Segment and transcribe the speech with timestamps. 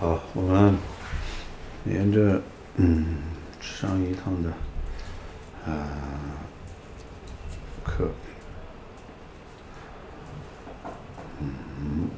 [0.00, 0.74] 好，我们
[1.84, 2.40] 连着
[2.76, 3.04] 嗯
[3.60, 4.48] 上一趟的
[5.66, 5.86] 啊
[7.84, 8.08] 课，
[11.38, 12.08] 嗯，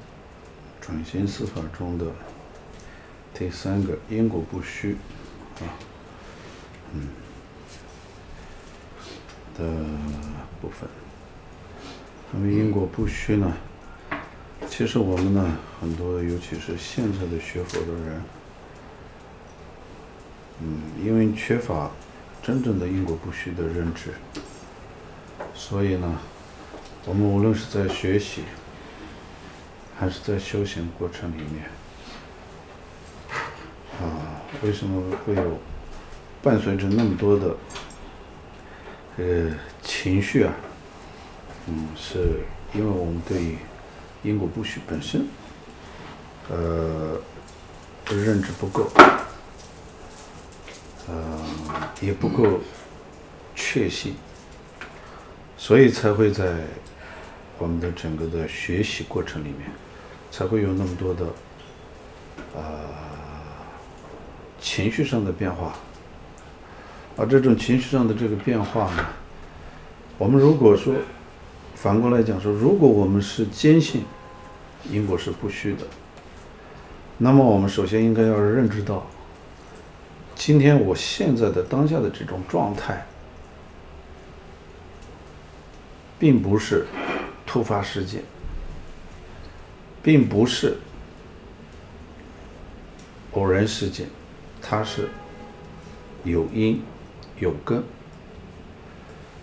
[0.80, 2.06] 转型司法中的
[3.34, 4.96] 第三个因果不虚
[5.56, 5.66] 啊，
[6.94, 7.08] 嗯
[9.58, 9.64] 的
[10.60, 10.88] 部分。
[12.30, 13.52] 那么因果不虚呢？
[14.74, 18.22] 其实我们呢，很多尤其是现在的学佛的人，
[20.62, 21.90] 嗯，因为缺乏
[22.42, 24.14] 真正的因果不虚的认知，
[25.54, 26.18] 所以呢，
[27.04, 28.44] 我们无论是在学习，
[29.98, 31.68] 还是在修行过程里面，
[34.00, 35.58] 啊，为什么会有
[36.42, 37.56] 伴随着那么多的
[39.18, 40.54] 呃情绪啊？
[41.66, 42.40] 嗯，是
[42.72, 43.58] 因为我们对
[44.22, 45.26] 因果不虚本身，
[46.48, 47.20] 呃，
[48.08, 48.88] 认知不够，
[51.08, 51.40] 呃，
[52.00, 52.60] 也不够
[53.56, 54.14] 确信，
[55.56, 56.54] 所以才会在
[57.58, 59.68] 我们的整个的学习过程里面，
[60.30, 61.24] 才会有那么多的
[62.54, 62.88] 啊、呃、
[64.60, 65.74] 情绪上的变化，
[67.16, 69.04] 而这种情绪上的这个变化呢，
[70.16, 70.94] 我们如果说。
[71.74, 74.04] 反过来讲说，如果我们是坚信
[74.90, 75.86] 因果是不虚的，
[77.18, 79.06] 那么我们首先应该要认知到，
[80.34, 83.06] 今天我现在的当下的这种状态，
[86.18, 86.86] 并不是
[87.46, 88.22] 突发事件，
[90.02, 90.76] 并不是
[93.32, 94.08] 偶然事件，
[94.60, 95.08] 它是
[96.24, 96.82] 有因
[97.38, 97.82] 有根，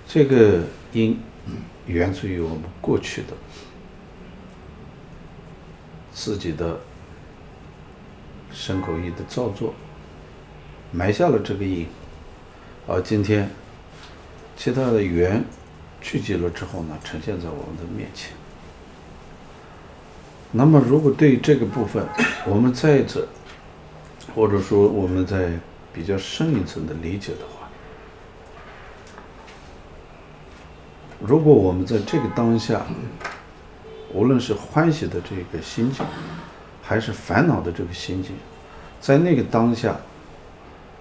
[0.07, 1.19] 这个因。
[1.87, 3.29] 源自于我们过去的
[6.21, 6.77] 自己的
[8.51, 9.73] 身口意的造作，
[10.91, 11.87] 埋下了这个因，
[12.85, 13.49] 而今天
[14.57, 15.41] 其他的缘
[16.01, 18.33] 聚集了之后呢，呈现在我们的面前。
[20.51, 22.05] 那么，如果对于这个部分，
[22.45, 23.25] 我们再者，
[24.35, 25.53] 或者说我们在
[25.93, 27.69] 比较深一层的理解的话，
[31.21, 32.85] 如果我们在这个当下，
[34.13, 36.05] 无论是欢喜的这个心境，
[36.81, 38.31] 还是烦恼的这个心境，
[38.99, 39.95] 在那个当下，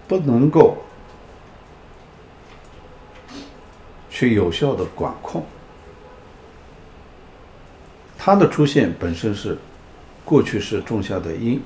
[0.06, 0.76] 不能够
[4.10, 5.44] 去有效的管控，
[8.18, 9.56] 它的出现本身是
[10.24, 11.62] 过去是种下的因，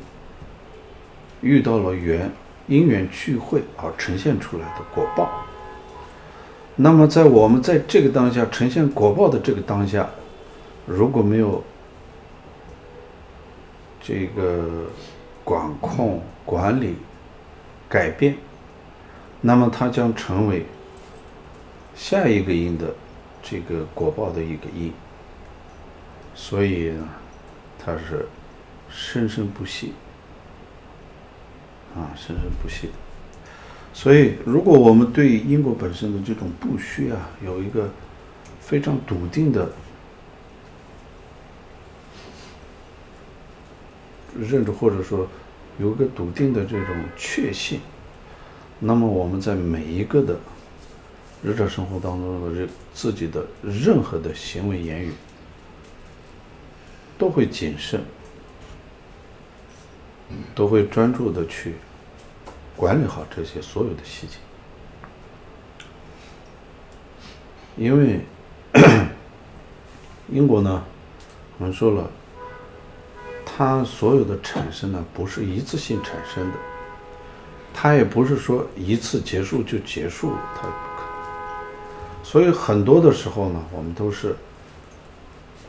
[1.41, 2.31] 遇到了缘，
[2.69, 5.44] 因缘聚会而呈现出来的果报。
[6.76, 10.08] 那么，在我们在这个当下呈现果报的这个当下，
[10.87, 11.62] 如果没有
[14.00, 14.91] 这个
[15.44, 16.97] 管控、管理、
[17.88, 18.37] 改变，
[19.41, 20.66] 那么它将成为
[21.94, 22.94] 下一个因的
[23.43, 24.93] 这个果报的一个因，
[26.34, 27.09] 所以呢，
[27.78, 28.26] 它是
[28.91, 29.93] 生生不息
[31.94, 32.91] 啊，生生不息。
[33.94, 37.91] 所以，如果我们对因果本身的这种不虚啊，有一个
[38.59, 39.70] 非常笃定的
[44.38, 45.26] 认知，或者说
[45.78, 47.81] 有个笃定的这种确信，
[48.78, 50.38] 那么我们在每一个的
[51.43, 55.12] 日常生活当中的这自己的任何的行为言语，
[57.19, 58.03] 都会谨慎，
[60.54, 61.75] 都会专注的去。
[62.75, 64.38] 管理好这些所有的细节，
[67.76, 68.20] 因为
[70.28, 70.82] 英国呢，
[71.59, 72.10] 我们说了，
[73.44, 76.58] 它所有的产生呢，不是一次性产生的，
[77.75, 82.25] 它也不是说一次结束就结束，它不可能。
[82.25, 84.34] 所以很多的时候呢，我们都是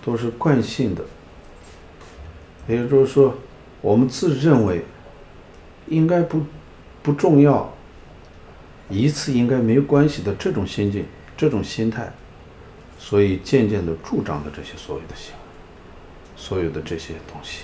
[0.03, 1.03] 都是惯性的，
[2.67, 3.35] 也就是说，
[3.81, 4.83] 我们自认为
[5.87, 6.41] 应该不。
[7.03, 7.69] 不重要，
[8.87, 11.05] 一次应该没有关系的这种心境、
[11.35, 12.09] 这种心态，
[12.97, 15.39] 所以渐渐的助长了这些所有的行为，
[16.37, 17.63] 所有的这些东西，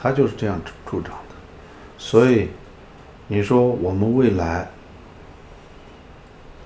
[0.00, 1.34] 他就是这样助长的。
[1.98, 2.48] 所以，
[3.28, 4.70] 你说我们未来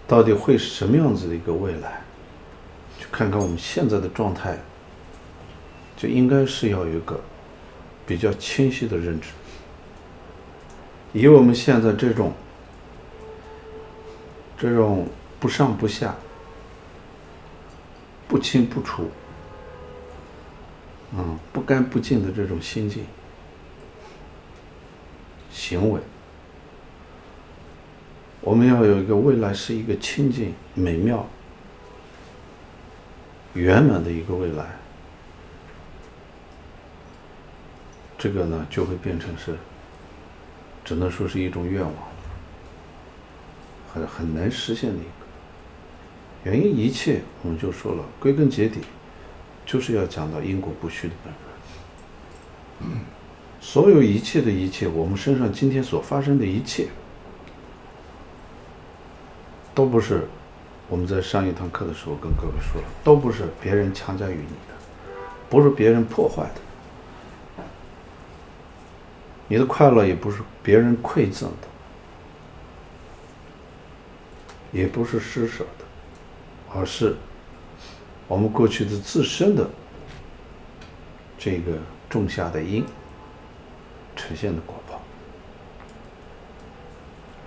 [0.06, 2.00] 到底会是什么样子的一个未来？
[2.96, 4.56] 去看看我们现在的状态，
[5.96, 7.20] 就应该是要有一个
[8.06, 9.30] 比较清晰的认知。
[11.12, 12.32] 以我们现在这种
[14.56, 15.08] 这种
[15.40, 16.14] 不上不下、
[18.28, 19.10] 不清不楚、
[21.16, 23.04] 嗯，不干不净的这种心境，
[25.54, 26.00] 行为。
[28.40, 31.26] 我们要有一个未来是一个清净、美妙、
[33.54, 34.66] 圆满的一个未来。
[38.18, 39.56] 这个呢，就会变成是，
[40.84, 41.92] 只能说是一种愿望，
[43.92, 46.50] 很很难实现的一个。
[46.50, 48.80] 原因一切，我们就说了，归根结底，
[49.64, 51.32] 就是要讲到因果不虚的本
[52.90, 52.98] 源。
[53.64, 56.86] 所有一切的一切，我们身上今天所发生的一切。
[59.74, 60.28] 都不是
[60.86, 64.74] 我们在上一堂课的时候跟各位说了，都不是别人强加于你的，
[65.48, 67.62] 不是别人破坏的，
[69.48, 71.66] 你的快乐也不是别人馈赠的，
[74.72, 75.84] 也不是施舍的，
[76.72, 77.16] 而是
[78.28, 79.68] 我们过去的自身的
[81.38, 81.78] 这个
[82.08, 82.84] 种下的因
[84.16, 84.94] 呈现的果报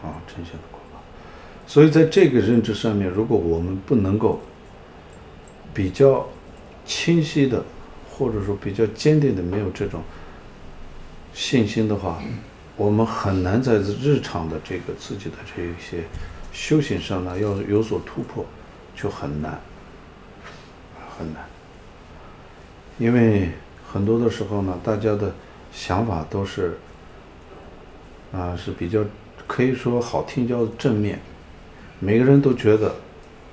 [0.07, 1.01] 啊，呈现的果报。
[1.65, 4.41] 所以，在这个认知上面，如果我们不能够
[5.73, 6.27] 比较
[6.85, 7.63] 清晰的，
[8.09, 10.01] 或者说比较坚定的，没有这种
[11.33, 12.21] 信心的话，
[12.75, 16.03] 我们很难在日常的这个自己的这一些
[16.51, 18.45] 修行上呢，要有所突破，
[18.95, 19.59] 就很难，
[21.17, 21.43] 很难。
[22.97, 23.51] 因为
[23.91, 25.35] 很多的时候呢，大家的
[25.77, 26.75] 想法都是
[28.33, 29.05] 啊，是比较
[29.45, 31.19] 可以说好听叫正面。
[31.99, 32.95] 每个人都觉得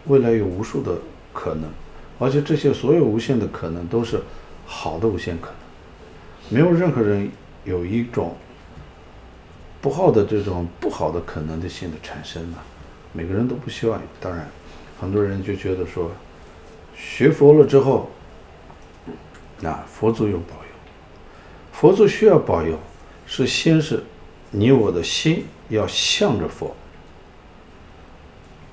[0.06, 0.97] 未来有无数的
[1.35, 1.69] 可能，
[2.19, 4.23] 而且这些所有无限的可能都是
[4.65, 5.56] 好的无限可能，
[6.49, 7.31] 没有任何人
[7.65, 8.35] 有一种
[9.82, 12.56] 不好的这种不好的可能的性的产生呢。
[13.12, 14.06] 每个人都不希望有。
[14.19, 14.49] 当然，
[14.99, 16.11] 很多人就觉得说，
[16.97, 18.09] 学佛了之后，
[19.61, 20.63] 那佛祖有保，
[21.75, 22.79] 佛祖需要保佑，
[23.26, 24.03] 是先是
[24.53, 26.75] 你我的心要向着佛。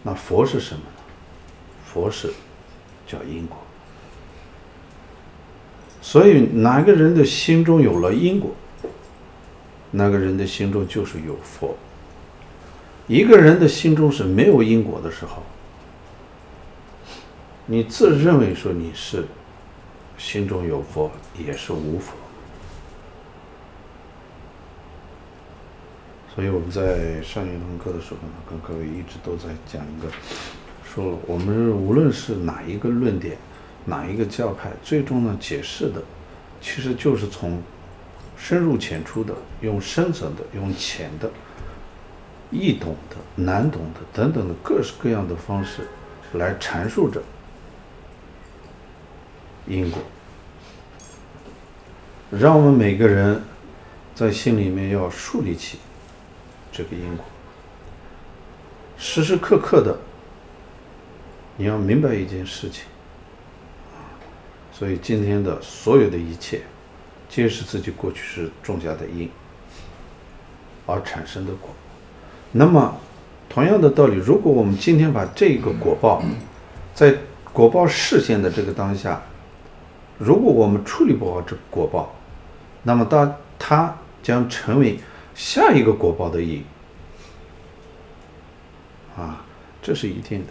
[0.03, 1.03] 那佛是什么呢？
[1.91, 2.31] 佛是
[3.07, 3.57] 叫因果。
[5.99, 8.51] 所以哪个人的心中有了因果，
[9.89, 11.75] 那个人的心中就是有佛。
[13.07, 15.41] 一个人的心中是没有因果的时候，
[17.65, 19.25] 你自认为说你是
[20.19, 21.09] 心中有佛，
[21.43, 22.13] 也是无佛。
[26.33, 30.07] 所以我们在上一堂课的时候呢，跟各位一直都在讲一个，
[30.85, 33.35] 说我们无论是哪一个论点，
[33.83, 36.01] 哪一个教派，最终呢解释的，
[36.61, 37.61] 其实就是从
[38.37, 41.29] 深入浅出的，用深层的，用浅的，
[42.49, 45.85] 易懂的、难懂的等等的各式各样的方式，
[46.31, 47.21] 来阐述着
[49.67, 50.01] 因果，
[52.31, 53.41] 让我们每个人
[54.15, 55.77] 在心里面要树立起。
[56.71, 57.25] 这个因果，
[58.97, 59.97] 时时刻刻的，
[61.57, 62.85] 你要明白一件事情，
[64.71, 66.61] 所以今天的所有的一切，
[67.27, 69.29] 皆是自己过去是种下的因
[70.85, 71.69] 而产生的果。
[72.53, 72.95] 那么，
[73.49, 76.23] 同样的道理，如果我们今天把这个果报，
[76.95, 77.17] 在
[77.51, 79.21] 果报视线的这个当下，
[80.17, 82.15] 如果我们处理不好这个果报，
[82.83, 83.93] 那么当它
[84.23, 84.97] 将成为。
[85.33, 86.63] 下一个果报的因，
[89.15, 89.43] 啊，
[89.81, 90.47] 这是一定的。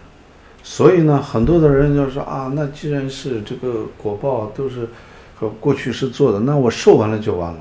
[0.63, 4.89] 所以呢，很多的人就说啊，那既然是这个果报都是
[5.35, 7.59] 和过去是做的，那我受完了就完了。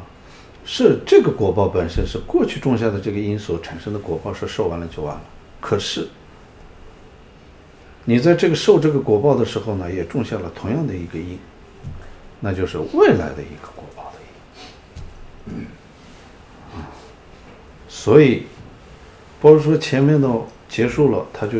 [0.64, 5.22] 是这个果报本身是过去种下的这个因所产生的果报，是受完了就完了。
[5.60, 6.08] 可是，
[8.04, 11.38] 你在这个受这个果报的时候呢，也种下了同样的一个因，
[12.40, 14.18] 那就是未来的一个果报的
[15.48, 15.54] 因。
[15.56, 15.66] 嗯。
[17.92, 18.46] 所以，
[19.40, 21.58] 不是说前面都结束了，它就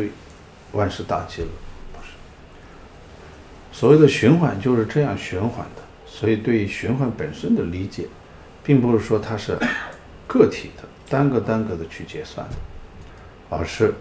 [0.71, 1.49] 万事大吉了，
[1.91, 2.13] 不是。
[3.77, 5.81] 所谓的循环就是这样循环的。
[6.07, 8.07] 所以，对于循环本身的理解，
[8.63, 9.57] 并不是说它是
[10.25, 12.55] 个体的单个单个的去结算的，
[13.49, 13.93] 而是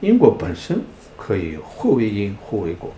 [0.00, 0.82] 因果本身
[1.16, 2.92] 可以互为因，互为果。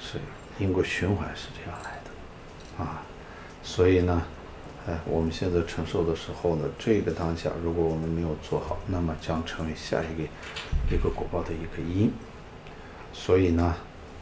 [0.00, 3.00] 所以，因果循环是这样来的，啊，
[3.62, 4.20] 所以呢。
[4.88, 10.28] 哎，我们现在承受的时候呢，这个当下，如果我们没有做好，那么将成为下一个
[10.94, 12.12] 一个果报的一个因。
[13.12, 13.74] 所以呢，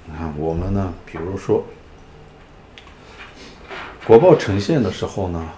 [0.06, 1.62] 你看我们呢，比如说
[4.06, 5.50] 果报呈现的时候呢，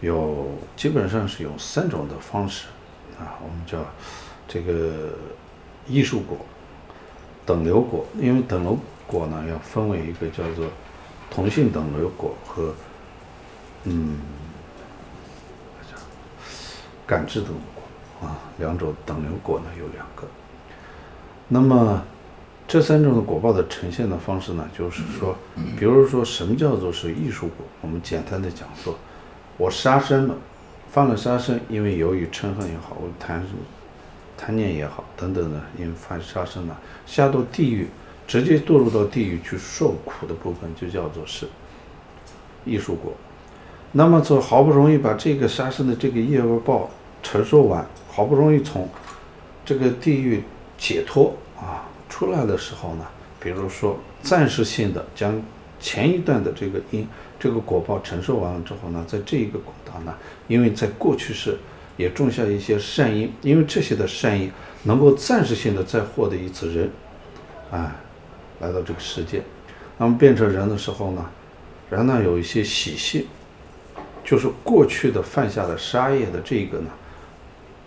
[0.00, 2.66] 有基本上是有三种的方式
[3.20, 3.78] 啊，我们叫
[4.48, 5.16] 这个
[5.86, 6.36] 异熟果、
[7.44, 8.76] 等流果，因为等流
[9.06, 10.66] 果呢要分为一个叫做
[11.30, 12.74] 同性等流果和。
[13.84, 14.16] 嗯，
[17.06, 20.26] 感知的果啊，两种等流果呢有两个。
[21.48, 22.02] 那么
[22.66, 25.36] 这三种的果报的呈现的方式呢，就是说，
[25.78, 27.64] 比如说什么叫做是艺术果？
[27.80, 28.98] 我们简单的讲说，
[29.56, 30.34] 我杀生了，
[30.90, 33.46] 犯了杀生，因为由于嗔恨也好，我贪
[34.36, 37.86] 贪念也好等等的，因为犯杀生呢，下到地狱，
[38.26, 41.46] 直接堕入到地狱去受苦的部分，就叫做是
[42.64, 43.14] 艺术果。
[43.98, 46.90] 那么，就好不容易把这个杀生的这个业报
[47.22, 48.86] 承受完，好不容易从
[49.64, 50.42] 这个地狱
[50.76, 53.06] 解脱啊出来的时候呢，
[53.40, 55.40] 比如说暂时性的将
[55.80, 57.08] 前一段的这个因
[57.40, 60.14] 这个果报承受完了之后呢，在这一个果道呢，
[60.46, 61.56] 因为在过去世
[61.96, 66.90] 也种下一些善因，因为这些的善因能够暂时性的再获得一次人，
[67.70, 67.96] 啊，
[68.60, 69.42] 来到这个世界，
[69.96, 71.24] 那么变成人的时候呢，
[71.88, 73.24] 人呢有一些习性。
[74.26, 76.90] 就是过去的犯下的杀业的这个呢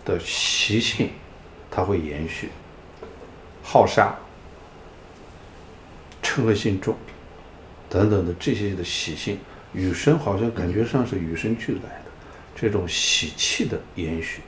[0.05, 1.09] 的习性，
[1.69, 2.47] 它会延续，
[3.61, 4.15] 好杀、
[6.23, 6.95] 嗔恶心重
[7.89, 9.37] 等等的这些的习性，
[9.73, 12.05] 与生好像感觉上是与生俱来的
[12.55, 14.39] 这种习气的延续，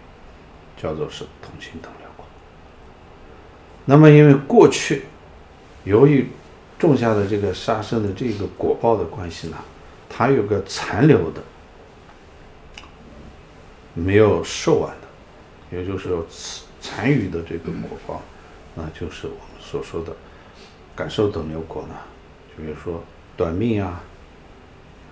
[0.82, 2.26] 叫做是同心等流果。
[3.84, 5.04] 那么因为过去
[5.84, 6.26] 由于
[6.80, 9.58] 种下的这个杀生的这个果报的关系呢，
[10.08, 11.44] 它有个残留的。
[13.94, 16.26] 没有受完的，也就是说
[16.80, 18.22] 残余的这个果报，
[18.76, 20.16] 那就是我们所说的
[20.96, 21.96] 感受等流果呢。
[22.56, 23.04] 就比如说
[23.38, 24.04] 短命啊，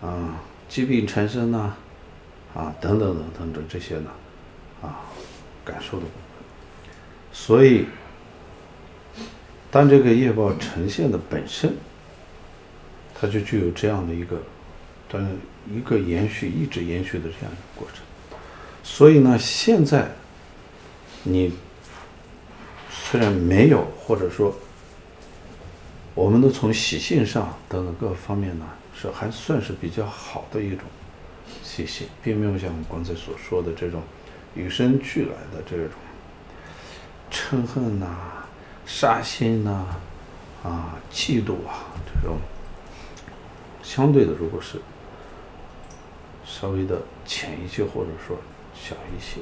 [0.02, 1.74] 啊疾病缠身呐，
[2.54, 4.10] 啊等等等等等这些呢，
[4.82, 5.02] 啊
[5.64, 6.94] 感受的部分。
[7.32, 7.86] 所以，
[9.70, 11.76] 当这个业报呈现的本身，
[13.14, 14.42] 它就具有这样的一个，
[15.08, 15.24] 但
[15.72, 18.04] 一个延续一直延续的这样一个过程。
[18.82, 20.10] 所以呢，现在
[21.24, 21.54] 你
[22.90, 24.54] 虽然没有，或者说，
[26.16, 30.80] 我们都从习性上等等各方面呢，是还算是比较好的一种
[31.64, 34.02] 习性，并没有像我刚才所说的这种
[34.56, 35.92] 与生俱来的这种
[37.32, 38.08] 嗔恨呐、
[38.86, 39.86] 杀心呐、
[40.64, 41.88] 啊嫉妒啊
[42.22, 42.38] 这种
[43.84, 44.82] 相对的，如果是
[46.46, 48.38] 稍微的浅一些，或者说。
[48.82, 49.42] 小一些，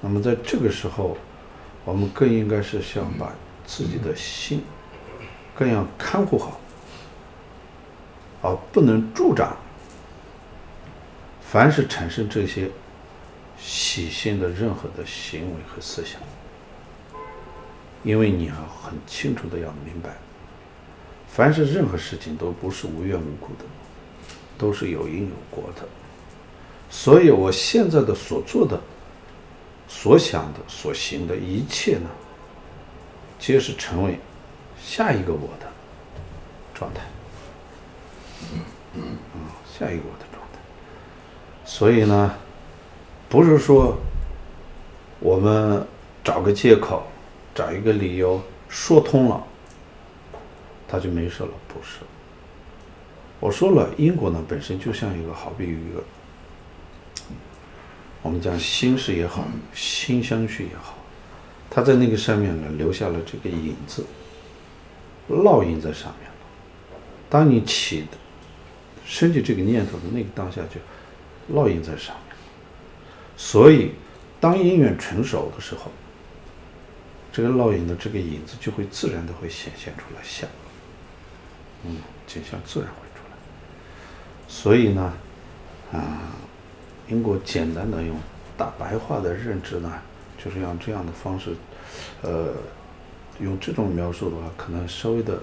[0.00, 1.16] 那么在这个时候，
[1.84, 3.32] 我们更应该是想把
[3.66, 4.62] 自己的心
[5.54, 6.60] 更要看护好，
[8.42, 9.56] 而不能助长。
[11.40, 12.70] 凡是产生这些
[13.58, 16.20] 喜性的任何的行为和思想，
[18.04, 20.16] 因为你要很清楚的要明白，
[21.28, 23.64] 凡是任何事情都不是无缘无故的，
[24.58, 25.88] 都是有因有果的。
[26.88, 28.80] 所以，我现在的所做的、
[29.88, 32.08] 所想的、所行的一切呢，
[33.38, 34.18] 皆是成为
[34.80, 35.66] 下一个我的
[36.74, 37.02] 状态。
[38.52, 38.60] 嗯
[38.94, 39.02] 嗯，
[39.66, 40.58] 下一个我的状态。
[41.64, 42.34] 所以呢，
[43.28, 43.96] 不是说
[45.20, 45.84] 我们
[46.24, 47.04] 找个借口、
[47.54, 49.42] 找一个理由说通了，
[50.88, 51.50] 他就没事了。
[51.68, 51.98] 不是。
[53.38, 56.02] 我说了，因果呢本身就像一个，好比一个。
[58.26, 60.98] 我们讲心事也好，心相续也好，
[61.70, 64.04] 它在那个上面呢留下了这个影子，
[65.30, 66.36] 烙印在上面了。
[67.30, 68.18] 当你起的
[69.04, 72.36] 升起这个念头的那个当下，就烙印在上面。
[73.36, 73.92] 所以，
[74.40, 75.92] 当因缘成熟的时候，
[77.32, 80.50] 这个烙印的这个影子就会自然的会显现出来相，
[81.84, 83.36] 嗯，景象自然会出来。
[84.48, 85.12] 所以呢，
[85.92, 86.32] 啊。
[87.08, 88.16] 英国简单的用
[88.56, 89.92] 大白话的认知呢，
[90.42, 91.50] 就是用这样的方式，
[92.22, 92.54] 呃，
[93.38, 95.38] 用这种描述的话，可能稍微的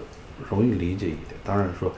[0.50, 1.36] 容易理解一点。
[1.44, 1.92] 当然说，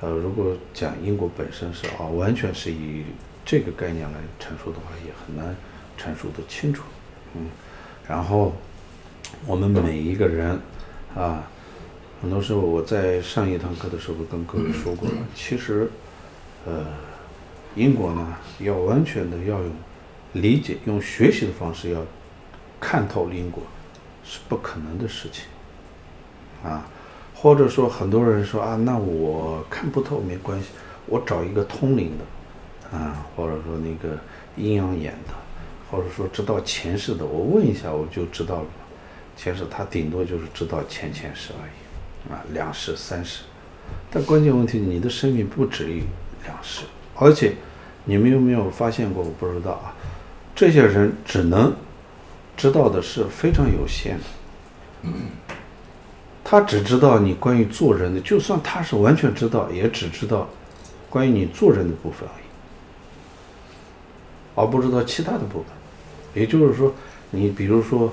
[0.00, 3.04] 呃，如果讲英国本身是啊，完全是以
[3.44, 5.54] 这个概念来阐述的话，也很难
[5.96, 6.82] 阐述得清楚。
[7.36, 7.46] 嗯，
[8.08, 8.52] 然后
[9.46, 10.58] 我们每一个人
[11.14, 11.44] 啊，
[12.20, 15.88] 很多时候我在上一堂课的时候跟各位说过了，其实，
[16.66, 16.84] 呃。
[17.74, 19.72] 因果呢，要完全的要用
[20.34, 22.00] 理解、用学习的方式要
[22.80, 23.62] 看透因果，
[24.24, 25.44] 是不可能的事情
[26.64, 26.86] 啊。
[27.34, 30.68] 或者说，很多人说啊，那我看不透没关系，
[31.06, 34.16] 我找一个通灵的啊，或者说那个
[34.56, 35.34] 阴阳眼的，
[35.90, 38.66] 或者说知道前世的，我问一下我就知道了。
[39.36, 43.42] 前世他顶多就是知道前前世而已啊，两世、三世。
[44.10, 46.04] 但关键问题，你的生命不止于
[46.44, 46.84] 两世。
[47.22, 47.54] 而且，
[48.04, 49.22] 你们有没有发现过？
[49.22, 49.94] 我不知道啊。
[50.54, 51.72] 这些人只能
[52.56, 54.24] 知道的是非常有限的。
[56.44, 60.48] 他只知道你关于做人的，就算他是完全知道，也只知道
[61.08, 62.44] 关于你做人的部分而已，
[64.54, 65.66] 而不知道其他的部分。
[66.34, 66.92] 也就是说，
[67.30, 68.12] 你比如说，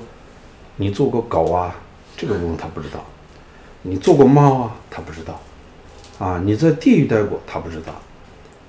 [0.78, 1.76] 你做过狗啊，
[2.16, 3.00] 这个部分他不知道；
[3.82, 5.42] 你做过猫啊，他不知道。
[6.20, 7.94] 啊，你在地狱待过，他不知道，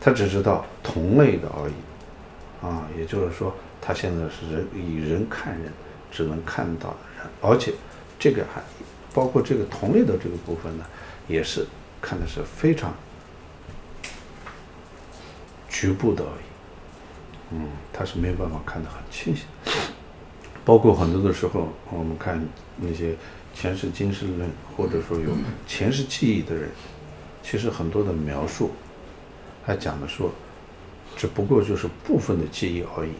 [0.00, 2.66] 他只知道同类的而已。
[2.66, 5.72] 啊，也就是说，他现在是人以人看人，
[6.10, 7.74] 只能看到的人，而且
[8.18, 8.62] 这个还。
[9.12, 10.84] 包括这个同类的这个部分呢，
[11.26, 11.66] 也是
[12.00, 12.94] 看的是非常
[15.68, 17.56] 局部的而已。
[17.56, 19.46] 嗯，他是没有办法看得很清晰。
[20.64, 22.40] 包括很多的时候，我们看
[22.76, 23.16] 那些
[23.52, 25.32] 前世今生论，或者说有
[25.66, 26.70] 前世记忆的人，
[27.42, 28.70] 其实很多的描述
[29.64, 30.30] 还讲的说，
[31.16, 33.12] 只不过就是部分的记忆而已，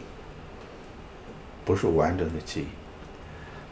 [1.63, 2.65] 不是完整的记忆。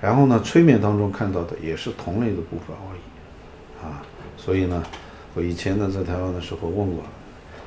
[0.02, 4.02] 然后呢，催眠当中看到的也是同类的部分而已，啊，
[4.38, 4.82] 所以呢，
[5.34, 7.04] 我以前呢在台湾的时候问过，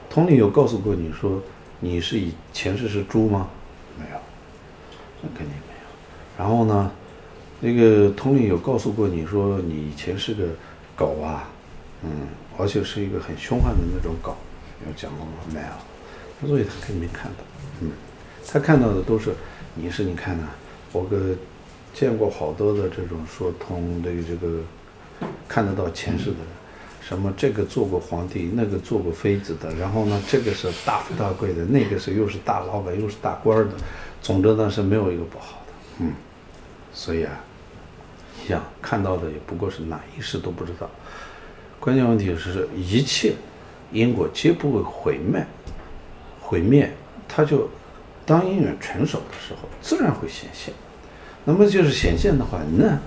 [0.09, 1.43] 通灵有告诉过你说
[1.81, 3.49] 你是以前世是猪吗？
[3.99, 4.17] 没有，
[5.21, 6.39] 那肯定没有。
[6.39, 6.91] 然后呢，
[7.61, 10.45] 那个通灵有告诉过你说你以前是个
[10.97, 11.51] 狗啊，
[12.03, 14.35] 嗯，而且是一个很凶悍的那种狗，
[14.87, 15.33] 有讲过吗？
[15.53, 17.45] 没有，所以他肯定没看到，
[17.81, 17.91] 嗯，
[18.47, 19.35] 他看到的都是
[19.75, 20.49] 你是你看呢，
[20.93, 21.35] 我个。
[21.95, 24.61] 见过好多的这种说通的这个
[25.47, 26.47] 看得到前世的人，
[27.03, 33.75] 什么这个做过皇帝，那个做过妃子的，然后呢，这个是大富大贵的，那个是又是大老板又是大官的，
[34.23, 36.15] 总之呢是没有一个不好的，嗯，
[36.95, 37.39] 所以啊，
[38.41, 40.89] 你想看到的也不过是哪一世都不知道，
[41.79, 43.35] 关键问题是一切
[43.93, 45.47] 因果皆不会毁灭，
[46.41, 46.93] 毁灭
[47.29, 47.69] 它就
[48.25, 50.73] 当因缘成熟的时候自然会显现。
[51.45, 52.99] 那么就是显现的话，那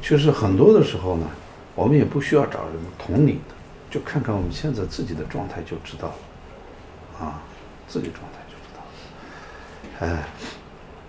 [0.00, 1.26] 确实很多的时候呢，
[1.74, 3.54] 我们也不需要找什么同理的，
[3.90, 7.42] 就看看我们现在自己的状态就知道了，啊，
[7.88, 10.14] 自己状态就知道了。
[10.14, 10.22] 哎，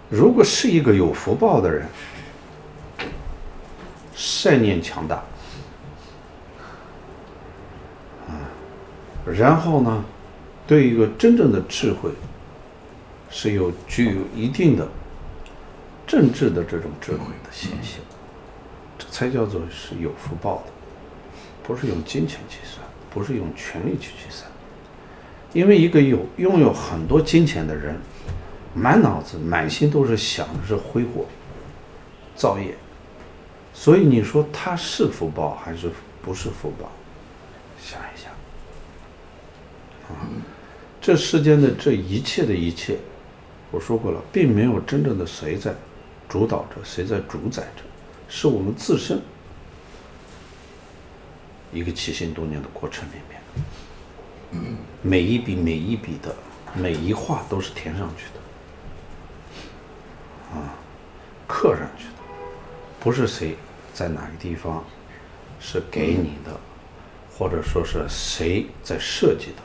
[0.09, 1.85] 如果是一个有福报的人，
[4.15, 5.23] 善念强大，
[9.25, 10.03] 然后呢，
[10.65, 12.09] 对一个真正的智慧，
[13.29, 14.87] 是有具有一定的。
[16.07, 18.01] 政治的这种智慧的显现，
[18.97, 20.63] 这才叫做是有福报的，
[21.63, 24.51] 不是用金钱计算，不是用权力去计算。
[25.53, 27.95] 因为一个有拥有很多金钱的人，
[28.73, 31.25] 满脑子满心都是想的是挥霍、
[32.35, 32.75] 造业，
[33.73, 35.89] 所以你说他是福报还是
[36.21, 36.91] 不是福报？
[37.81, 38.29] 想一想，
[41.01, 42.99] 这世间的这一切的一切，
[43.71, 45.73] 我说过了，并没有真正的谁在。
[46.29, 47.81] 主导着，谁在主宰着？
[48.29, 49.19] 是我们自身
[51.73, 53.41] 一个起心动念的过程里面，
[55.01, 56.33] 每一笔每一笔的
[56.73, 58.39] 每一画都是填上去的，
[60.57, 60.73] 啊，
[61.47, 62.13] 刻上去的，
[63.01, 63.57] 不是谁
[63.93, 64.81] 在哪个地方
[65.59, 66.57] 是给你的，
[67.37, 69.61] 或者说是谁在设计的，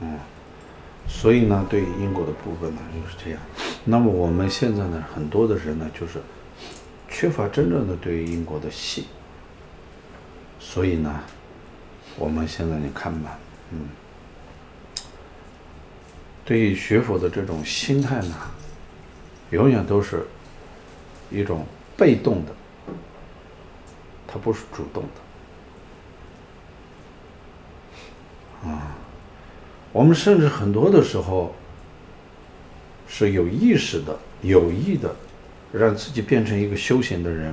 [0.00, 0.18] 嗯。
[1.10, 3.40] 所以呢，对因果的部分呢，就是这样。
[3.84, 6.20] 那么我们现在呢，很多的人呢，就是
[7.08, 9.04] 缺乏真正的对于因果的信。
[10.60, 11.18] 所以呢，
[12.16, 13.38] 我们现在你看吧，
[13.72, 13.88] 嗯，
[16.44, 18.34] 对于学佛的这种心态呢，
[19.48, 20.26] 永远都是
[21.30, 21.64] 一种
[21.96, 22.52] 被动的，
[24.26, 25.02] 它不是主动
[28.62, 28.94] 的，啊。
[29.98, 31.52] 我们甚至很多的时候
[33.08, 35.12] 是有意识的、有意的，
[35.72, 37.52] 让自己变成一个修行的人，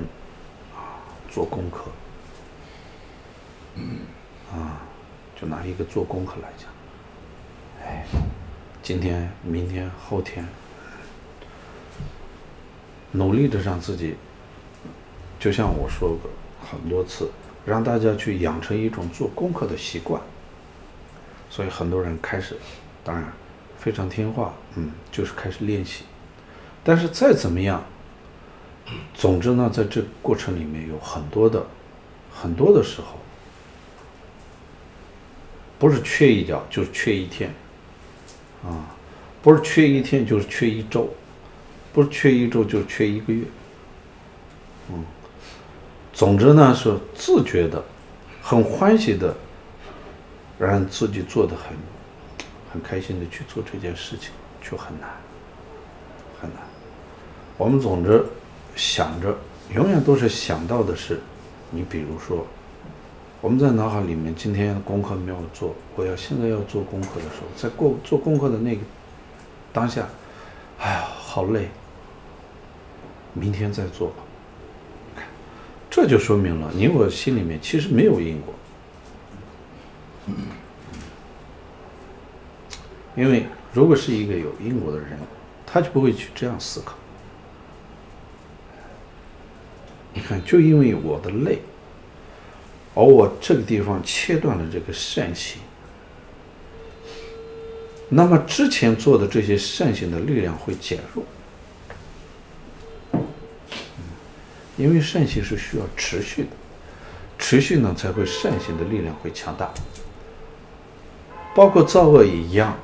[0.72, 1.90] 啊，做功课，
[4.54, 4.78] 啊，
[5.34, 6.68] 就拿一个做功课来讲，
[7.84, 8.06] 哎，
[8.80, 10.46] 今天、明天、后天，
[13.10, 14.14] 努力的让自己，
[15.40, 16.30] 就像我说过
[16.70, 17.28] 很多次，
[17.64, 20.22] 让大家去养成一种做功课的习惯。
[21.48, 22.56] 所以很多人开始，
[23.02, 23.32] 当然
[23.78, 26.04] 非常听话，嗯，就是开始练习。
[26.84, 27.82] 但是再怎么样，
[29.14, 31.64] 总之呢，在这过程里面有很多的、
[32.32, 33.18] 很多的时候，
[35.78, 37.52] 不是缺一脚就是缺一天，
[38.64, 38.94] 啊，
[39.42, 41.08] 不是缺一天就是缺一周，
[41.92, 43.44] 不是缺一周就是缺一个月，
[44.90, 45.04] 嗯，
[46.12, 47.82] 总之呢是自觉的，
[48.42, 49.34] 很欢喜的。
[50.58, 51.76] 让自己做的很
[52.72, 54.30] 很开心的去做这件事情，
[54.62, 55.10] 就很难，
[56.40, 56.60] 很难。
[57.58, 58.24] 我们总之
[58.74, 59.36] 想着，
[59.74, 61.20] 永远都是想到的是，
[61.70, 62.46] 你比如说，
[63.40, 68.82] 我们在脑海里面今天功课没有做，我要现在要做功课的时候，在过做功课的那个
[69.72, 70.06] 当下，
[70.78, 71.68] 哎呀，好累，
[73.32, 74.14] 明天再做吧。
[75.90, 78.52] 这就说明了你我心里面其实没有因果。
[83.14, 85.18] 因为如果是一个有因果的人，
[85.64, 86.94] 他就不会去这样思考。
[90.12, 91.60] 你看，就因为我的累，
[92.94, 95.60] 而我这个地方切断了这个善行，
[98.08, 101.24] 那么之前做的这些善行的力量会减弱。
[104.78, 106.48] 因为善行是需要持续的，
[107.38, 109.72] 持续呢才会善行的力量会强大。
[111.56, 112.76] 包括造恶也一样。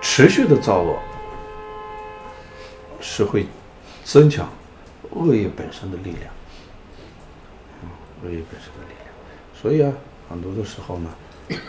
[0.00, 0.98] 持续的造恶
[3.00, 3.46] 是会
[4.04, 4.48] 增强
[5.10, 6.32] 恶业本身的力量，
[8.22, 9.08] 恶业本身的力量。
[9.60, 9.92] 所以啊，
[10.28, 11.10] 很多的时候呢，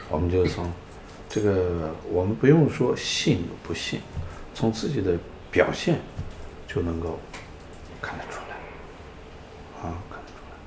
[0.10, 0.72] 我们就从
[1.28, 4.00] 这个，我们不用说信与不信，
[4.54, 5.18] 从自己的
[5.52, 6.00] 表现
[6.68, 7.20] 就能够
[8.02, 10.58] 看得出来，啊，看得出来。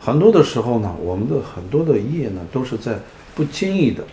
[0.00, 2.98] 很多的时候呢，我们的很多的业呢，都是在
[3.34, 4.04] 不经意的，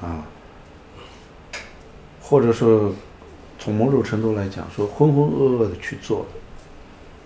[0.00, 0.24] 啊。
[2.20, 2.92] 或者说，
[3.58, 6.38] 从某种程度来讲，说浑浑噩噩的去做的，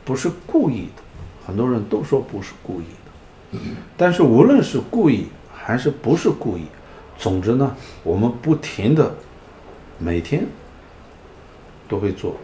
[0.03, 1.03] 不是故意的。
[1.47, 3.59] 很多人都说不是故意的，
[3.99, 6.65] 但是无论是故意还是不是故意，
[7.19, 9.15] 总之呢，我们不停的
[9.99, 10.47] 每天
[11.87, 12.35] 都会做。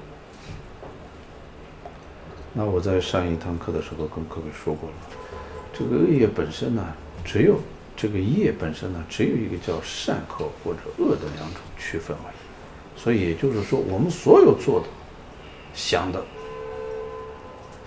[2.53, 4.97] 那我在上一堂课的时候跟各位说过了，
[5.73, 6.85] 这个恶业本身呢，
[7.25, 7.61] 只有
[7.97, 12.37] 这个业本身呢，只有一个叫善恶或者恶的两种区分而已。
[12.97, 14.87] 所以也就是说，我们所有做的、
[15.75, 16.23] 想的、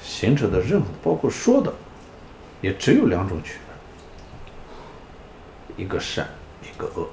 [0.02, 1.72] 形成的任何，包括说的，
[2.62, 3.54] 也只有两种区
[5.78, 6.28] 分：一个善，
[6.64, 7.08] 一个恶。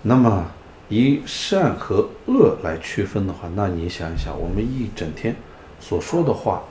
[0.00, 0.48] 那么
[0.88, 5.34] 以善和恶来区分的话，那你想一想，我们一整天
[5.80, 6.62] 所说的话，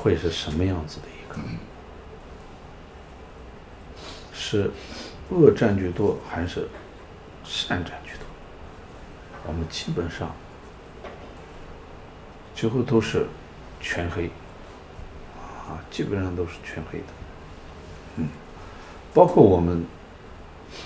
[0.00, 1.38] 会是什么样子的一个？
[4.32, 4.70] 是。
[5.32, 6.66] 恶占据多还是
[7.44, 8.26] 善占据多？
[9.46, 10.34] 我们基本上
[12.52, 13.28] 最后都是
[13.80, 14.28] 全黑
[15.38, 17.04] 啊，基本上都是全黑的。
[18.16, 18.26] 嗯，
[19.14, 19.86] 包括我们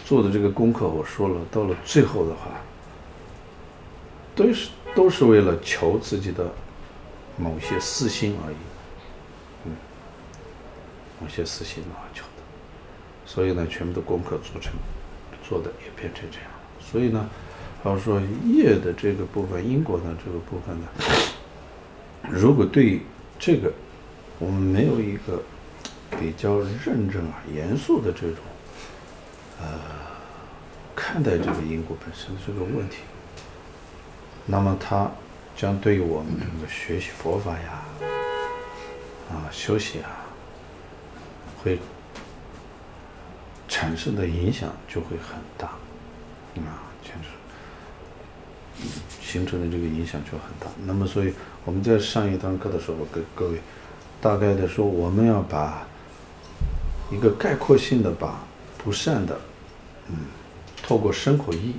[0.05, 2.50] 做的这个功课，我说了，到了最后的话，
[4.37, 6.53] 都是都是为了求自己的
[7.38, 8.57] 某些私心而已。
[11.20, 12.24] 某些私心而求。
[13.27, 14.72] 所以呢，全部的功课做成，
[15.42, 16.48] 做的也变成这样。
[16.79, 17.29] 所以呢，
[17.85, 20.87] 要说业的这个部分，因果的这个部分呢，
[22.31, 23.00] 如果对
[23.38, 23.72] 这个
[24.38, 25.42] 我们没有一个
[26.18, 28.38] 比较认真啊、严肃的这种
[29.61, 29.66] 呃
[30.94, 32.98] 看待这个因果本身的这个问题，
[34.46, 35.11] 那么它
[35.57, 37.83] 将对于我们这个学习佛法呀、
[39.31, 40.23] 啊修习啊，
[41.64, 41.81] 会。
[43.66, 45.66] 产生的影响就会很大，
[46.59, 50.68] 啊，确实，形成的这个影响就很大。
[50.87, 53.61] 那么，所以我们在上一堂课的时候，跟各位
[54.20, 55.85] 大概的说，我们要把
[57.11, 58.44] 一个概括性的把
[58.79, 59.40] 不善的，
[60.09, 60.18] 嗯，
[60.85, 61.74] 透过身口意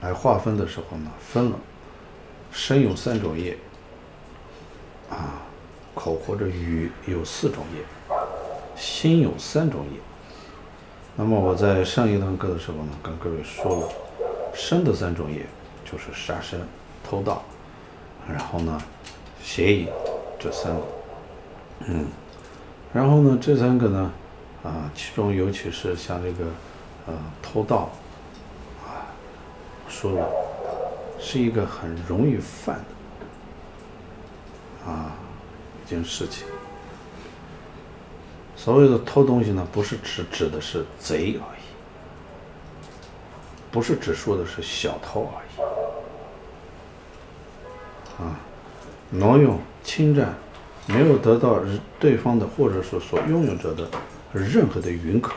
[0.00, 1.58] 来划分的时候呢，分了
[2.52, 3.58] 身有三种业，
[5.10, 5.42] 啊，
[5.92, 7.82] 口或者语有四种业，
[8.78, 9.98] 心有三种业。
[11.16, 13.88] 那么我在上一堂课的时候呢，跟各位说了，
[14.54, 15.44] 身的三种业
[15.84, 16.60] 就是杀生、
[17.02, 17.42] 偷盗，
[18.28, 18.80] 然后呢，
[19.42, 19.88] 邪淫
[20.38, 20.82] 这三个，
[21.88, 22.06] 嗯，
[22.92, 24.12] 然后呢，这三个呢，
[24.62, 26.44] 啊，其中尤其是像这个，
[27.08, 27.90] 呃，偷盗，
[28.86, 29.10] 啊，
[29.88, 30.24] 说了，
[31.18, 32.76] 是一个很容易犯
[34.84, 35.16] 的，啊，
[35.84, 36.46] 一件事情。
[38.58, 41.62] 所谓的偷东西呢，不是指指的是贼而已，
[43.70, 45.60] 不是只说的是小偷而已。
[48.20, 48.34] 啊，
[49.10, 50.34] 挪用、侵占，
[50.86, 51.60] 没有得到
[52.00, 53.88] 对方的或者说所拥有者的
[54.32, 55.34] 任何的允可，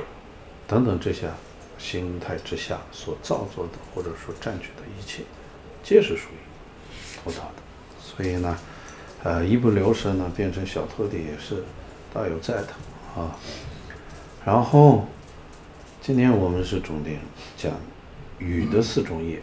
[0.68, 1.30] 等等这些
[1.78, 5.22] 心态之下所造作的或者说占据的一切，
[5.84, 6.38] 皆是属于
[7.24, 7.62] 偷盗的。
[8.02, 8.58] 所以呢，
[9.22, 11.64] 呃，一不留神呢，变成小偷的也是。
[12.14, 12.74] 大有在头
[13.16, 13.36] 啊。
[14.46, 15.06] 然后
[16.02, 17.20] 今天我们是重点
[17.56, 17.72] 讲
[18.40, 19.42] 雨的四种叶。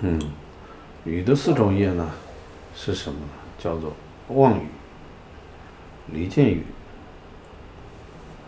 [0.00, 0.20] 嗯，
[1.04, 2.10] 雨的四种叶呢
[2.74, 3.26] 是什么呢？
[3.58, 3.94] 叫做
[4.28, 4.66] 望雨、
[6.08, 6.64] 离间雨。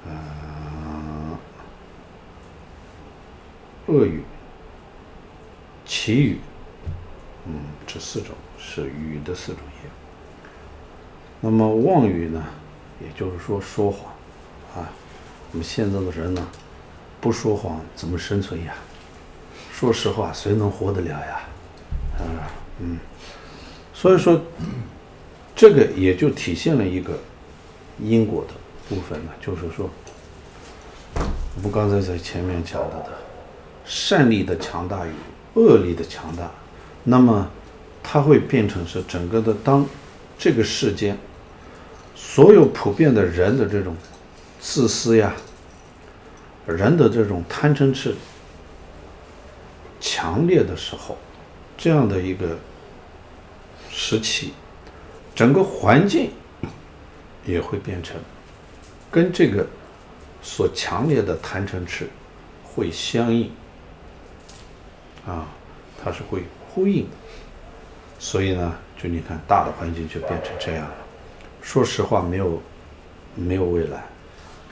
[0.07, 1.39] 啊，
[3.87, 4.23] 恶语、
[5.87, 6.39] 綺语，
[7.47, 7.55] 嗯，
[7.87, 9.91] 这四种是雨的四种叶。
[11.41, 12.45] 那么望雨呢，
[13.05, 14.13] 也就是说说谎，
[14.75, 14.91] 啊，
[15.53, 16.47] 我们现在的人呢，
[17.21, 18.75] 不说谎怎么生存呀？
[19.73, 21.41] 说实话，谁能活得了呀？
[22.19, 22.99] 啊，嗯，
[23.93, 24.41] 所以说，
[25.55, 27.19] 这个也就体现了一个
[27.99, 28.55] 因果的。
[28.87, 29.89] 部分呢，就是说，
[31.57, 33.13] 我们刚才在前面讲到的，
[33.87, 35.11] 善力的强大与
[35.55, 36.51] 恶力的强大，
[37.03, 37.51] 那么
[38.03, 39.87] 它会变成是整个的当
[40.39, 41.17] 这个世间
[42.15, 43.97] 所有普遍的人的这种
[44.61, 45.35] 自私呀，
[46.67, 48.15] 人的这种贪嗔痴
[50.01, 51.19] 强烈的时候，
[51.77, 52.57] 这样的一个
[53.91, 54.53] 时期，
[55.35, 56.31] 整个环境
[57.45, 58.17] 也会变成。
[59.11, 59.67] 跟这个
[60.43, 62.09] 所强烈的贪嗔痴
[62.65, 63.51] 会相应
[65.27, 65.47] 啊，
[66.03, 67.11] 它是会呼应的，
[68.19, 70.87] 所以呢，就你看大的环境就变成这样。
[71.65, 72.63] 说实话没有
[73.35, 74.05] 没有未来，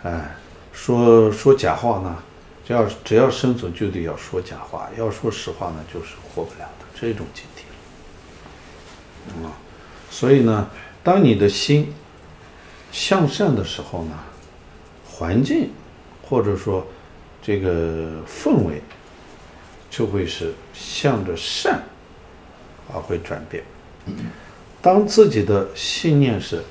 [0.04, 0.36] 哎，
[0.72, 2.22] 说说假话呢，
[2.64, 7.62] 只要只要生存就得要说假话，要说实话呢就是活不了的这种境地
[9.44, 9.50] 啊。
[10.10, 10.70] 所以呢，
[11.02, 11.92] 当你的心
[12.92, 14.12] 向善的时候呢。
[15.14, 15.70] 环境，
[16.22, 16.84] 或者说
[17.40, 18.82] 这个氛围，
[19.88, 21.80] 就会是向着善
[22.92, 23.62] 而会转变。
[24.80, 26.64] 当自己的信念是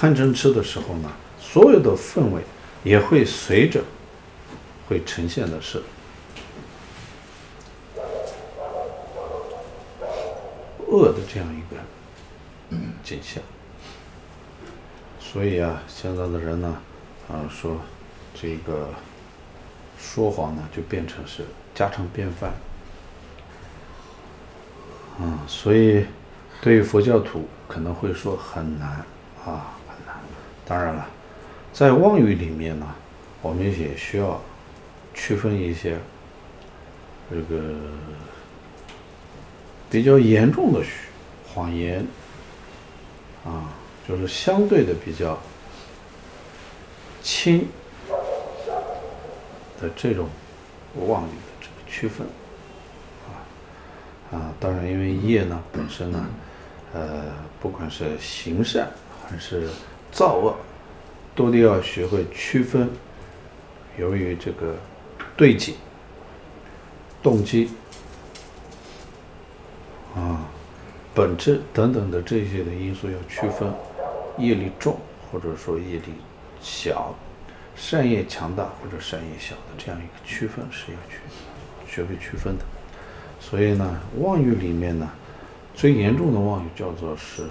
[0.00, 2.40] 贪嗔痴的时候呢，所有的氛围
[2.84, 3.82] 也会随着
[4.88, 5.82] 会呈现的是
[10.86, 13.42] 恶的这样一个景象。
[15.18, 16.78] 所以啊，现在的人呢。
[17.28, 17.76] 啊，说
[18.34, 18.88] 这个
[19.98, 22.54] 说谎呢，就变成是家常便饭。
[25.20, 26.06] 嗯，所以
[26.62, 29.04] 对于佛教徒可能会说很难
[29.44, 29.77] 啊，
[30.68, 31.08] 当然了，
[31.72, 32.86] 在妄语里面呢，
[33.40, 34.40] 我们也需要
[35.14, 35.98] 区分一些
[37.30, 37.74] 这个
[39.90, 40.80] 比较严重的
[41.52, 42.06] 谎言
[43.44, 43.72] 啊，
[44.06, 45.38] 就是相对的比较。
[47.20, 47.68] 轻
[49.82, 50.28] 的这种
[51.06, 52.26] 妄语的这个区分，
[53.26, 56.26] 啊啊，当然，因为业呢本身呢，
[56.94, 57.24] 呃，
[57.60, 58.88] 不管是行善
[59.28, 59.68] 还是
[60.10, 60.56] 造恶，
[61.34, 62.88] 都得要学会区分，
[63.98, 64.74] 由于这个
[65.36, 65.74] 对境、
[67.22, 67.70] 动机
[70.14, 70.48] 啊、
[71.14, 73.72] 本质等等的这些的因素要区分，
[74.38, 74.98] 业力重
[75.30, 76.14] 或者说业力。
[76.60, 77.14] 小，
[77.76, 81.20] 善业强大或者善业小的这样一个区分是要去
[81.88, 82.64] 学会区分的，
[83.38, 85.08] 所以呢，妄语里面呢，
[85.72, 87.44] 最严重的妄语叫做是，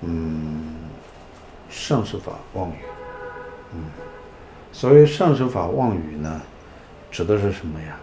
[0.00, 0.74] 嗯，
[1.70, 2.78] 上师法妄语，
[3.72, 3.84] 嗯，
[4.72, 6.40] 所谓上师法妄语呢，
[7.10, 7.96] 指的是什么呀？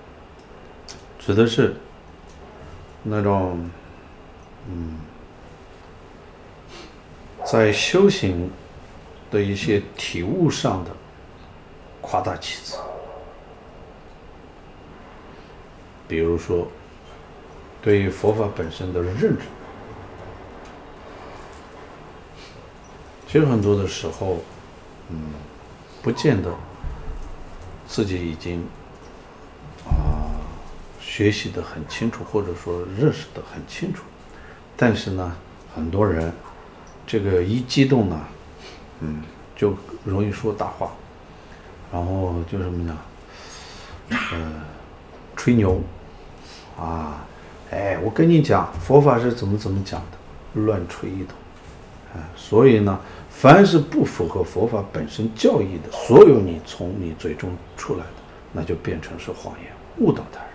[1.20, 1.76] 指的是
[3.04, 3.70] 那种，
[4.70, 4.98] 嗯，
[7.46, 8.50] 在修行。
[9.32, 10.92] 的一些体悟上的
[12.02, 12.78] 夸大其词，
[16.08, 16.68] 比如说
[17.82, 19.36] 对于佛法本身的认知，
[23.34, 24.38] 其实很多的时候，
[25.10, 25.18] 嗯，
[26.04, 26.54] 不见得
[27.88, 28.64] 自己已经
[29.88, 30.30] 啊
[31.02, 34.04] 学习的很清楚，或者说认识的很清楚，
[34.78, 35.36] 但是呢，
[35.74, 36.32] 很多人
[37.08, 38.22] 这个一激动呢。
[39.00, 39.24] 嗯，
[39.56, 40.92] 就容易说大话，
[41.92, 42.98] 然后就什么呢？
[44.12, 44.62] 呃，
[45.36, 45.82] 吹牛，
[46.80, 47.26] 啊，
[47.72, 51.36] 哎，我跟你讲，佛法是怎么怎么讲的，乱吹一通，
[52.14, 52.98] 啊，所以呢，
[53.44, 58.06] 凡是不符合佛法本身教义的，所有你从你嘴中出来的，
[58.54, 60.50] 那就变成是谎言，误导他人，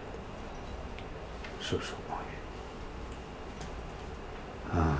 [1.60, 2.18] 是不是谎
[4.72, 4.82] 言？
[4.82, 4.96] 啊。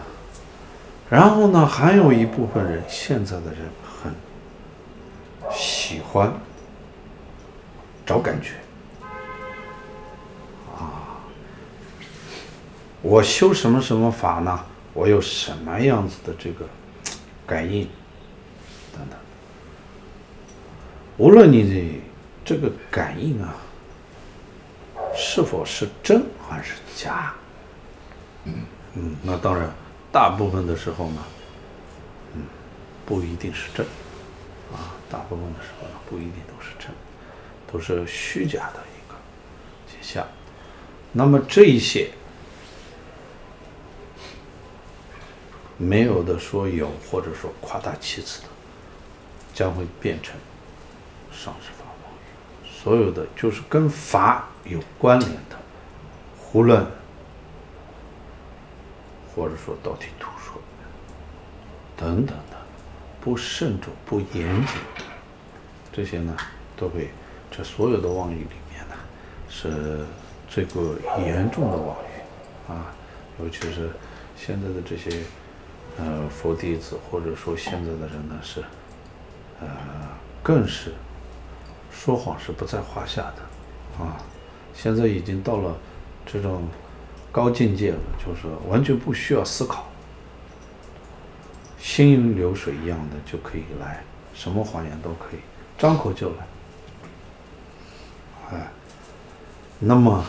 [1.08, 4.12] 然后呢，还有一部分人，现在的人很
[5.50, 6.30] 喜欢
[8.04, 8.50] 找感觉
[10.76, 11.24] 啊。
[13.00, 14.62] 我修什么什么法呢？
[14.92, 16.66] 我有什么样子的这个
[17.48, 17.88] 感应
[18.92, 19.18] 等等。
[21.16, 22.00] 无论你的
[22.44, 23.56] 这个感应啊，
[25.16, 27.34] 是否是真还是假，
[28.44, 28.54] 嗯
[28.94, 29.68] 嗯，那当然，
[30.12, 31.24] 大部分的时候呢，
[32.34, 32.42] 嗯，
[33.04, 33.84] 不一定是真，
[34.72, 36.90] 啊，大部分的时候呢，不一定都是真，
[37.72, 39.16] 都是虚假的一个
[39.88, 40.26] 现象。
[41.10, 42.10] 那么这一些
[45.78, 48.48] 没有的说有，或者说夸大其词的，
[49.54, 50.36] 将会变成
[51.32, 52.68] 上师法妄语。
[52.68, 55.56] 所有的就是跟法有关联的
[56.36, 56.86] 胡乱，
[59.34, 60.60] 或者说道听途说
[61.96, 62.56] 等等的，
[63.20, 64.76] 不慎重、不严谨，
[65.90, 66.36] 这些呢，
[66.76, 67.08] 都会
[67.50, 68.94] 这所有的妄语里面呢，
[69.48, 70.04] 是。
[70.50, 70.82] 最过
[71.18, 72.90] 严重的妄语啊，
[73.38, 73.90] 尤其是
[74.34, 75.22] 现在的这些
[75.98, 78.62] 呃佛弟子，或者说现在的人呢，是
[79.60, 79.66] 呃
[80.42, 80.94] 更是
[81.92, 84.16] 说谎是不在话下的啊。
[84.74, 85.76] 现在已经到了
[86.24, 86.62] 这种
[87.32, 89.86] 高境界了，就是完全不需要思考，
[91.78, 94.02] 心流水一样的就可以来，
[94.34, 95.40] 什么谎言都可以，
[95.76, 96.46] 张口就来。
[98.52, 98.68] 哎，
[99.78, 100.24] 那么。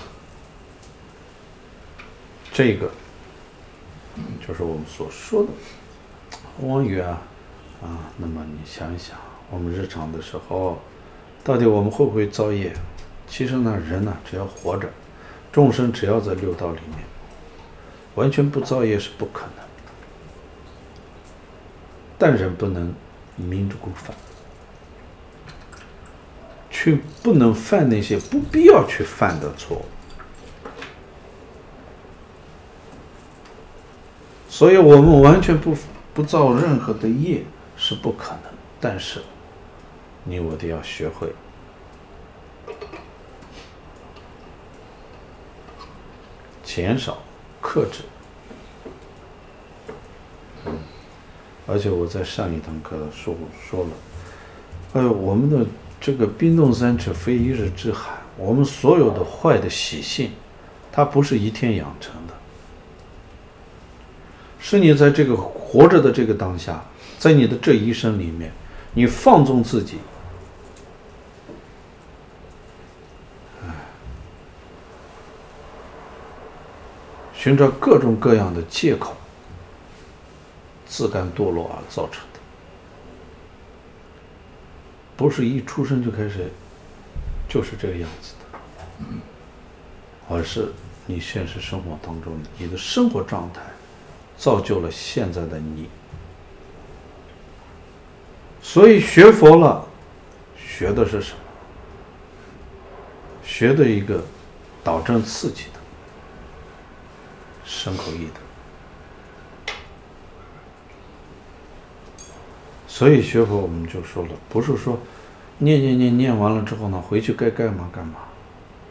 [2.51, 2.91] 这个
[4.45, 5.49] 就是我们所说的
[6.61, 7.21] 妄语啊
[7.81, 9.17] 啊，那么你想一想，
[9.49, 10.79] 我们日常的时候，
[11.43, 12.73] 到底我们会不会造业？
[13.27, 14.89] 其实呢，人呢，只要活着，
[15.51, 16.99] 众生只要在六道里面，
[18.15, 19.65] 完全不造业是不可能。
[22.17, 22.93] 但人不能
[23.37, 24.13] 明知故犯，
[26.69, 29.85] 却不能犯那些不必要去犯的错误。
[34.59, 35.73] 所以，我们完全不
[36.13, 37.45] 不造任何的业
[37.77, 38.51] 是不可能。
[38.77, 39.21] 但是，
[40.25, 41.33] 你我都要学会
[46.61, 47.19] 减少、
[47.61, 48.01] 克制。
[50.65, 50.77] 嗯，
[51.65, 53.33] 而且我在上一堂课说
[53.65, 53.89] 说了，
[54.91, 55.65] 哎，我们的
[56.01, 60.33] 这个冰冻三尺非一日之寒，我们所有的坏的习性，
[60.91, 62.18] 它不是一天养成。
[64.59, 66.83] 是你在这个活着的这个当下，
[67.17, 68.51] 在你的这一生里面，
[68.93, 69.97] 你放纵自己，
[73.63, 73.73] 哎，
[77.33, 79.15] 寻找各种各样的借口，
[80.85, 82.39] 自甘堕落而造成的，
[85.15, 86.51] 不是一出生就开始
[87.47, 89.05] 就是这个样子的，
[90.29, 90.73] 而是
[91.05, 93.61] 你现实生活当中你的生活状态。
[94.39, 95.89] 造就了现在的你，
[98.61, 99.85] 所以学佛了，
[100.57, 101.39] 学的是什么？
[103.43, 104.23] 学的一个
[104.81, 105.79] 导正刺激的
[107.65, 108.39] 身口意的。
[112.87, 114.97] 所以学佛我们就说了，不是说
[115.57, 118.19] 念念念念完了之后呢，回去该干嘛干嘛，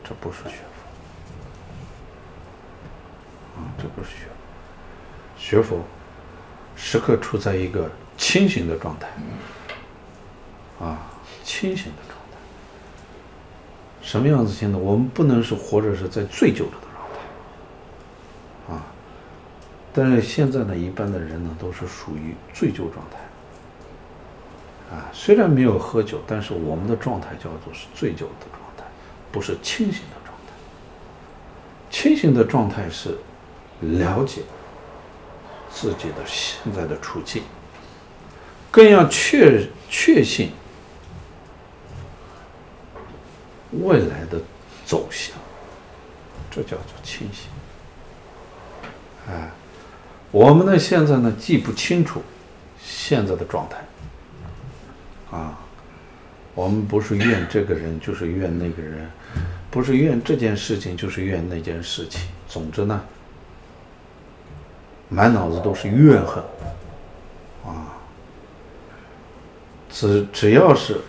[0.05, 0.57] 这不是学
[3.55, 4.38] 佛，啊，这不是学佛。
[5.39, 5.79] 学佛，
[6.77, 9.09] 时刻处在一个清醒的状态，
[10.85, 10.99] 啊，
[11.45, 12.37] 清醒的状态。
[14.03, 14.77] 什么样子清的？
[14.79, 16.93] 我们不能是活着是在醉酒的状
[18.69, 18.85] 态，啊。
[19.95, 28.85] 但是现在呢，一般的人呢都是属于醉酒状态，啊，虽然没有喝酒，但是我们的状态叫做是醉酒的状态，
[29.31, 30.53] 不是清醒的状态。
[31.91, 33.17] 清醒的状态是
[33.81, 34.43] 了解。
[35.71, 37.43] 自己的现在的处境，
[38.71, 40.51] 更要确确信
[43.71, 44.41] 未来的
[44.85, 45.37] 走向，
[46.51, 47.49] 这叫做清醒。
[49.29, 49.51] 哎，
[50.31, 52.23] 我们呢现在呢既不清楚
[52.83, 55.59] 现在的状态，啊，
[56.55, 59.09] 我们不是怨这个人，就是怨那个人，
[59.71, 62.23] 不是怨这件事情，就是怨那件事情。
[62.49, 63.01] 总之呢。
[65.09, 66.43] 满脑子都是怨恨，
[67.65, 67.97] 啊！
[69.91, 71.01] 只只要是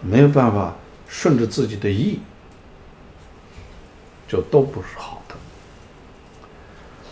[0.00, 0.74] 没有办法
[1.06, 2.20] 顺着自己的意，
[4.26, 5.34] 就都不是好的。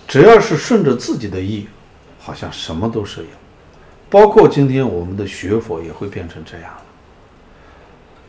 [0.08, 1.68] 只要是顺着自己的意，
[2.18, 3.28] 好像什么都是有，
[4.08, 6.82] 包括今天我们的学佛也会变成这样了。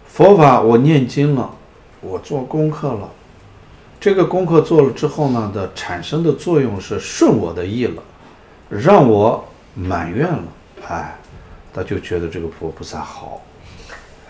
[0.07, 1.55] 佛法我念经了，
[2.01, 3.09] 我做功课了。
[4.07, 8.01] 这个功课做了之后呢，的产生的作用是顺我的意了，
[8.69, 10.43] 让我满愿了，
[10.87, 11.13] 哎，
[11.73, 13.41] 他就觉得这个佛菩萨好，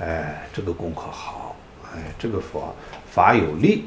[0.01, 1.55] 哎，这个功课好，
[1.93, 2.73] 哎，这个佛
[3.11, 3.86] 法有力。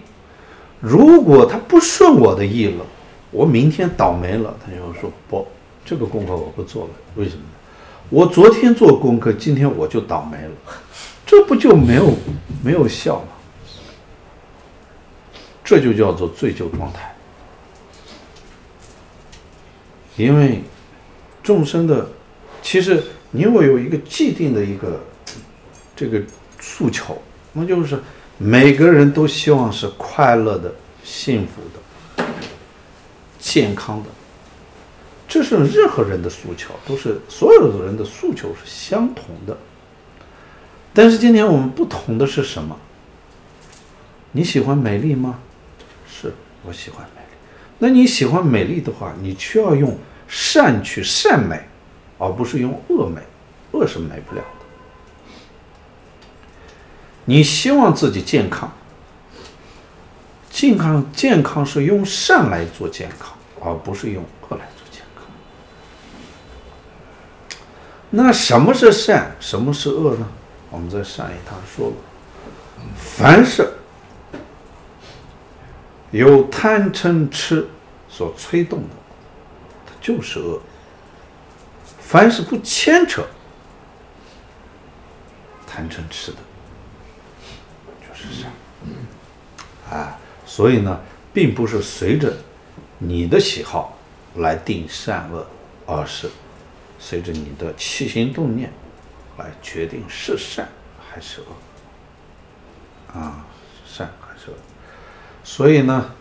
[0.78, 2.86] 如果他不顺我的意了，
[3.32, 5.44] 我明天倒霉了，他就说不，
[5.84, 6.90] 这个功课我不做了。
[7.16, 7.42] 为什么？
[8.10, 10.52] 我昨天做功课，今天我就倒霉了，
[11.26, 12.14] 这不就没有
[12.62, 13.26] 没有效吗？
[15.70, 17.14] 这就叫做醉酒状态。
[20.16, 20.64] 因为
[21.44, 22.08] 众生的，
[22.60, 23.00] 其实
[23.30, 25.00] 你我有一个既定的一个
[25.94, 26.20] 这个
[26.58, 28.02] 诉求，那就是
[28.36, 31.62] 每个人都希望是快乐的、幸福
[32.18, 32.24] 的、
[33.38, 34.08] 健康的，
[35.28, 39.56] 这是任何人的诉求，都是所有的人的诉求是相同的。
[40.92, 42.76] 但是今天我们不同的是什么？
[44.32, 45.38] 你喜欢美丽吗？
[46.64, 47.36] 我喜欢美丽。
[47.78, 49.98] 那你喜欢美丽的话，你需要用。
[50.32, 51.60] 善去善美，
[52.16, 53.20] 而不是用恶美，
[53.72, 54.64] 恶是美不了的。
[57.24, 58.70] 你希望自己健康，
[60.48, 65.24] 健康健康是用善来做健康，而不是用恶来做健康。
[68.10, 70.28] 那什么是善，什么是恶呢？
[70.70, 71.94] 我们在上一堂说了，
[72.96, 73.68] 凡是
[76.10, 77.68] 由贪嗔痴
[78.08, 78.88] 所催动的。
[79.86, 80.60] 它就是恶，
[82.00, 83.24] 凡是不牵扯
[85.66, 86.38] 贪嗔痴的，
[88.00, 88.50] 就是善。
[89.90, 91.00] 啊，所以呢，
[91.32, 92.36] 并不是随着
[92.98, 93.96] 你的喜好
[94.36, 95.46] 来定善恶，
[95.86, 96.30] 而是
[96.98, 98.72] 随着你的起心动念
[99.38, 101.46] 来决定是善还是恶。
[103.18, 103.44] 啊，
[103.86, 104.29] 善还。
[105.44, 106.14] 所以呢，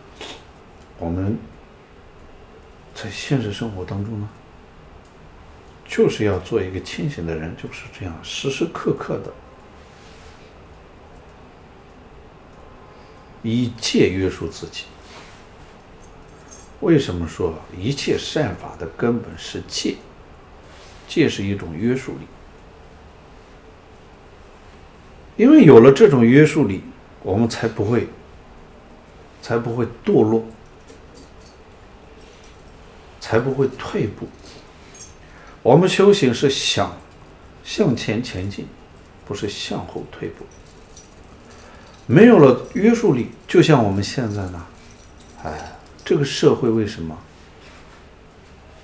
[0.98, 1.38] 我们。
[3.02, 4.28] 在现实生活当中呢，
[5.86, 9.32] 就是要做一个清醒的人，就是这样，时时刻刻的
[13.42, 14.84] 以戒约束自己。
[16.82, 19.96] 为什么说一切善法的根本是戒？
[21.08, 22.28] 戒是一种约束力，
[25.38, 26.84] 因为有了这种约束力，
[27.24, 28.10] 我们才不会，
[29.42, 30.46] 才不会堕落。
[33.22, 34.28] 才不会退步。
[35.62, 36.98] 我们修行是想
[37.64, 38.66] 向前前进，
[39.24, 40.46] 不是向后退步。
[42.08, 44.66] 没有了约束力，就像我们现在呢，
[45.44, 45.74] 哎，
[46.04, 47.16] 这个社会为什么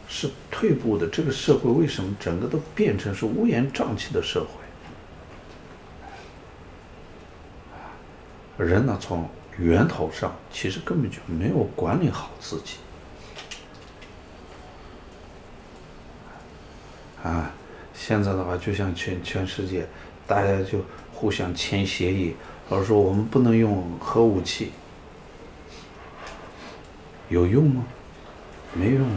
[0.07, 1.07] 是退步的？
[1.07, 4.45] 这个社会为什么整个都变成是乌烟瘴气的社
[8.57, 8.63] 会？
[8.63, 9.27] 人呢，从
[9.57, 12.75] 源头上其实根本就没有管理好自己。
[17.23, 17.51] 啊，
[17.93, 19.87] 现在的话，就像全全世界，
[20.27, 20.79] 大家就
[21.11, 22.35] 互相签协议，
[22.69, 24.71] 而说我们不能用核武器，
[27.29, 27.83] 有用吗？
[28.73, 29.07] 没用，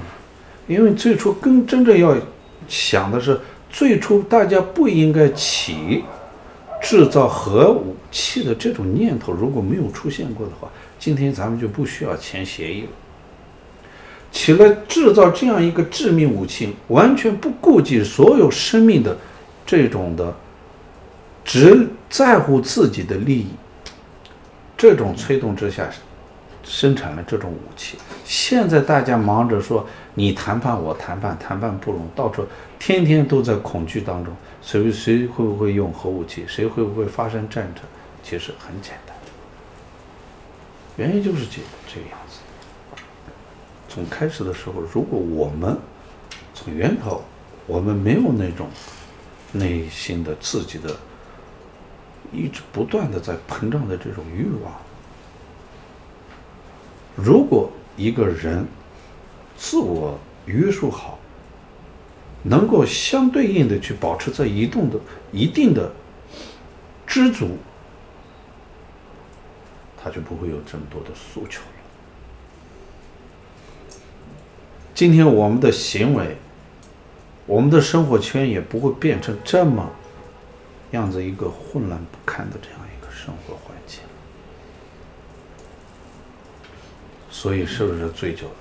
[0.67, 2.17] 因为最初更真正要
[2.67, 6.05] 想的是，最初大家不应该起
[6.81, 12.89] 制造核武气的这种念头，如果没有出现过的话，今天咱们就不需要签协议了。
[14.31, 19.17] 起来制造这样一个致命武器，完全不顾及所有生命的
[19.65, 20.35] 这种的，
[21.45, 23.49] 只在乎自己的利益，
[24.77, 25.89] 这种催动之下，
[26.63, 27.97] 生产了这种武器。
[28.25, 32.47] 现在大家忙着说你谈判我谈判，谈判不拢，到处
[32.79, 37.83] 天天都在恐惧当中，谁谁会不会用核武器，谁会不会发生战争？
[38.29, 39.17] 其实很简单，
[40.99, 42.41] 原因就是这这个样子。
[43.89, 45.79] 从开始的时候，如果我们
[46.53, 47.25] 从源头，
[47.67, 48.69] 我们没有那种
[49.51, 50.95] 内心的自己的
[52.31, 54.75] 一直不断的在膨胀的这种欲望，
[57.17, 58.67] 如果一个人
[59.57, 61.19] 自我约束好，
[62.43, 65.01] 能够相对应的去保持在移动的
[65.33, 65.91] 一定的
[67.07, 67.57] 知足，
[70.03, 71.67] 他就不会有这么多的诉求了。
[74.95, 76.37] 今天我们的行为，
[77.47, 79.91] 我们的生活圈也不会变成这么
[80.91, 84.01] 样子一个混乱不堪的这样一个生活环境。
[87.31, 88.55] 所以是不是醉酒的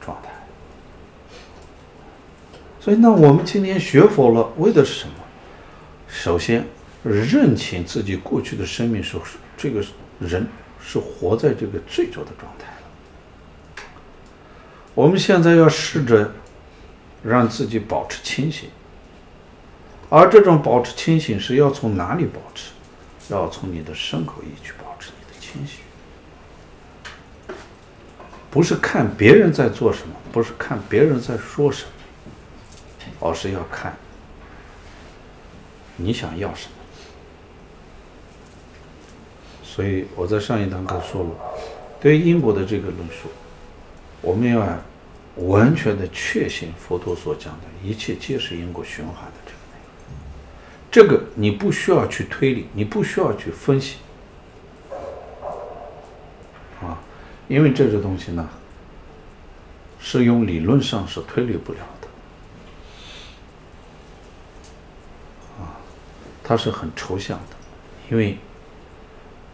[0.00, 0.30] 状态？
[2.80, 5.14] 所以那我们今天学佛了，为的是什么？
[6.08, 6.64] 首先
[7.04, 9.18] 认清自己过去的生命是
[9.56, 9.84] 这个
[10.20, 10.46] 人
[10.82, 12.66] 是活在这个醉酒的状态。
[14.94, 16.32] 我们现在要试着
[17.22, 18.68] 让自己保持清醒，
[20.08, 22.70] 而这种保持清醒是要从哪里保持？
[23.28, 25.78] 要从你的身口意去保持你的清醒，
[28.50, 31.92] 不是看别人在做什么，不是看别人在说什么，
[33.20, 33.96] 而是要看
[35.94, 36.79] 你想要什么。
[39.72, 41.30] 所以我在上一堂课说了，
[42.00, 43.28] 对于因果的这个论述，
[44.20, 44.66] 我们要
[45.46, 49.58] 完全的确信佛陀所讲的一切皆是因果循环的这个。
[50.90, 53.98] 这个你不需要去推理，你不需要去分析，
[56.82, 56.98] 啊，
[57.46, 58.48] 因为这个东西呢，
[60.00, 62.08] 是用理论上是推理不了的，
[65.62, 65.78] 啊，
[66.42, 67.56] 它是很抽象的，
[68.10, 68.36] 因为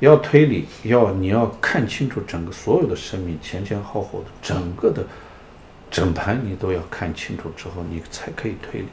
[0.01, 5.05] 要推理，要你要看清楚整个所有的生命前前后后的整个的
[5.91, 8.89] 整盘，你都要看清楚之后，你才可以推理。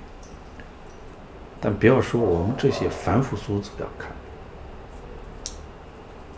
[1.60, 4.12] 但不要说我们这些凡夫俗子要看，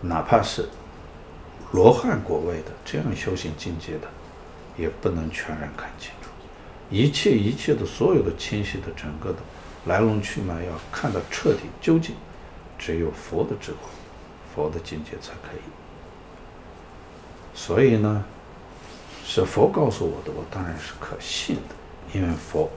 [0.01, 0.67] 哪怕是
[1.71, 4.07] 罗汉果位的这样修行境界的，
[4.77, 6.29] 也不能全然看清楚。
[6.89, 9.39] 一切一切的所有的清晰的整个的
[9.85, 12.15] 来龙去脉，要看得彻底究竟，
[12.77, 13.77] 只有佛的智慧、
[14.55, 15.59] 佛的境界才可以。
[17.53, 18.23] 所以呢，
[19.25, 21.75] 是佛告诉我的，我当然是可信的，
[22.17, 22.69] 因为佛。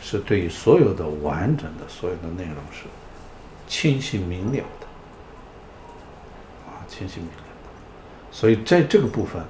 [0.00, 2.84] 是对于所有的完整的所有的内容是
[3.66, 4.86] 清晰明了的，
[6.68, 9.42] 啊，清晰明了的，所以在这个部分，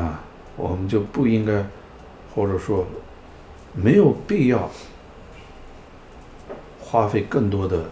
[0.00, 0.24] 啊，
[0.56, 1.62] 我们就不应该，
[2.34, 2.86] 或者说
[3.74, 4.70] 没有必要
[6.80, 7.84] 花费更多的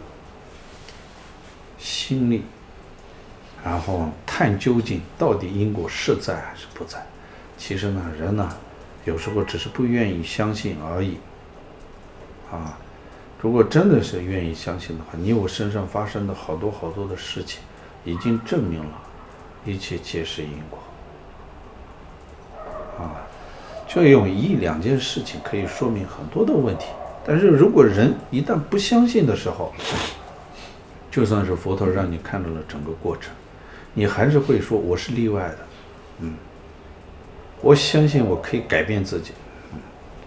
[1.79, 2.45] 心力，
[3.65, 7.05] 然后探究竟到底因果是在还是不在。
[7.57, 8.49] 其实呢，人呢，
[9.05, 11.19] 有时候只是不愿意相信而已。
[12.51, 12.77] 啊，
[13.41, 17.61] 如果真的是愿意相信的话，你我身上发生的好多好多的事情，
[18.05, 18.99] 已经证明了，
[19.65, 20.79] 一切皆是因果。
[22.99, 23.15] 啊，
[23.89, 26.87] 就用一两件事情可以说明很多的问题。
[27.25, 29.73] 但是如果人一旦不相信的时候，
[31.11, 33.33] 就算是佛陀让你看到了整个过程，
[33.95, 35.59] 你还是会说我是例外的。
[36.21, 36.35] 嗯，
[37.61, 39.33] 我相信我可以改变自己。
[39.73, 39.79] 嗯，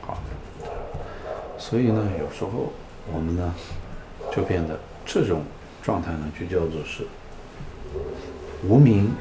[0.02, 0.18] 好
[1.58, 2.72] 所以呢，有时候
[3.12, 3.54] 我们呢，
[4.32, 5.44] 就变得这种
[5.82, 7.04] 状态呢，就叫做是
[8.64, 9.12] 无名，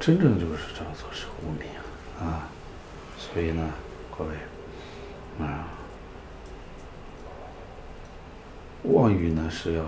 [0.00, 1.68] 真正就是叫做是无名
[2.20, 2.48] 啊。
[3.16, 3.70] 所以呢，
[4.16, 4.30] 各位
[5.46, 5.68] 啊，
[8.84, 9.84] 妄语呢是要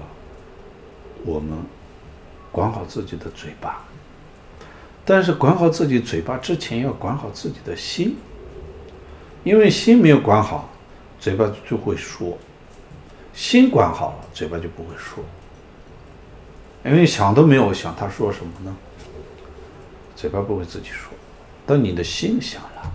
[1.24, 1.58] 我们
[2.54, 3.82] 管好自己的嘴巴，
[5.04, 8.16] 但是管好自己嘴巴之前要管好自己的心，
[9.42, 10.70] 因为心没有管好。
[11.18, 12.38] 嘴巴就会说，
[13.32, 15.24] 心管好了，嘴巴就不会说。
[16.84, 18.76] 因为想都没有想，他说什么呢？
[20.14, 21.12] 嘴巴不会自己说，
[21.66, 22.92] 当你的心想了，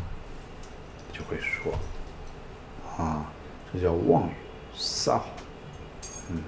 [1.11, 1.73] 就会说。
[2.97, 3.25] 啊，
[3.73, 4.31] 这叫妄语
[4.73, 5.27] 撒谎。
[6.31, 6.41] 嗯，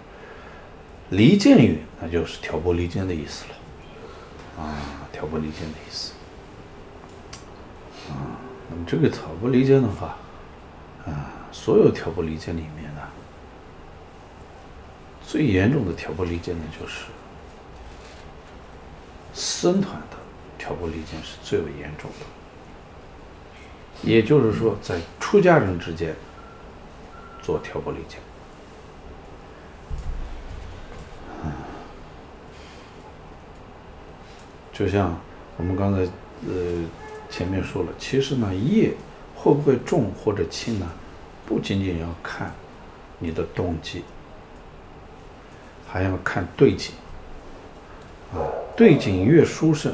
[1.12, 4.64] 离间语那就是挑拨离间的意思了。
[4.64, 6.14] 啊，挑拨离间的意思。
[8.09, 10.18] 啊，那么这个挑拨离间的话，
[11.05, 11.38] 啊。
[11.53, 13.01] 所有挑拨离间里面呢，
[15.28, 17.03] 最严重的挑拨离间呢，就是
[19.34, 20.18] 僧团的
[20.57, 22.26] 挑拨离间是最为严重的。
[24.01, 26.16] 也就是说，在出家人之间
[27.43, 28.18] 做挑拨离间，
[34.72, 35.19] 就像
[35.57, 35.99] 我们刚才
[36.47, 36.53] 呃
[37.30, 38.93] 前面说了，其实呢，业
[39.36, 40.89] 会不会重或者轻呢？
[41.45, 42.53] 不仅仅要看
[43.19, 44.03] 你的动机，
[45.88, 46.93] 还要看对境
[48.34, 48.39] 啊，
[48.78, 49.93] 对境越殊胜，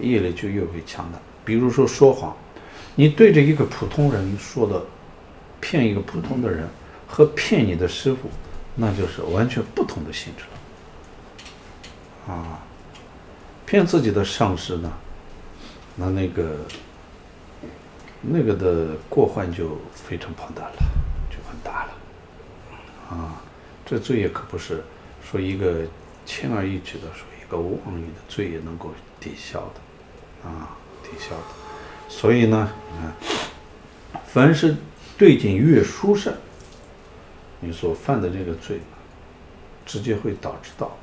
[0.00, 1.18] 业力就越为强大。
[1.44, 2.36] 比如说说谎，
[2.96, 4.82] 你对着一个普通人说的，
[5.60, 6.68] 骗一个普通的人
[7.06, 8.28] 和骗你的师傅，
[8.74, 10.42] 那就是完全不同的性质
[12.28, 12.34] 了。
[12.34, 12.60] 啊，
[13.72, 14.92] 骗自己的上师呢，
[15.96, 16.58] 那那个。
[18.24, 20.76] 那个的过患就非常庞大了，
[21.28, 21.90] 就很大了，
[23.10, 23.42] 啊，
[23.84, 24.84] 这罪业可不是
[25.24, 25.80] 说一个
[26.24, 31.42] 轻而易举的说一个妄语的罪业能够抵消的，啊，抵消的。
[32.08, 34.76] 所以呢，你看，凡是
[35.18, 36.32] 对境越殊胜，
[37.58, 38.78] 你所犯的这个罪，
[39.84, 40.96] 直接会导致到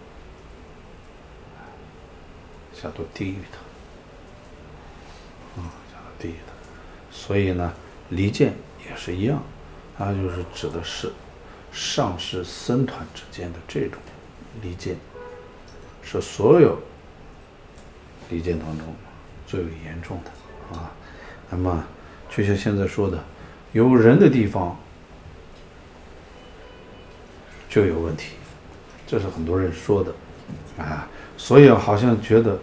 [2.82, 3.58] 下到地狱的，
[5.62, 6.54] 啊，下到地狱的。
[7.12, 7.74] 所以呢，
[8.10, 8.54] 离间
[8.90, 9.44] 也是一样，
[9.98, 11.12] 它就是指的是
[11.74, 14.00] 上师僧团之间的这种
[14.62, 14.96] 离间，
[16.02, 16.80] 是所有
[18.30, 18.88] 离间当中
[19.46, 20.92] 最为严重的啊。
[21.50, 21.84] 那么，
[22.30, 23.22] 就像现在说的，
[23.74, 24.78] 有人的地方
[27.70, 28.36] 就有问题，
[29.06, 30.14] 这是很多人说的
[30.78, 31.08] 啊。
[31.38, 32.60] 所以好像觉得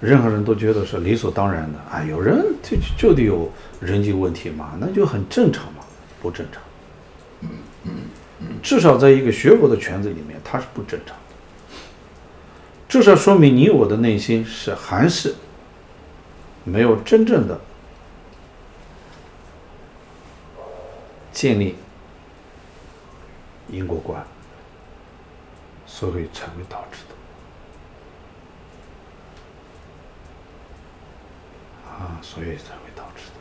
[0.00, 5.84] 任何人都觉得是理所当然的啊，有人就就得有人际问题嘛，那就很正常嘛，
[6.22, 6.62] 不正常。
[8.62, 11.22] 至少在一个学佛的圈子里面，它是不正常的。
[12.88, 15.34] 至少说明你我的内心是还是
[16.64, 17.60] 没有真正的
[21.32, 21.76] 建立
[23.68, 24.24] 因果观，
[25.86, 26.98] 所以才会导致
[32.00, 33.38] 啊，所以才会导致的。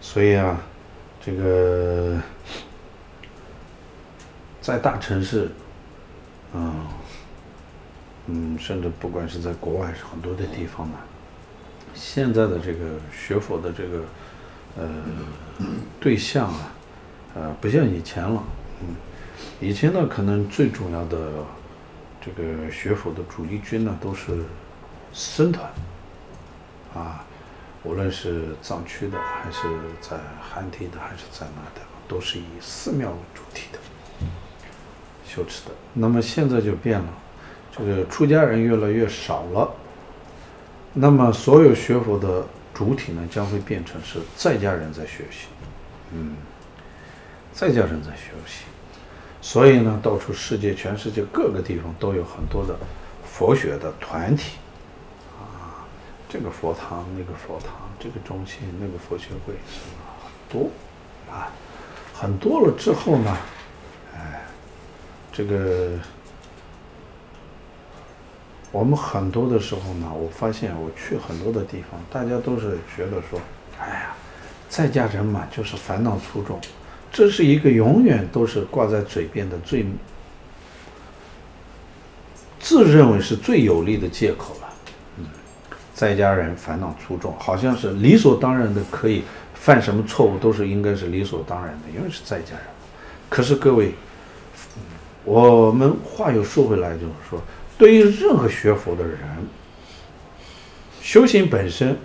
[0.00, 0.58] 所以啊。
[1.18, 2.16] 这个
[4.60, 5.50] 在大城市，
[6.54, 6.86] 嗯
[8.26, 10.98] 嗯，甚至不管是在国外，是很多的地方呢，
[11.94, 14.04] 现在的这个学佛的这个
[14.76, 14.88] 呃
[15.98, 16.72] 对象啊，
[17.34, 18.40] 呃，不像以前了。
[18.82, 18.94] 嗯，
[19.60, 21.44] 以前呢，可能最主要的
[22.20, 24.44] 这个学佛的主力军呢，都是
[25.12, 25.68] 僧团
[26.96, 27.24] 啊。
[27.84, 29.58] 无论是藏区的，还是
[30.00, 33.78] 在汉地的，还是在哪的，都是以寺庙为主体的
[35.24, 35.70] 修持的。
[35.92, 37.08] 那么现在就变了，
[37.70, 39.72] 这个出家人越来越少了。
[40.94, 42.44] 那么所有学佛的
[42.74, 45.46] 主体呢，将会变成是在家人在学习，
[46.10, 46.34] 嗯，
[47.52, 48.64] 在家人在学习。
[49.40, 52.76] 所以呢，到处世界，全世界各个地方都有很多的
[53.24, 54.56] 佛学的团体。
[56.28, 59.80] 这个佛堂，那个佛堂，这个中心，那个佛学会，是
[60.24, 60.70] 很多
[61.30, 61.52] 啊，
[62.12, 63.36] 很多了之后呢，
[64.14, 64.42] 哎，
[65.32, 65.92] 这个
[68.72, 73.40] 我们很多的时候呢，我发现我去很多的地方，大家都是觉得说，
[73.80, 74.14] 哎呀，
[74.68, 76.60] 在家人嘛，就是烦恼粗重，
[77.12, 79.86] 这是一个永远都是挂在嘴边的最
[82.58, 84.65] 自认为是最有力的借口了。
[85.96, 89.24] 在家人烦恼粗重，好像是理所当然的，可以
[89.54, 92.60] 犯什么错误都是应该是理所当然的，因为是在家人。
[93.30, 93.94] 可是各位，
[95.24, 97.40] 我们话又说回来，就是说，
[97.78, 99.18] 对于任何学佛的人，
[101.00, 101.96] 修行本身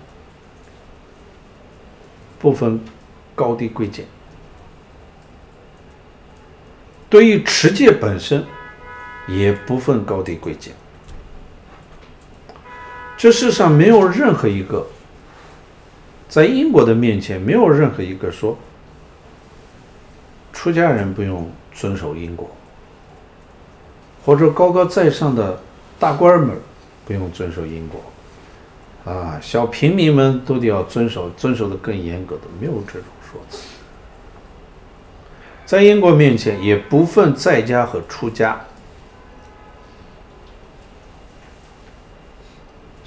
[2.40, 2.80] 不分
[3.36, 4.06] 高低贵贱，
[7.10, 8.46] 对于持戒本身
[9.28, 10.74] 也不分高低贵贱。
[13.22, 14.84] 这世上没有任何一个，
[16.28, 18.58] 在因果的面前，没有任何一个说，
[20.52, 22.50] 出家人不用遵守因果，
[24.26, 25.62] 或者高高在上的
[26.00, 26.58] 大官们
[27.06, 33.68] 不用遵守因果，啊，小平民们都得要遵守，遵守的更严格的，没有这种说辞。
[35.68, 38.60] 在因果面前，也不分在家和出家。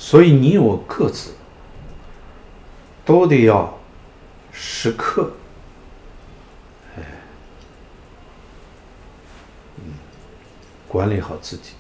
[0.05, 1.31] 所以你我各自
[3.07, 3.75] 都得要
[4.53, 5.33] 时刻，
[6.95, 7.03] 哎，
[9.79, 9.85] 嗯，
[10.87, 11.71] 管理好自己，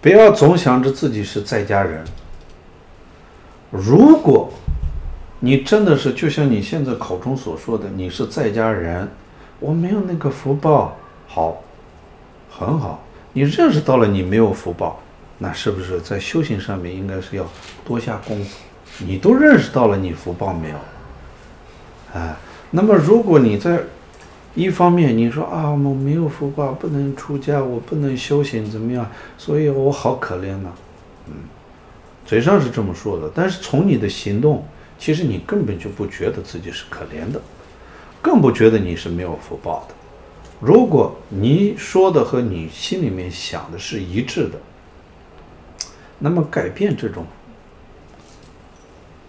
[0.00, 2.04] 不要总想着自己是在家人。
[3.72, 4.52] 如果
[5.40, 9.08] 你真的是就像你现在口中所说的，你是在家人，
[9.58, 10.96] 我没有那个福报，
[11.26, 11.60] 好，
[12.48, 13.02] 很好，
[13.32, 15.00] 你认识到了你没有福报。
[15.38, 17.46] 那是不是在修行上面应该是要
[17.84, 18.56] 多下功夫？
[19.00, 20.76] 你都认识到了你福报没有？
[22.18, 22.38] 啊，
[22.70, 23.80] 那么如果你在
[24.54, 29.06] 一方面你说啊，我没有福报，不能出家，我不能修行，怎么样？
[29.36, 30.72] 所以我好可怜呐。
[31.26, 31.34] 嗯，
[32.24, 34.64] 嘴上是这么说的，但是从你的行动，
[34.98, 37.38] 其实你根本就不觉得自己是可怜的，
[38.22, 39.94] 更不觉得你是没有福报的。
[40.60, 44.58] 如果你说的和你心里面想的是一致的。
[46.18, 47.26] 那么改变这种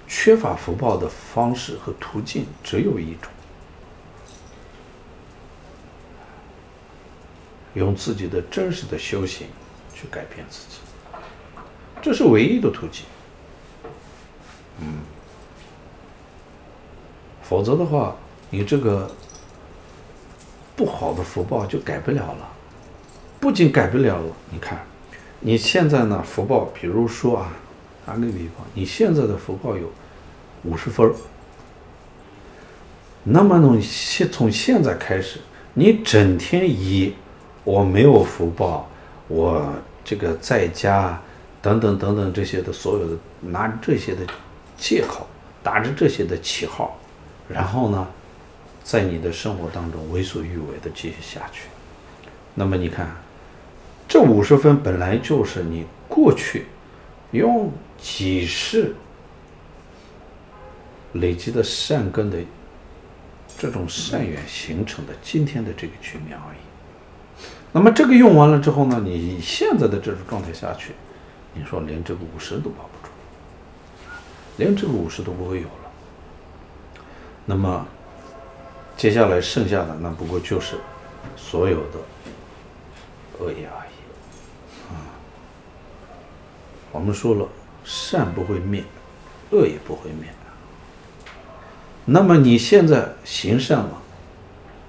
[0.07, 3.31] 缺乏福报的方式和途径只有一种，
[7.73, 9.47] 用自己的真实的修行
[9.93, 10.77] 去改变自己，
[12.01, 13.05] 这是唯一的途径。
[14.79, 14.99] 嗯，
[17.43, 18.15] 否则的话，
[18.49, 19.11] 你这个
[20.75, 22.49] 不好的福报就改不了了，
[23.41, 24.85] 不仅改不了了，你看。
[25.39, 26.23] 你现在呢？
[26.25, 27.51] 福报，比如说啊，
[28.05, 29.91] 打个比方，你现在的福报有
[30.63, 31.13] 五十分，
[33.23, 35.39] 那么从现从现在开始，
[35.73, 37.13] 你整天以
[37.63, 38.89] 我没有福报，
[39.27, 39.71] 我
[40.03, 41.21] 这个在家
[41.61, 44.25] 等等等等这些的所有的拿这些的
[44.77, 45.27] 借口，
[45.61, 46.97] 打着这些的旗号，
[47.47, 48.07] 然后呢，
[48.83, 51.67] 在你的生活当中为所欲为的继续下去，
[52.55, 53.15] 那么你看，
[54.07, 56.67] 这五十分本来就是你过去
[57.31, 58.95] 用几世
[61.13, 62.37] 累积的善根的
[63.57, 66.57] 这种善缘形成的今天的这个局面而已。
[67.71, 70.93] 那么这个用完了之后呢，你现在的这种状态下去，
[71.53, 73.11] 你说连这个五十都保不住，
[74.57, 75.91] 连这个五十都不会有了。
[77.45, 77.85] 那么。
[78.97, 80.75] 接下来剩下的那不过就是
[81.35, 81.99] 所有的
[83.37, 83.93] 恶业而已，
[84.89, 84.97] 啊，
[86.91, 87.47] 我们说了，
[87.83, 88.83] 善不会灭，
[89.51, 90.29] 恶也不会灭。
[92.05, 94.01] 那么你现在行善了，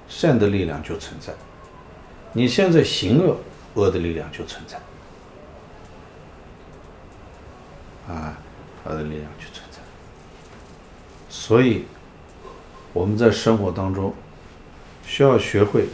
[0.08, 1.32] 善的力量就存在；
[2.32, 3.36] 你现在行恶，
[3.74, 4.78] 恶的力量就存在。
[8.12, 8.38] 啊，
[8.84, 9.78] 恶的力量就存在。
[11.28, 11.84] 所以。
[12.94, 14.12] 我们在生活当中
[15.06, 15.88] 需要学会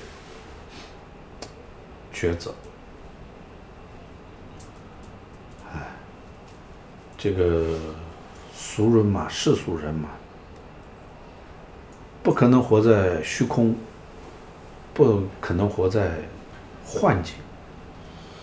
[2.15, 2.55] 抉择。
[7.25, 7.65] 这个
[8.55, 10.11] 俗人嘛，世俗人嘛，
[12.23, 13.75] 不可能活在虚空，
[14.93, 16.19] 不可能活在
[16.85, 17.37] 幻境，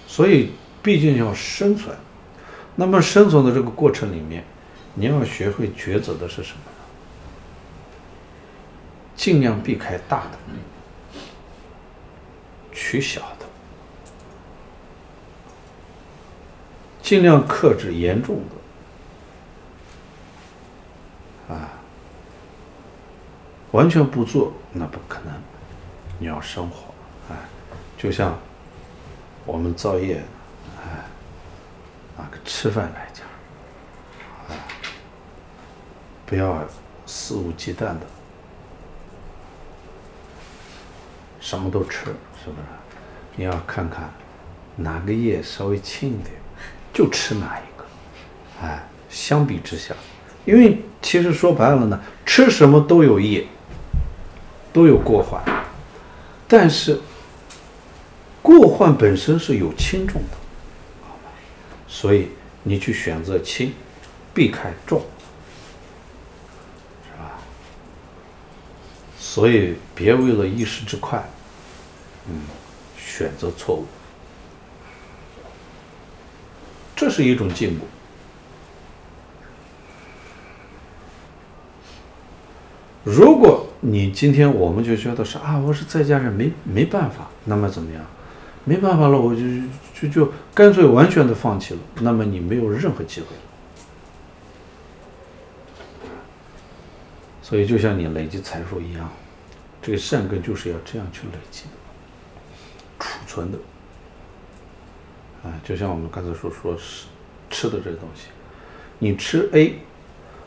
[0.07, 1.95] 所以毕竟要生存。
[2.75, 4.43] 那么生存的这个过程里面，
[4.95, 6.63] 你要学会抉择的是什么？
[9.15, 11.19] 尽量避开大的，
[12.71, 13.45] 取小的，
[17.03, 18.55] 尽量克制严重的，
[21.52, 21.70] 啊，
[23.72, 25.34] 完全不做那不可能。
[26.18, 26.93] 你要生活，
[27.30, 27.36] 哎，
[27.97, 28.38] 就像
[29.45, 30.24] 我们造业，
[30.78, 31.04] 哎，
[32.18, 33.26] 那个吃饭来讲，
[34.47, 34.56] 啊，
[36.26, 36.64] 不要
[37.06, 38.02] 肆无忌惮的。
[41.39, 42.58] 什么都吃，是不是？
[43.36, 44.10] 你要看看
[44.76, 46.36] 哪个业稍微轻一点，
[46.93, 47.86] 就吃哪一个。
[48.62, 49.95] 哎，相比之下，
[50.45, 53.45] 因为其实说白了呢，吃什么都有业，
[54.72, 55.41] 都有过患。
[56.47, 56.99] 但是
[58.41, 60.38] 过患本身是有轻重的，
[61.88, 62.30] 所以
[62.64, 63.74] 你去选择轻，
[64.34, 65.02] 避开重，
[67.04, 67.32] 是吧？
[69.18, 71.24] 所以别为了一时之快。
[72.28, 72.41] 嗯，
[72.97, 73.88] 选择错误，
[76.95, 77.88] 这是一种进步。
[83.04, 88.04] 如果你今天我们就觉得是啊，我是在家人，没没办法，那么怎么样？
[88.64, 89.41] 没办法了，我就
[89.95, 91.80] 就就干脆完全的放弃了。
[92.02, 93.41] 那么你没有任何机会了。
[97.41, 99.10] 所以就像你累积财富一样，
[99.82, 101.64] 这个善根就是要这样去累积。
[102.99, 103.58] 储存的，
[105.43, 107.08] 啊，就像我们刚才所说是
[107.49, 108.28] 吃的这个东西，
[108.99, 109.80] 你吃 A，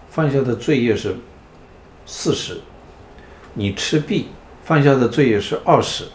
[0.08, 1.16] 犯下的罪业是
[2.06, 2.60] 四十，
[3.54, 4.28] 你吃 B，
[4.62, 6.06] 犯下的罪也是二十，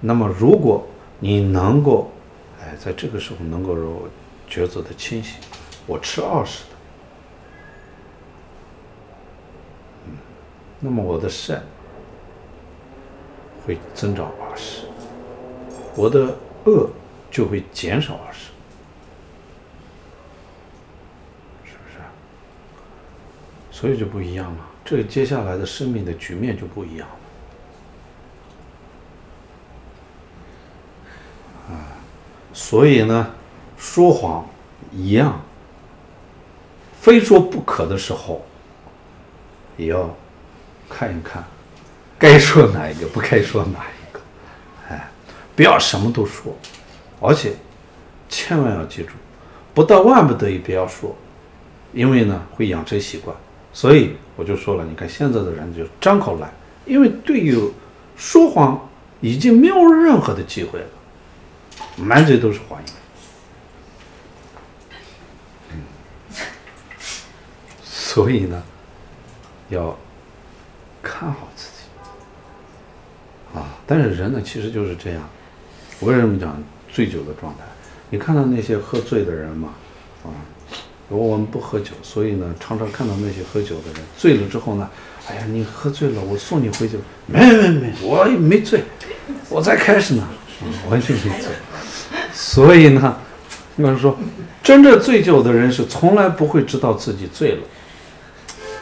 [0.00, 0.86] 那么如果
[1.18, 2.12] 你能够，
[2.60, 3.74] 哎，在这个时候能够
[4.48, 5.40] 抉择的清醒，
[5.86, 6.70] 我吃二十的，
[10.06, 10.12] 嗯，
[10.80, 11.62] 那么我的善
[13.66, 14.86] 会增长二十。
[15.96, 16.90] 我的恶
[17.30, 18.50] 就会减少二十，
[21.64, 21.98] 是不是？
[23.70, 24.70] 所以就不一样了。
[24.84, 27.08] 这个接下来的生命的局面就不一样
[31.68, 31.74] 了。
[31.74, 31.96] 啊，
[32.52, 33.34] 所以呢，
[33.78, 34.46] 说谎
[34.92, 35.40] 一样，
[37.00, 38.44] 非说不可的时候，
[39.78, 40.14] 也要
[40.88, 41.42] 看一看，
[42.18, 44.20] 该说哪一个，不该说哪一个。
[44.90, 45.08] 哎
[45.56, 46.54] 不要什么都说，
[47.20, 47.54] 而且
[48.28, 49.12] 千万要记住，
[49.72, 51.16] 不到万不得已不要说，
[51.92, 53.34] 因为呢会养成习惯。
[53.72, 56.52] 所以我就说了，你看现在的人就张口来，
[56.86, 57.58] 因为对于
[58.16, 58.88] 说谎
[59.20, 60.86] 已经没有任何的机会了，
[61.96, 62.94] 满嘴都是谎言。
[65.72, 65.82] 嗯，
[67.82, 68.62] 所以呢，
[69.68, 69.96] 要
[71.02, 73.66] 看好自己啊。
[73.86, 75.28] 但是人呢，其实就是这样。
[76.00, 76.60] 我为什么讲
[76.92, 77.60] 醉酒的状态？
[78.10, 79.70] 你看到那些喝醉的人嘛，
[80.24, 80.28] 啊，
[81.08, 84.88] 我们不喝酒，所以呢，常常看到那些喝酒的人醉了之后呢，
[85.28, 86.98] 哎呀，你喝醉了，我送你回酒。
[87.26, 88.82] 没没没，我也没醉，
[89.48, 90.26] 我才开始呢，
[90.62, 91.48] 嗯，完全没醉。
[92.32, 93.18] 所以呢，
[93.76, 94.16] 有人说，
[94.62, 97.62] 真正醉酒的人是从来不会知道自己醉了。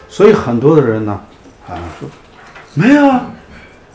[0.08, 1.20] 所以很多的人呢，
[1.66, 2.08] 啊，说，
[2.74, 3.30] 没有啊，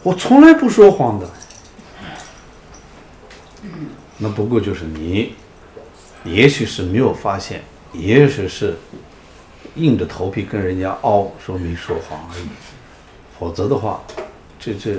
[0.03, 1.30] 我从来不说谎的。
[4.17, 5.34] 那不过就是你，
[6.23, 7.63] 也许是没有发现，
[7.93, 8.75] 也许是
[9.75, 12.47] 硬着头皮跟人家拗说没说谎而已。
[13.39, 14.01] 否则的话，
[14.59, 14.97] 这这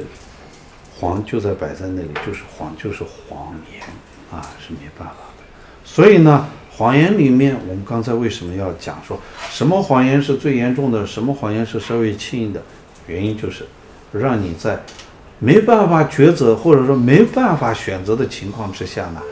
[0.99, 3.82] 谎就在摆在那里，就是谎，就是谎言
[4.30, 5.45] 啊，是没办法的。
[5.84, 9.18] 所以呢，谎言里面，我们刚才为什么要讲说
[9.51, 12.62] 什么谎言是最严重的，什么谎言是稍微轻的？
[13.07, 13.66] 原因就是
[14.12, 14.80] 让你在。
[15.41, 19.22] 没办法抉择，或者说没办法选择的情况之下呢，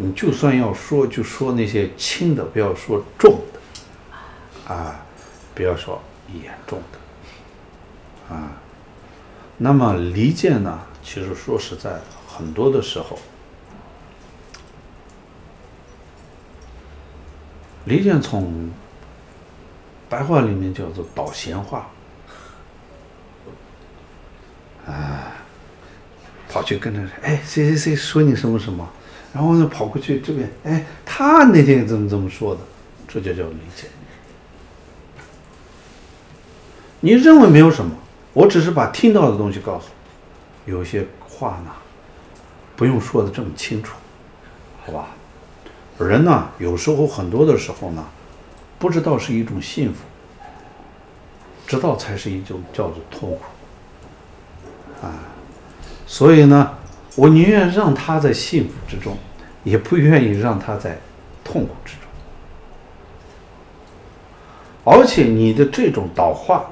[0.00, 5.04] 你就算要说，就说那些轻的，不要说重的，啊，
[5.56, 6.00] 不要说
[6.32, 8.52] 严重的，啊。
[9.56, 13.18] 那么离间呢，其实说实在，很多的时候，
[17.86, 18.70] 离间从
[20.08, 21.90] 白话里面叫做倒闲话，
[24.86, 25.32] 啊。
[26.50, 28.88] 跑去跟着，哎，谁谁谁说你什么什么，
[29.32, 32.60] 然后呢跑过去这边，哎，他那天怎么怎么说的，
[33.06, 33.86] 这就叫理解。
[37.00, 37.92] 你认为没有什么，
[38.32, 39.86] 我只是把听到的东西告诉
[40.64, 41.70] 你，有些话呢，
[42.74, 43.96] 不用说的这么清楚，
[44.84, 45.08] 好吧？
[45.98, 48.04] 人呢，有时候很多的时候呢，
[48.78, 50.00] 不知道是一种幸福，
[51.66, 55.14] 知道才是一种叫做痛苦，啊。
[56.06, 56.77] 所以呢，
[57.18, 59.18] 我宁愿让他在幸福之中，
[59.64, 60.96] 也不愿意让他在
[61.42, 62.02] 痛苦之中。
[64.84, 66.70] 而且你的这种导话，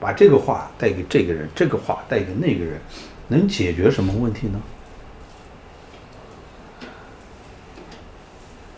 [0.00, 2.80] 把这个话带给这个人，这个话带给那个人，
[3.28, 4.58] 能解决什么问题呢？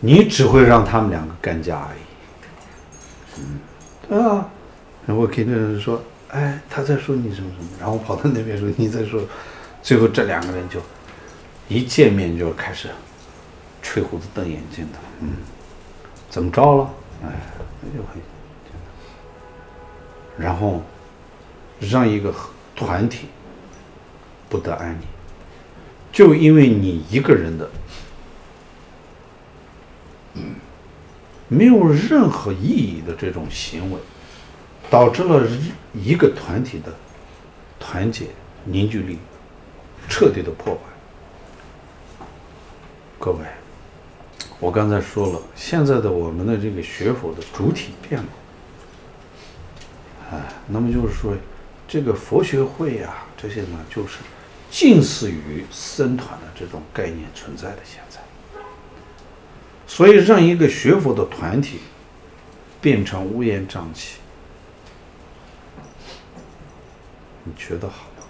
[0.01, 3.39] 你只会让他们两个干架而已。
[3.39, 3.59] 嗯，
[4.09, 4.49] 对啊，
[5.07, 9.21] 然后我给那人说，哎，他在说你什么什么，然后跑到那边说你在说。
[9.81, 10.81] 最后这两个人就
[11.67, 12.89] 一见面就开始
[13.81, 15.29] 吹胡子瞪眼睛的，嗯，
[16.29, 16.93] 怎么着了？
[17.23, 17.29] 哎，
[17.81, 18.21] 那就很，
[20.37, 20.83] 然后
[21.79, 22.33] 让一个
[22.75, 23.27] 团体
[24.47, 25.07] 不得安宁，
[26.11, 27.71] 就因为你一个人的，
[30.33, 30.55] 嗯，
[31.47, 33.99] 没有任何意义的这种行为，
[34.89, 35.47] 导致了
[35.93, 36.93] 一个团体的
[37.79, 38.27] 团结
[38.65, 39.17] 凝聚力。
[40.07, 40.81] 彻底的破坏。
[43.25, 43.39] 各位，
[44.59, 48.27] 我刚才说了，现在的我们的这个学佛的主体变了，
[50.31, 51.33] 哎，那么就是说，
[51.87, 54.19] 这个佛学会呀、这些呢，就是
[54.69, 58.19] 近似于僧团的这种概念存在的现在。
[59.87, 61.79] 所以，让一个学佛的团体
[62.79, 64.17] 变成乌烟瘴气，
[67.43, 68.27] 你觉得好吗？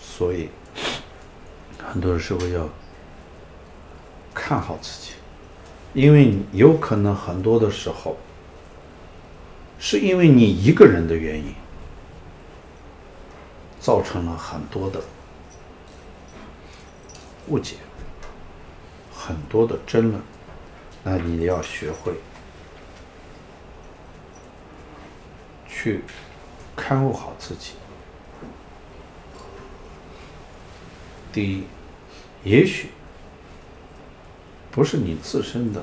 [0.00, 0.48] 所以，
[1.92, 2.68] 很多时候要
[4.32, 5.14] 看好自己，
[5.92, 8.16] 因为有可能很多的时候，
[9.80, 11.52] 是因为你一个人的原因，
[13.80, 15.02] 造成了很多的
[17.48, 17.74] 误解，
[19.12, 20.22] 很多的争论，
[21.02, 22.12] 那你要学会
[25.68, 26.04] 去
[26.76, 27.72] 看护好自己。
[31.32, 31.64] 第一，
[32.42, 32.88] 也许
[34.70, 35.82] 不是你自身的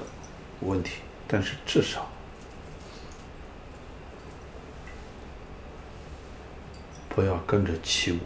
[0.61, 2.09] 问题，但是至少
[7.09, 8.19] 不要跟着起舞，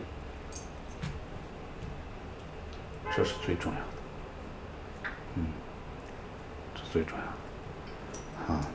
[3.16, 5.12] 这是最重要的。
[5.36, 5.46] 嗯，
[6.76, 7.26] 这最重要
[8.48, 8.54] 的。
[8.54, 8.66] 啊，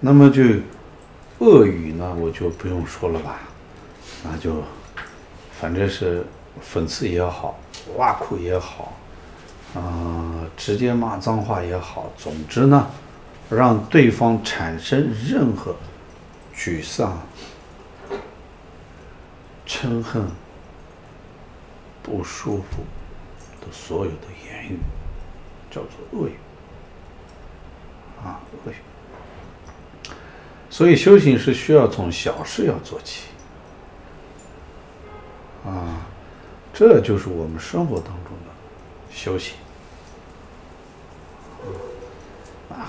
[0.00, 0.42] 那么就
[1.38, 3.40] 恶语呢，我就不用说了吧，
[4.24, 4.62] 那就
[5.52, 6.24] 反正是
[6.60, 7.58] 讽刺也好。
[7.96, 8.92] 挖苦也好，
[9.74, 12.88] 啊、直接骂脏话也好，总之呢，
[13.48, 15.74] 让对方产生任何
[16.54, 17.18] 沮丧、
[19.66, 20.28] 嗔恨、
[22.02, 22.82] 不舒服
[23.60, 24.78] 的所有的言语，
[25.70, 26.36] 叫做恶语，
[28.22, 28.74] 啊，恶语。
[30.68, 33.24] 所以修行是需要从小事要做起，
[35.64, 36.06] 啊。
[36.72, 38.52] 这就是我们生活当中的
[39.10, 39.54] 修行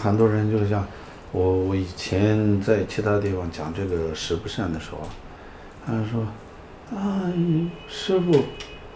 [0.02, 0.88] 很多人就是像
[1.32, 5.00] 我，我以前在其他地方讲这个十不善的时候，
[5.86, 6.26] 他说
[6.98, 7.32] ：“啊，
[7.88, 8.46] 师傅，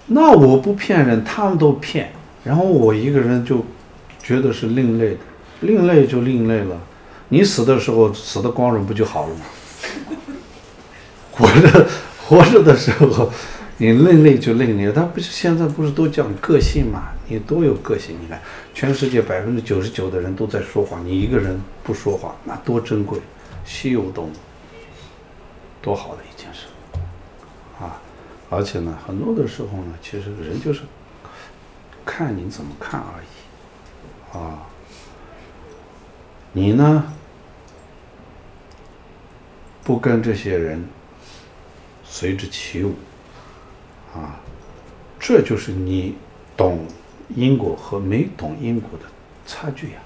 [0.07, 2.11] 那我不骗人，他们都骗，
[2.43, 3.65] 然后我一个人就
[4.21, 5.19] 觉得是另类的，
[5.61, 6.79] 另类就另类了。
[7.29, 9.41] 你死的时候死的光荣不就好了吗？
[11.31, 11.87] 活着
[12.27, 13.29] 活着的时候。”
[13.77, 17.09] 你另类就另类，他不是现在不是都讲个性嘛？
[17.27, 18.39] 你多有个性，你看，
[18.73, 23.19] 全世界百分之九十九的人都在说谎，你一个人不说谎，那多珍贵，
[23.65, 24.31] 稀有动物，
[25.81, 26.67] 多好的一件事，
[27.83, 27.99] 啊！
[28.49, 30.83] 而且呢，很多的时候呢，其实人就是
[32.05, 34.67] 看你怎么看而已，啊，
[36.53, 37.11] 你呢，
[39.83, 40.87] 不跟这些人
[42.05, 42.95] 随之起舞。
[44.15, 44.39] 啊，
[45.19, 46.15] 这就是你
[46.55, 46.85] 懂
[47.35, 49.05] 因果和没懂因果的
[49.45, 49.99] 差距呀。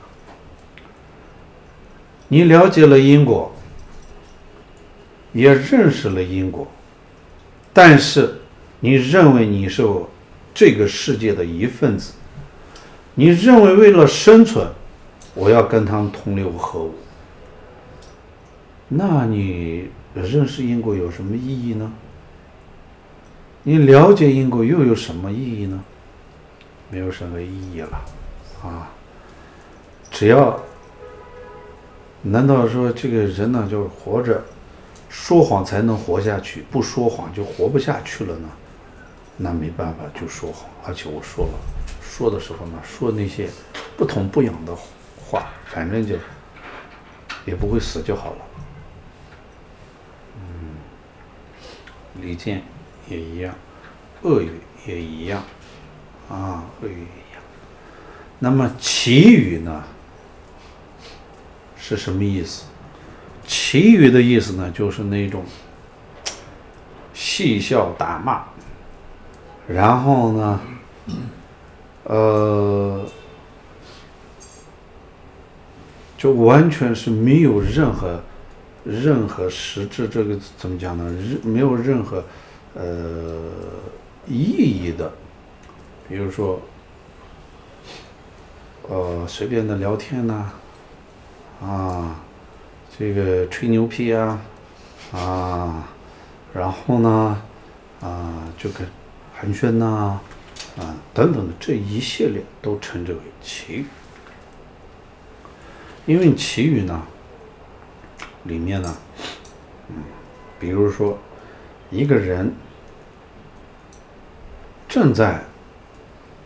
[2.28, 3.52] 你了解了因果，
[5.32, 6.68] 也认识了因果，
[7.72, 8.42] 但是
[8.80, 9.84] 你认为你是
[10.54, 12.14] 这个世界的一份子，
[13.16, 14.68] 你认为为了生存，
[15.36, 16.94] 我要跟他们同流合污，
[18.88, 21.92] 那你认识因果有什么意义呢？
[23.64, 25.84] 你了解因果又有什么意义呢？
[26.92, 28.02] 没有什么意义了，
[28.64, 28.90] 啊！
[30.10, 30.60] 只要，
[32.24, 34.44] 难道说这个人呢，就是活着，
[35.08, 38.50] 说谎才能活下去，不说谎就活不下去了呢？
[39.38, 40.68] 那没办法，就说谎。
[40.84, 41.54] 而且我说了，
[42.02, 43.48] 说的时候呢，说那些
[43.96, 44.76] 不痛不痒的
[45.16, 46.16] 话，反正就
[47.46, 48.38] 也不会死就好了。
[50.38, 50.42] 嗯，
[52.22, 52.64] 李健。
[53.10, 53.54] 也一样，
[54.22, 54.52] 恶语
[54.86, 55.44] 也一样，
[56.30, 57.42] 啊，恶语也一样。
[58.38, 59.84] 那么其余呢？
[61.76, 62.66] 是什么意思？
[63.46, 65.44] 其余的意思呢，就是那种
[67.14, 68.44] 戏笑打骂，
[69.68, 70.62] 然后呢，
[72.04, 73.06] 呃，
[76.16, 78.22] 就完全是没有任何
[78.84, 81.12] 任何实质，这个怎么讲呢？
[81.44, 82.24] 没有任何。
[82.82, 82.86] 呃，
[84.26, 85.12] 意义的，
[86.08, 86.62] 比如说，
[88.88, 90.50] 呃，随便的聊天呐，
[91.62, 92.16] 啊，
[92.98, 94.40] 这个吹牛皮啊，
[95.12, 95.90] 啊，
[96.54, 97.42] 然后呢，
[98.00, 98.86] 啊，这个
[99.36, 100.18] 寒暄呐，
[100.78, 103.86] 啊，等等的这一系列都称之为奇语，
[106.06, 107.04] 因为綺语呢，
[108.44, 108.96] 里面呢，
[109.90, 109.96] 嗯，
[110.58, 111.18] 比如说。
[111.92, 112.54] 一个人
[114.90, 115.40] 正在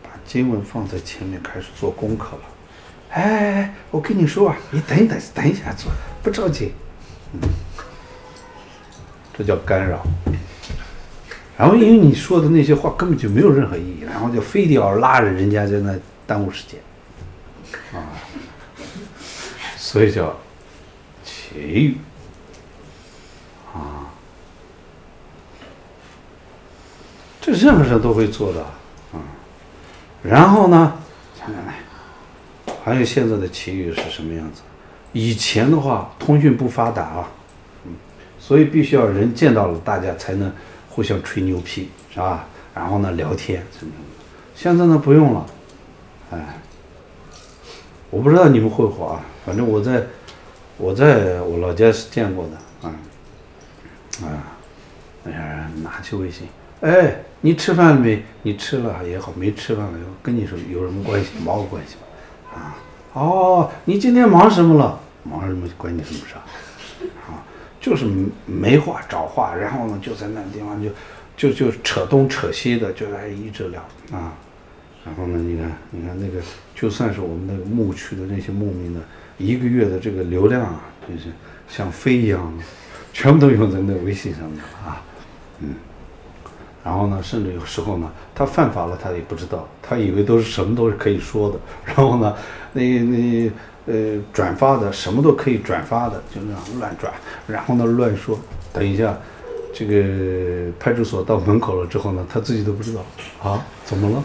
[0.03, 2.41] 把经文放在前面开始做功课了，
[3.11, 5.89] 哎，我跟你说啊，你等一等，等一下做，
[6.21, 6.73] 不着急，
[7.31, 7.39] 嗯，
[9.37, 10.05] 这叫干扰。
[11.57, 16.81] 然后因为你说的那些话根本就没有任何意义，然后就非得要拉着人家在那耽误时间，
[17.93, 18.11] 啊，
[19.77, 20.37] 所以叫
[21.23, 21.97] 奇语。
[27.53, 28.69] 任何人都会做的，啊、
[29.13, 29.21] 嗯，
[30.23, 30.99] 然后呢，
[31.39, 31.75] 看看来，
[32.83, 34.61] 还有现在的情侣是什么样子？
[35.13, 37.29] 以前的话，通讯不发达啊，
[37.85, 37.91] 嗯，
[38.39, 40.51] 所以必须要人见到了，大家才能
[40.89, 42.45] 互相吹牛皮，是吧？
[42.73, 44.05] 然后呢，聊天什么什么。
[44.55, 45.45] 现在呢，不用了，
[46.31, 46.59] 哎，
[48.09, 50.03] 我不知道你们会不会啊，反正我在，
[50.77, 52.93] 我在我老家是见过的，啊、
[54.21, 54.43] 嗯，啊，
[55.25, 56.47] 哎呀，拿起微信。
[56.81, 57.15] 哎，
[57.45, 58.23] 你吃饭没？
[58.43, 59.91] 你吃了也好，没吃饭了，
[60.21, 61.31] 跟你说有什么关系？
[61.43, 62.57] 毛关系吗？
[62.57, 62.77] 啊，
[63.11, 64.97] 哦，你今天忙什么了？
[65.23, 65.67] 忙什么？
[65.77, 66.35] 关你什么事？
[67.27, 67.43] 啊，
[67.81, 68.07] 就是
[68.45, 70.89] 没话找话，然后呢，就在那地方就
[71.35, 73.81] 就就扯东扯西的，就来一直聊
[74.13, 74.31] 啊。
[75.03, 76.39] 然后呢，你看，你看那个，
[76.73, 79.01] 就算是我们那个牧区的那些牧民的，
[79.37, 81.29] 一个月的这个流量啊，就是
[81.67, 82.53] 像飞一样，
[83.11, 85.01] 全部都用在那微信上面了啊，
[85.59, 85.75] 嗯。
[86.83, 91.57] 然后呢，甚至有时候呢，他犯法了，他也不知道，他以为都是什么都是可以说的。
[91.85, 92.35] 然后呢，
[92.73, 93.51] 那那
[93.85, 97.13] 呃转发的什么都可以转发的，就那样乱转。
[97.47, 98.37] 然后呢，乱说。
[98.73, 99.17] 等一下，
[99.73, 103.01] 这个派出所到门口了之后呢，他自己都不知道
[103.41, 104.23] 啊，怎么了？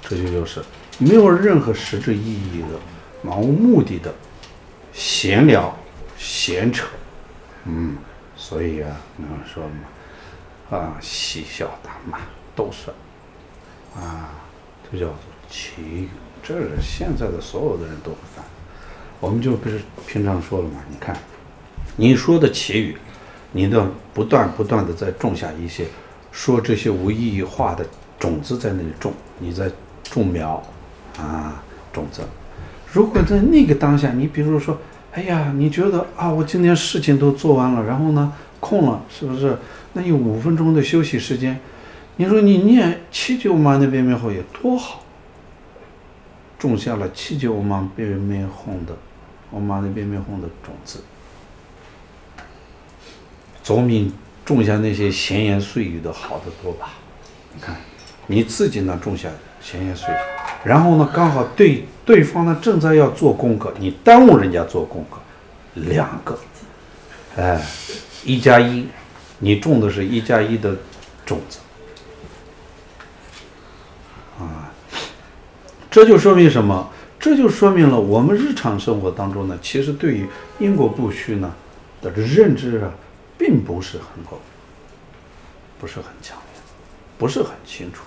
[0.00, 0.62] 这就就是
[0.98, 2.78] 没有任何实质意义的、
[3.22, 4.14] 漫无目的的
[4.92, 5.76] 闲聊、
[6.16, 6.86] 闲扯。
[7.64, 7.96] 嗯，
[8.36, 9.72] 所以啊，你看说嘛。
[10.70, 12.18] 啊，嬉笑打骂
[12.56, 12.94] 都算，
[13.96, 14.30] 啊，
[14.90, 15.14] 这叫做
[15.50, 16.08] 綺语。
[16.42, 18.44] 这是现在的所有的人都会犯。
[19.20, 20.80] 我们就不是平常说了嘛？
[20.90, 21.16] 你看，
[21.96, 22.96] 你说的奇语，
[23.52, 25.86] 你的不断不断的在种下一些
[26.32, 27.86] 说这些无意义话的
[28.18, 29.70] 种子在那里种，你在
[30.02, 30.62] 种苗
[31.18, 31.62] 啊，
[31.92, 32.22] 种子。
[32.92, 34.78] 如果在那个当下，你比如说，
[35.12, 39.56] 哎呀，你觉得啊，我今天事情都做完了，然后呢，空了，是不是？
[39.94, 41.58] 那有五分钟的休息时间，
[42.16, 45.02] 你说你念七九万的变灭后也多好，
[46.58, 48.94] 种下了七九万变灭后的，
[49.50, 51.00] 我妈的变灭后的种子，
[53.62, 54.12] 总比
[54.44, 56.90] 种下那些闲言碎语的好得多吧？
[57.54, 57.76] 你看，
[58.26, 59.30] 你自己呢种下
[59.60, 60.16] 闲言碎语，
[60.64, 61.86] 然后呢刚好对。
[62.06, 65.18] 对方呢正在要做功课，你耽误人家做功课，
[65.72, 66.38] 两个，
[67.34, 67.58] 哎，
[68.26, 68.86] 一加一，
[69.44, 70.74] 你种的是一加一的
[71.26, 71.58] 种子，
[74.38, 74.72] 啊，
[75.90, 76.90] 这就说明什么？
[77.20, 80.26] 这就说明了我们日常生活当中呢，其实对于
[80.58, 81.54] 因果不虚呢
[82.00, 82.90] 的认知啊，
[83.36, 84.40] 并不是很够，
[85.78, 86.62] 不是很强烈，
[87.18, 88.02] 不是很清楚。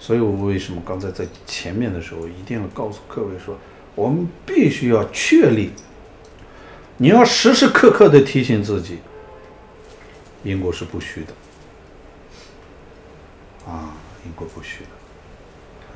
[0.00, 3.58] 所以我为什么刚才在前面的时候一定要告诉各位说，
[3.94, 5.72] 我们必须要确立，
[6.96, 8.98] 你要时时刻刻的提醒自己，
[10.44, 11.32] 因果是不虚的，
[13.66, 14.90] 啊，因果不虚的，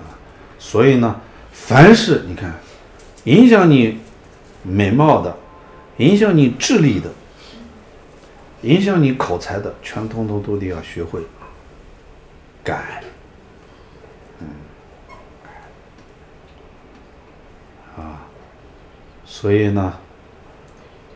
[0.02, 0.18] 啊，
[0.58, 1.20] 所以呢，
[1.52, 2.58] 凡是你看，
[3.24, 4.00] 影响你
[4.62, 5.36] 美貌的，
[5.98, 7.10] 影响你智力的，
[8.62, 11.20] 影响你口才的，全通通都得要学会
[12.64, 13.02] 改。
[14.40, 14.48] 嗯，
[17.96, 18.26] 啊
[19.26, 19.98] 所以呢，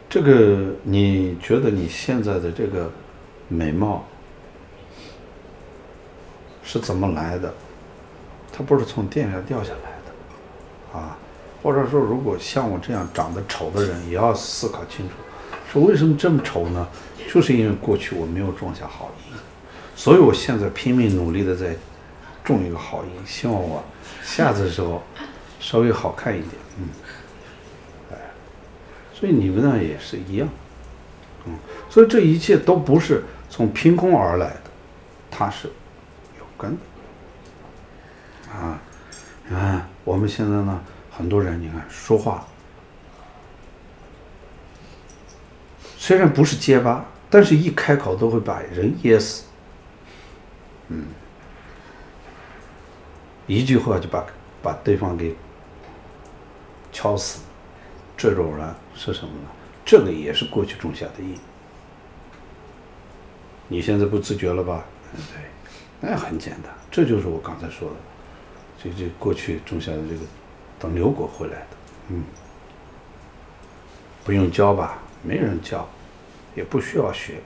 [0.09, 2.91] 这个你觉得你现在的这个
[3.53, 4.05] 美貌。
[6.65, 7.53] 是怎么来的？
[8.53, 11.17] 它不是从天上掉下来的，啊，
[11.63, 15.15] 或者说，如果像我这样长得丑的人，也要思考清楚，
[15.73, 16.87] 说为什么这么丑呢？
[17.33, 19.37] 就是因为过去我没有种下好因，
[19.97, 21.75] 所以我现在拼命努力的在
[22.45, 23.83] 种一个好因，希望我
[24.23, 25.03] 下次的时候
[25.59, 26.89] 稍微好看一点，嗯。
[28.13, 28.17] 哎
[29.15, 30.49] 所以你们呢也是一样，
[31.47, 31.55] 嗯，
[31.89, 34.63] 所以这一切都不是从凭空而来的，
[35.31, 35.69] 它是
[36.39, 36.71] 有根
[38.49, 38.81] 的，啊，
[39.47, 42.47] 你看我们现在呢，很多人你看说话，
[45.99, 49.45] 虽然不是结巴，但是一开口都会把人噎死，
[50.89, 51.09] 嗯，
[53.47, 54.25] 一句话就把
[54.63, 55.37] 把对方给
[56.91, 57.41] 敲死。
[58.17, 59.49] 这种人是什么呢？
[59.85, 61.39] 这个也是过去种下的因。
[63.73, 64.85] 你现在不自觉了吧？
[65.15, 65.43] 对，
[66.01, 67.95] 那很简单，这就是我刚才说的，
[68.85, 70.21] 这这过去种下的这个，
[70.79, 71.67] 等流果回来的。
[72.09, 72.23] 嗯，
[74.25, 74.99] 不用教吧？
[75.23, 75.89] 没人教，
[76.55, 77.41] 也不需要学，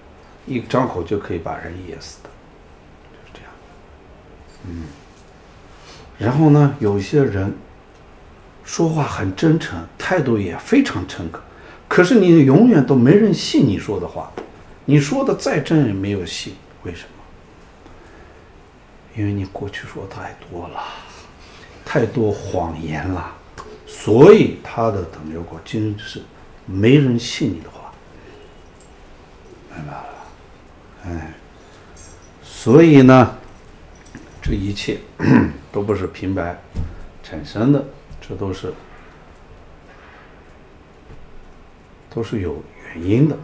[0.46, 2.30] 一张口就可以把人噎死的，
[3.12, 3.50] 就是这样。
[4.68, 4.82] 嗯，
[6.18, 7.54] 然后呢，有些人。
[8.68, 11.40] 说话很真诚，态度也非常诚恳，
[11.86, 14.32] 可是你永远都没人信你说的话，
[14.86, 16.54] 你说的再真也没有信，
[16.84, 17.08] 为什么？
[19.16, 20.82] 因为你过去说太多了，
[21.84, 23.34] 太多谎言了，
[23.86, 26.22] 所以他的等流果真是
[26.64, 27.92] 没人信你的话，
[29.74, 30.04] 明白了？
[31.04, 31.34] 哎，
[32.42, 33.36] 所以呢，
[34.40, 34.98] 这一切
[35.72, 36.56] 都不是平白
[37.22, 37.84] 产生的。
[38.28, 38.74] 这都是
[42.10, 42.60] 都是有
[42.94, 43.36] 原因的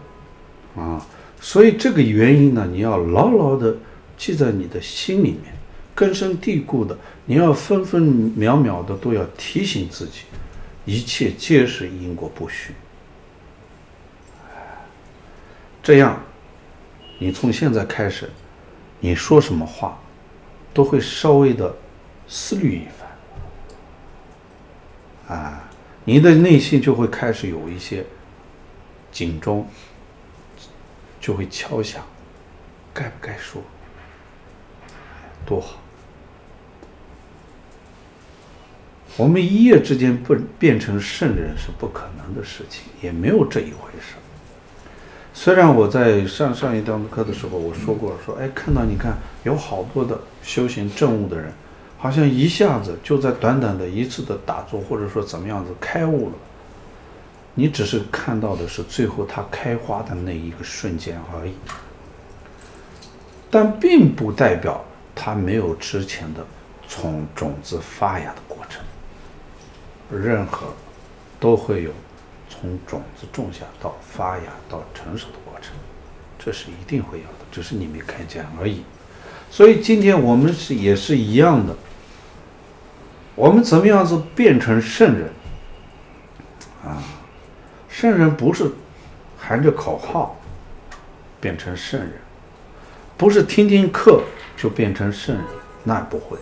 [0.74, 1.00] 啊，
[1.44, 3.76] 所以这个原因呢，你要牢牢的
[4.16, 5.52] 记在你的心里面，
[5.92, 6.96] 根深蒂固的，
[7.26, 8.00] 你要分分
[8.36, 10.20] 秒秒的都要提醒自己，
[10.84, 12.72] 一切皆是因果不虚。
[15.82, 16.22] 这样，
[17.18, 18.30] 你从现在开始，
[19.00, 20.00] 你说什么话，
[20.72, 21.74] 都会稍微的
[22.28, 22.86] 思虑一
[25.26, 25.36] 番。
[25.36, 25.68] 啊，
[26.04, 28.06] 你的内心就会开始有一些
[29.10, 29.66] 警钟，
[31.22, 32.02] 就会敲响，
[32.92, 33.62] 该不该说？
[35.46, 35.78] 多好！
[39.16, 44.16] 我们一夜之间不变成圣人是不可能的事情，也没有这一回事。
[45.32, 51.52] 虽然我在上上一堂课的时候我说过，说哎，看到你看有好多的修行证悟的人。
[51.98, 56.34] 好像一下子就在短短的一次的打坐，或者说怎么样子开悟了。
[57.54, 61.52] 你只是看到的是最后它开花的那一个瞬间而已，
[63.50, 64.82] 但并不代表
[65.14, 66.44] 它没有之前的
[66.88, 68.82] 从种子发芽的过程，
[70.10, 70.68] 任何
[71.38, 71.90] 都会有
[72.48, 75.74] 从种子种下到发芽到成熟的过程，
[76.38, 78.82] 这是一定会有的，只是你没看见而已。
[79.50, 81.76] 所以今天我们是也是一样的，
[83.34, 85.30] 我们怎么样子变成圣人
[86.82, 86.96] 啊？
[87.92, 88.72] 圣人不是
[89.38, 90.40] 喊着口号
[91.38, 92.14] 变成圣人，
[93.18, 94.24] 不是听听课
[94.56, 95.44] 就变成圣人，
[95.84, 96.38] 那不会。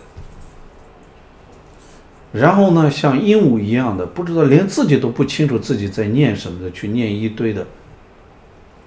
[2.31, 7.67] 然后呢，像鹦鹉一样的，不知道连自己都不清楚自己在念什么的，去念一堆的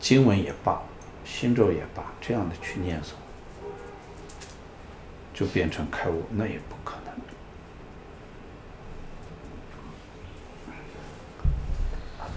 [0.01, 0.81] 经文也罢，
[1.23, 3.11] 心咒也罢，这样的去念诵，
[5.35, 7.13] 就变成开悟，那也不可能。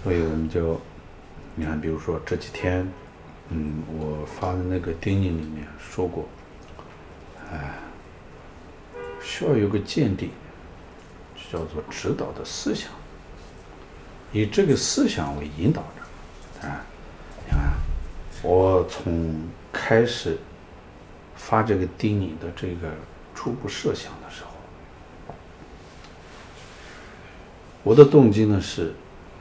[0.07, 0.79] 所以我们就，
[1.53, 2.89] 你看，比如说这几天，
[3.49, 6.29] 嗯，我发的那个叮咛里面说过，
[7.51, 7.73] 哎，
[9.21, 10.31] 需要有个见地。
[11.51, 12.89] 叫做指导的思想，
[14.31, 16.81] 以这个思想为引导着，啊，
[17.45, 17.73] 你看，
[18.43, 20.37] 我从开始
[21.35, 22.89] 发这个叮咛的这个
[23.35, 25.33] 初步设想的时候，
[27.83, 28.93] 我的动机呢是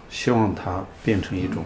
[0.09, 1.65] 希望它变成一种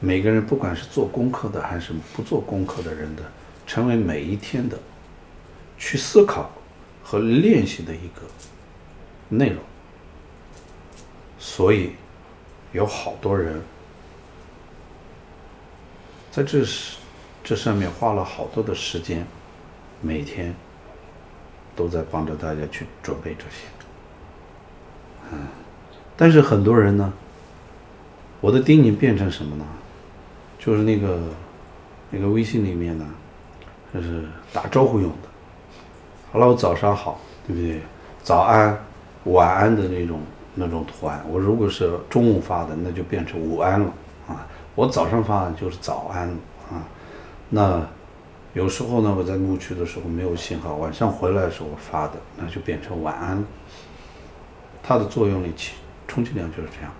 [0.00, 3.22] 每个人不管是做功课的还是不做功课的人的，
[3.66, 4.78] 成为每一天的
[5.78, 6.50] 去思考
[7.02, 8.22] 和练习的一个。
[9.30, 9.58] 内容，
[11.38, 11.92] 所以
[12.72, 13.60] 有好多人
[16.30, 16.62] 在这
[17.42, 19.26] 这上面花了好多的时间，
[20.02, 20.54] 每天
[21.74, 23.66] 都在帮着大家去准备这些。
[25.32, 25.48] 嗯，
[26.18, 27.12] 但是很多人呢，
[28.44, 29.64] 我的叮咛变成什么呢？
[30.58, 31.18] 就是那个
[32.10, 33.06] 那个微信里面呢，
[33.94, 34.22] 就是
[34.52, 35.28] 打招呼用的。
[36.30, 37.80] 哈喽，早上好，对不对？
[38.22, 38.78] 早安。
[39.24, 40.20] 晚安的那种
[40.54, 43.90] 那种图案，我如果是中午发的，那就变成午安了
[44.28, 44.46] 啊。
[44.74, 46.28] 我早上发的就是早安
[46.70, 46.84] 啊。
[47.48, 47.80] 那
[48.52, 53.44] 有时候呢，我在牧区的时候没有信号，晚上回来的时候发的，那就变成晚安了。
[54.82, 55.76] 它的作用力起
[56.06, 56.92] 充其量就是这样。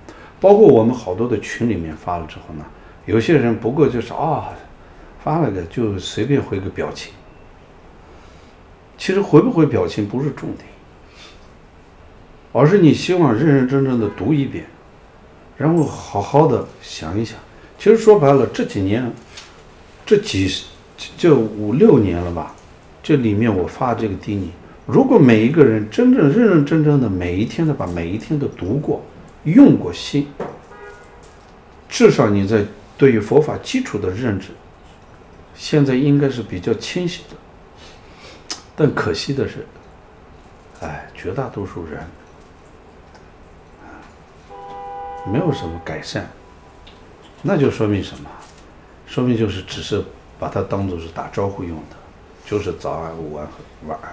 [0.44, 2.64] 包括我们好多的群里面发了之后呢，
[3.06, 4.52] 有些人不过就是啊、
[5.22, 7.14] 发了个就随便回个表情。
[8.98, 10.66] 其实回不回表情不是重点。
[12.52, 14.66] 而是你希望认认真真的读一遍，
[15.56, 17.38] 然后好好的想一想。
[17.78, 19.10] 其实说白了，这几年，
[20.04, 20.66] 这几十
[21.16, 22.54] 这五六年了吧，
[23.02, 24.48] 这里面我发这个叮咛，
[24.84, 29.02] 如果每一个人真正认认真真的每一天的把每一天都读过，
[29.44, 30.32] 用过心，
[31.88, 32.64] 至少你在
[32.98, 34.48] 对于佛法基础的认知，
[35.54, 37.36] 现在应该是比较清晰的。
[38.76, 39.66] 但可惜的是，
[40.80, 42.04] 哎，绝大多数人。
[45.26, 46.28] 没有什么改善，
[47.40, 48.28] 那就说明什么？
[49.06, 50.02] 说明就是只是
[50.38, 51.96] 把它当做是打招呼用的，
[52.44, 53.52] 就是早安、午安和
[53.86, 54.12] 晚安。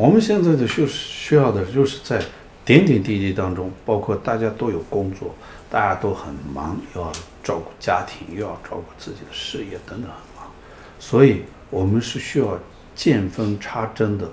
[0.00, 2.24] 我们现在的就是需要的就是在
[2.64, 5.34] 点点滴滴当中，包括大家都有工作，
[5.68, 7.12] 大家都很忙，要
[7.44, 10.50] 照顾家庭，又要照顾自己的事业等等，很忙，
[10.98, 12.58] 所以我们是需要
[12.94, 14.26] 见缝插针的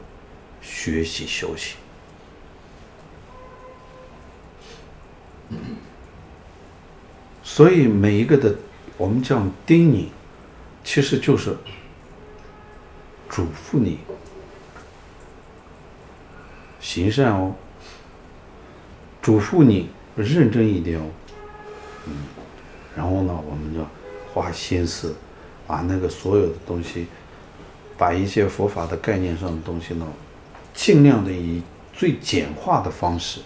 [0.62, 1.76] 学习修行。
[7.44, 8.56] 所以每一个的，
[8.96, 10.06] 我们叫叮咛，
[10.86, 11.58] 其实就是
[13.28, 14.00] 嘱咐你
[16.88, 17.54] 行善哦，
[19.22, 21.04] 嘱咐你认真一点哦，
[22.06, 22.14] 嗯，
[22.96, 23.86] 然后呢，我们就
[24.34, 25.14] 花心思
[25.68, 27.08] 把那个所有的东西，
[27.98, 30.08] 把一些佛法的概念上的东西呢，
[30.74, 31.62] 尽量的以
[31.92, 33.42] 最简化的方式。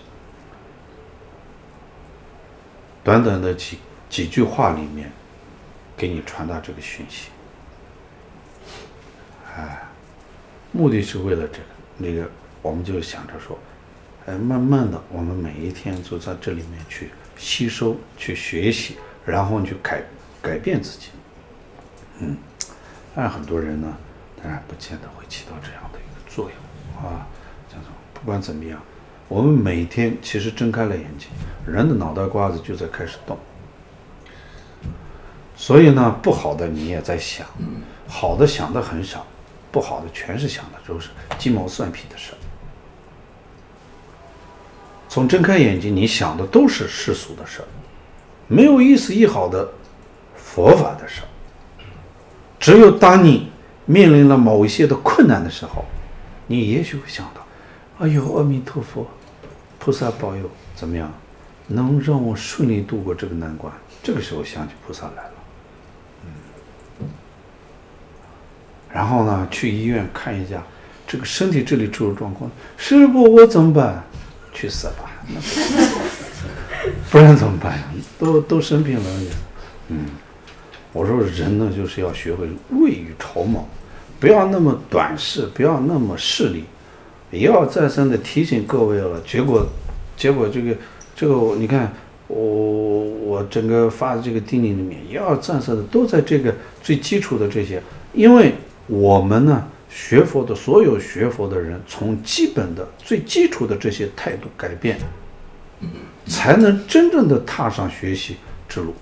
[3.03, 5.11] 短短的几几句话里面，
[5.97, 7.29] 给你传达这个讯息，
[9.57, 9.81] 哎，
[10.71, 11.63] 目的是为了这个，
[11.97, 12.29] 那个
[12.61, 13.57] 我们就想着说，
[14.25, 20.03] 哎，慢慢的，我们每一天就在这里面去吸收、去学习，然后去改
[20.41, 21.07] 改变自己。
[22.19, 22.37] 嗯，
[23.15, 23.97] 但很多人呢，
[24.41, 27.25] 当然不见得会起到这样的一个作用啊。
[27.67, 28.79] 这种不管怎么样。
[29.27, 31.29] 我们每天其实睁开了眼睛，
[31.65, 33.37] 人的脑袋瓜子就在开始动。
[35.55, 37.47] 所以呢，不好的你也在想，
[38.07, 39.25] 好的想的很少，
[39.71, 42.37] 不好的全是想的都是鸡毛蒜皮的事儿。
[45.11, 47.67] 从睁开眼睛，你想的都是世俗的事儿，
[48.47, 49.69] 没有一丝一毫的
[50.37, 51.27] 佛法的事儿。
[52.57, 53.51] 只有当你
[53.85, 55.83] 面临了某一些的困难的时候，
[56.47, 57.45] 你也许会想到，
[57.99, 59.05] 哎呦，阿弥陀佛，
[59.79, 61.11] 菩萨保佑，怎么样，
[61.67, 63.73] 能让我顺利度过这个难关？
[64.01, 65.33] 这个时候想起菩萨来了，
[67.01, 67.05] 嗯，
[68.89, 70.63] 然后呢，去医院看一下
[71.05, 74.01] 这个身体这里出了状况，师傅我怎么办？
[74.61, 75.41] 去死吧，那
[77.09, 77.83] 不然怎么办呀？
[78.19, 79.05] 都都生病了，
[79.87, 80.05] 嗯，
[80.93, 83.67] 我说人呢，就是要学会未雨绸缪。
[84.19, 86.65] 不要那么短视，不要那么势利，
[87.31, 89.19] 也要再三的提醒各位了。
[89.25, 89.65] 结果，
[90.15, 90.75] 结果这个
[91.15, 91.91] 这个，你看
[92.27, 97.81] 我我整个发的这个叮咛里面，也要再三的都在这个最基础的这些，
[98.13, 98.53] 因为
[98.85, 104.97] 我们呢学佛的所有学佛的人，从基本的最基础的这些态度改变，
[106.25, 108.37] 才能真正的踏上学习
[108.69, 108.95] 之路。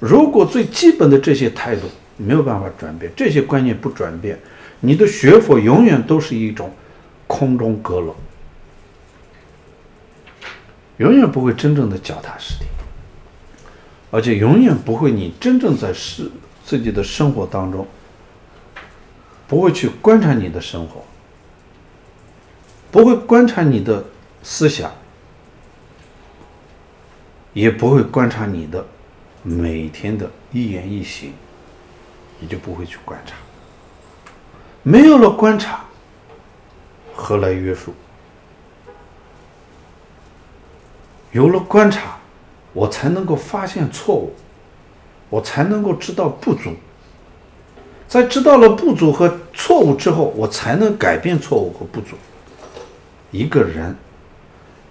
[0.00, 1.82] 如果最基本的这些态度，
[2.16, 4.36] 没有办法转变，这些观念不转变，
[4.80, 6.74] 你的学佛永远都是一种
[7.28, 8.16] 空中阁楼，
[10.96, 12.64] 永远不会真正的脚踏实地，
[14.10, 16.28] 而且永远不会你真正在是
[16.64, 17.86] 自己的生活当中，
[19.52, 21.04] 不会去观察你的生活，
[22.90, 24.02] 不会观察你的
[24.42, 24.90] 思想，
[27.52, 28.82] 也不会观察你的
[29.42, 31.34] 每天的一言一行。
[32.40, 33.34] 你就不会去观察，
[34.82, 35.84] 没有了观察，
[37.14, 37.92] 何来约束？
[41.32, 42.16] 有了观察，
[42.72, 44.34] 我才能够发现错误，
[45.28, 46.74] 我才能够知道不足。
[48.12, 52.14] 在知道了不足和错误之后，我才能改变错误和不足。
[53.30, 53.96] 一个人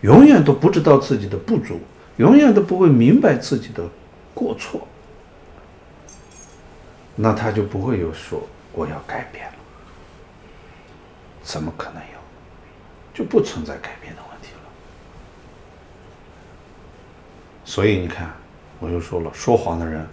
[0.02, 1.80] 永远都不知道自己的不足，
[2.18, 3.84] 永远都不会明白自己的
[4.34, 4.88] 过错。
[7.16, 8.42] 那他就不会有说
[8.74, 9.54] 我要改变了，
[11.44, 12.18] 怎么可能有？
[13.14, 14.64] 就不存在改变的问题了。
[17.66, 18.34] 所以你看，
[18.80, 20.04] 我就说了，说谎的人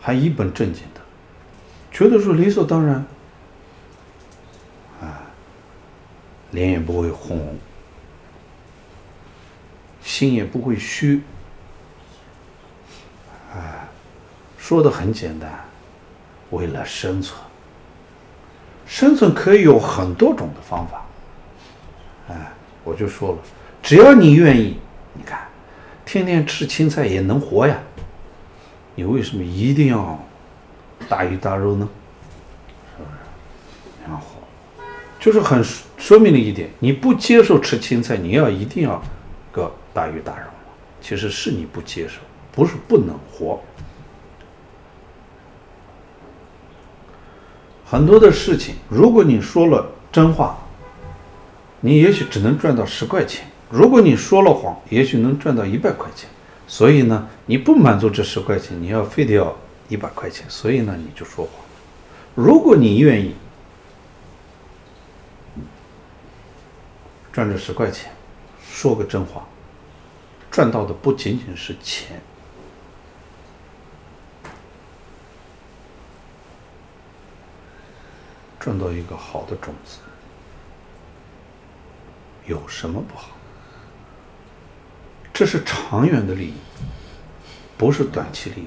[0.00, 1.00] 还一本正经的，
[1.92, 3.04] 觉得说理所当然，
[5.00, 5.22] 啊，
[6.50, 7.58] 脸也不会红，
[10.02, 11.22] 心也不会虚，
[13.54, 13.86] 啊，
[14.56, 15.50] 说的很简单。
[16.50, 17.40] 为了生存，
[18.86, 21.06] 生存可以有很多种的方法。
[22.28, 22.52] 哎，
[22.84, 23.38] 我就说了，
[23.82, 24.78] 只要你愿意，
[25.14, 25.48] 你看，
[26.04, 27.78] 天天吃青菜也能活呀。
[28.94, 30.22] 你为什么一定要
[31.08, 31.88] 大鱼大肉呢？
[32.96, 33.18] 是不是？
[34.06, 34.26] 然后，
[35.20, 35.62] 就是很
[35.96, 39.02] 说明了一点：你不接受吃青菜，你要一定要
[39.50, 40.44] 个大鱼大肉。
[41.00, 42.20] 其实是你不接受，
[42.52, 43.60] 不是不能活。
[47.84, 50.56] 很多的事情，如果你说了真话，
[51.80, 56.30] 你也许只能赚到十块钱；如果你说了谎，也许能赚到一百块钱。
[56.68, 59.54] 所以呢，你不满足这十块钱，你要非得要
[59.92, 61.52] 一百块钱，所以呢，你就说谎。
[62.34, 63.34] 如果你愿意
[67.30, 68.10] 赚这十块钱，
[68.70, 69.46] 说个真话，
[70.50, 72.22] 赚到的不仅仅是钱。
[78.58, 79.98] 赚到一个好的种子，
[82.46, 83.36] 有什么不好？
[85.34, 86.54] 这是长远的利益，
[87.76, 88.66] 不是短期利益。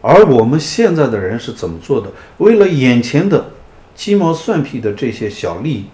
[0.00, 2.10] 而我们现在的人是怎么做的？
[2.38, 3.50] 为了眼前的
[3.94, 5.86] 鸡毛蒜皮的这些小利益、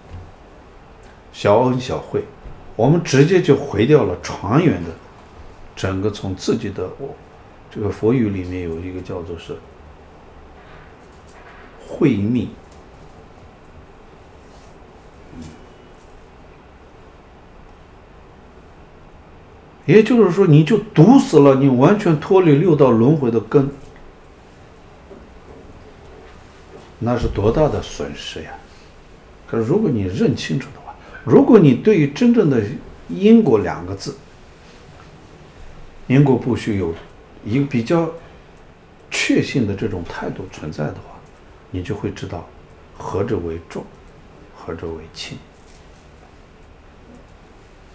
[1.33, 2.23] 小恩小惠，
[2.75, 4.91] 我们直接就毁掉了长远的
[5.75, 7.15] 整个从自己的我。
[7.71, 9.57] 这个佛语里面有一个叫做是
[11.87, 12.49] 慧命。
[19.85, 23.69] 也就是说，你就堵死了，你完全脱离六道轮回的根，
[26.99, 28.51] 那是多大的损失呀！
[29.47, 32.61] 可是如果你认清楚的话，如果你对于真正的
[33.09, 34.15] 因果两个字，
[36.07, 36.93] 因果不虚有
[37.43, 38.11] 一个比较
[39.11, 41.19] 确信的这种态度存在的话，
[41.71, 42.47] 你就会知道
[42.97, 43.83] 何者为重，
[44.55, 45.37] 何者为轻。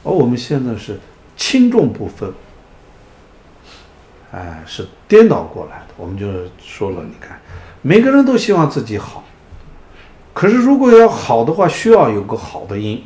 [0.02, 0.98] 而我们现在是。
[1.36, 2.30] 轻重不分，
[4.32, 5.94] 哎，是颠倒过来的。
[5.96, 6.26] 我们就
[6.60, 7.40] 说了，你看，
[7.82, 9.24] 每个人都希望自己好，
[10.32, 13.02] 可是如果要好的话，需要有个好的因，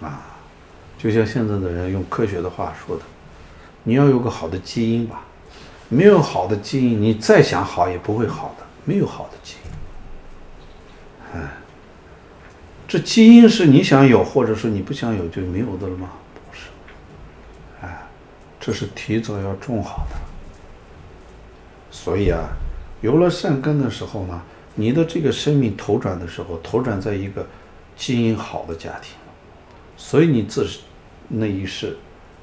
[0.00, 0.20] 啊，
[0.98, 3.02] 就像现在的人用科学的话说的，
[3.84, 5.22] 你要有个好的基因吧，
[5.88, 8.64] 没有好的基因，你再想好也不会好的。
[8.84, 9.56] 没有好的基
[11.34, 11.48] 因，哎，
[12.86, 16.08] 这基因是你想有，或者说你不想有就没有的了吗？
[18.68, 20.16] 这是提早要种好的。
[21.90, 22.50] 所以啊，
[23.00, 24.42] 有了善根的时候呢，
[24.74, 27.46] 你的这个生命投转的时候，投转在一个
[27.96, 29.14] 基因好的家庭，
[29.96, 30.68] 所以你自
[31.28, 31.96] 那一世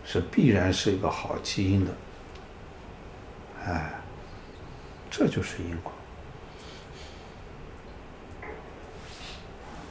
[0.04, 1.92] 是必然是一个好基因的。
[3.68, 3.94] 哎，
[5.12, 5.92] 这就是因果。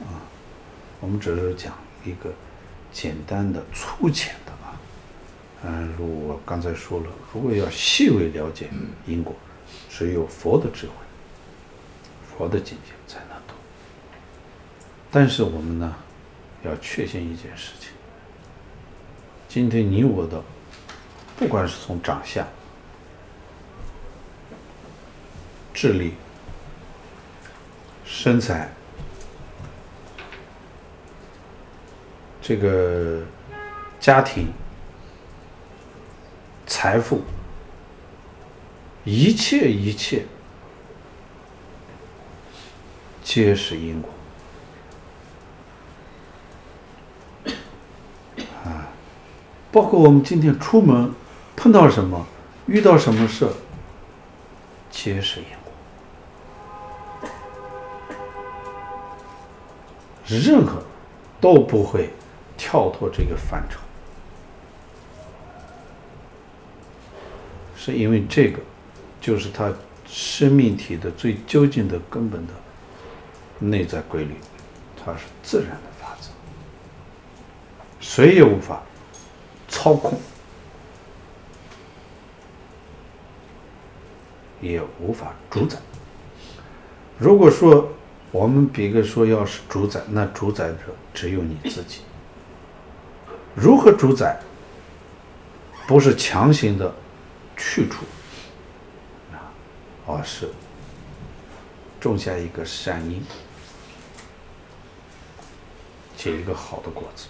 [0.01, 0.19] 啊，
[0.99, 2.29] 我们只是讲一个
[2.91, 4.35] 简单的、粗浅。
[5.67, 8.69] 嗯，如我刚才说了，如果要细微了解
[9.07, 9.35] 因果，
[9.89, 10.93] 只有佛的智慧、
[12.29, 13.55] 佛的境界才能懂。
[15.09, 15.95] 但是我们呢，
[16.63, 17.89] 要确信一件事情：
[19.47, 20.39] 今天你我的，
[21.35, 22.45] 不管是从长相，
[25.73, 26.13] 智力、
[28.05, 28.69] 身材，
[32.39, 33.23] 这个
[33.99, 34.53] 家庭、
[36.65, 37.21] 财富，
[39.03, 40.25] 一切一切，
[43.23, 44.11] 皆是因果。
[48.65, 48.87] 啊，
[49.71, 51.11] 包括我们今天出门
[51.55, 52.25] 碰到什么，
[52.65, 53.47] 遇到什么事，
[54.89, 55.71] 皆是因果。
[60.27, 60.83] 任何
[61.39, 62.11] 都不会
[62.57, 63.79] 跳脱这个范畴，
[67.85, 68.57] 是因为这个
[69.21, 69.71] 就是他
[70.07, 72.53] 生命体的最究竟的根本的
[73.59, 74.33] 内在规律，
[74.97, 76.29] 它是自然的法则，
[77.99, 78.81] 谁也无法
[79.67, 80.17] 操控，
[84.59, 85.77] 也无法主宰。
[87.19, 87.87] 如果说，
[88.31, 90.77] 我们比个说，要是主宰，那主宰者
[91.13, 92.01] 只有你自己。
[93.53, 94.39] 如何主宰？
[95.85, 96.91] 不是强行的
[97.57, 98.05] 去处
[99.31, 99.51] 啊，
[100.07, 100.49] 而是
[101.99, 103.23] 种下一个善因，
[106.15, 107.27] 结一个好的果子。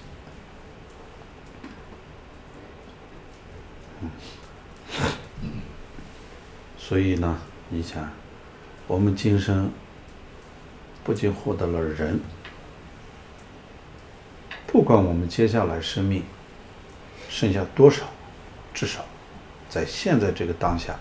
[4.02, 4.10] 嗯，
[6.78, 7.40] 所以呢，
[7.70, 8.10] 你想，
[8.88, 9.72] 我们今生。
[11.04, 12.20] 不仅获得了人，
[14.66, 16.24] 不管我们接下来生命
[17.30, 18.08] 剩下多少，
[18.74, 19.06] 至少
[19.76, 20.96] 在现在这个当下，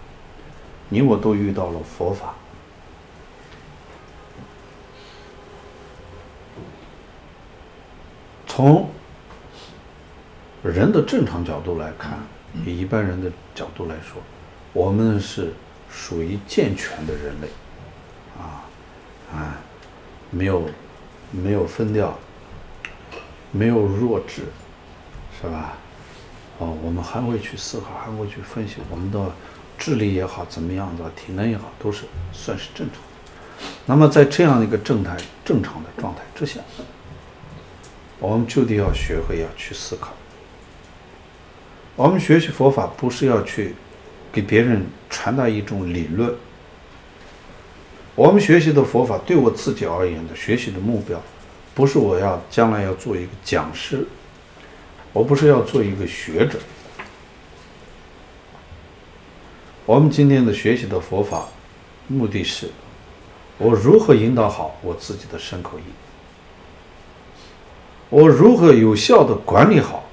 [0.89, 2.35] 你我都遇到了佛法。
[8.49, 8.91] 从
[10.65, 12.19] 人的正常角度来看，
[12.67, 14.21] 以一般人的角度来说，
[14.73, 15.55] 我们是
[15.89, 17.47] 属于健全的人类，
[18.37, 18.67] 啊，
[19.33, 19.57] 啊。
[20.33, 20.69] 没有，
[21.31, 22.19] 没有分掉，
[23.53, 24.43] 没有弱智，
[25.41, 25.75] 是吧？
[26.59, 29.32] 哦，我们还会去思考，还会去分析，我们的
[29.76, 33.68] 智力也好，怎么样的体能也好，都是算是正常的。
[33.86, 36.60] 那么在这样的一个正态、正常的状态之下，
[38.20, 40.12] 我们就得要学会要去思考。
[41.97, 43.74] 我们学习佛法不是要去
[44.32, 46.32] 给别人传达一种理论。
[48.16, 51.20] 我们学习的佛法，对我自己而言的学习的目标，
[51.74, 54.06] 不是我要将来要做一个讲师，
[55.15, 56.59] 我不是要做一个学者。
[59.86, 61.47] 我们今天的学习的佛法，
[62.09, 62.69] 目的是，
[63.59, 65.82] 我如何引导好我自己的身口意，
[68.11, 70.05] 我如何有效的管理好，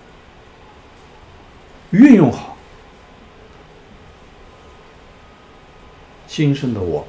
[1.89, 2.55] 运用好
[6.27, 7.07] 今生的我。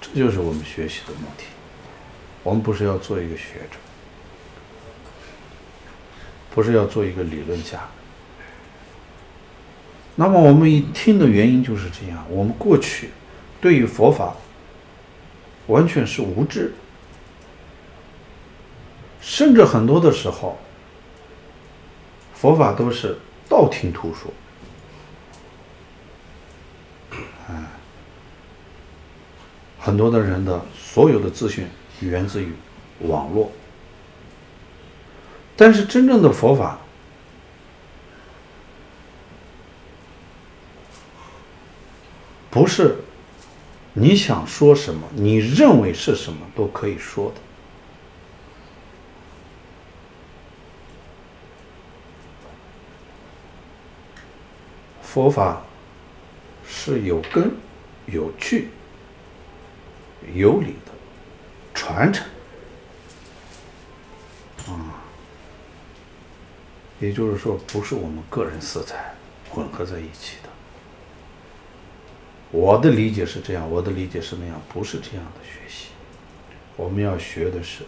[0.00, 1.44] 这就是我们学习的目的。
[2.44, 3.78] 我们不是要做一个学者，
[6.54, 7.80] 不是要做一个理论家。
[10.14, 13.10] 那么我们一听的原因就是这样：我们过去
[13.60, 14.34] 对于佛法
[15.66, 16.72] 完全是无知，
[19.20, 20.56] 甚至很多的时候，
[22.34, 23.18] 佛法都是
[23.48, 24.32] 道听途说。
[29.80, 31.68] 很多的人的所有的资讯
[32.00, 32.50] 源自于
[33.00, 33.52] 网络，
[35.56, 36.78] 但是真正的佛法
[42.50, 42.96] 不是
[43.92, 47.40] 你想说什么，你认为是什么都可以说的。
[55.02, 55.62] 佛法
[56.66, 57.56] 是有根、
[58.06, 58.70] 有据、
[60.34, 60.92] 有理的
[61.72, 62.26] 传承。
[64.66, 65.03] 啊，
[67.00, 69.14] 也就是说，不是我们个人色彩
[69.50, 70.48] 混合在一起的。
[72.50, 75.88] 我的理解是这样，我的理解是那样，不是这样的学习。
[76.76, 77.82] 我们要学的是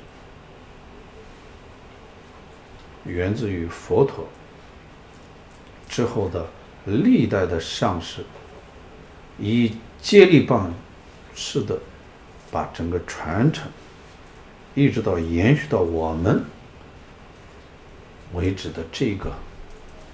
[3.04, 4.26] 源自于佛陀
[5.88, 6.46] 之后的
[6.84, 8.24] 历代的上师，
[9.38, 10.74] 以接力棒
[11.34, 11.78] 式的
[12.50, 13.68] 把整个传承，
[14.74, 16.44] 一直到延续到我们。
[18.36, 19.32] 为止的这个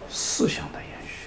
[0.08, 1.26] 思想的延续，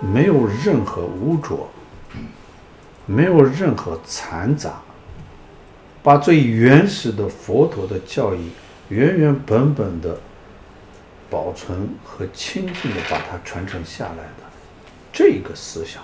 [0.00, 1.68] 没有任何污浊，
[3.04, 4.80] 没有任何残杂，
[6.04, 8.50] 把最原始的佛陀的教义
[8.88, 10.20] 原原本本的
[11.28, 14.44] 保存和清净的把它传承下来的
[15.12, 16.00] 这个思想，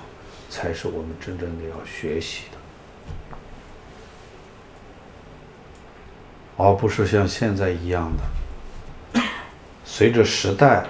[0.49, 2.59] 才是我们真正的要学习的。
[6.63, 8.13] 而不是像现在一样
[9.15, 9.23] 的，
[9.83, 10.87] 随着时代，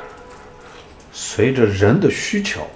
[1.13, 2.67] 随着人的需求，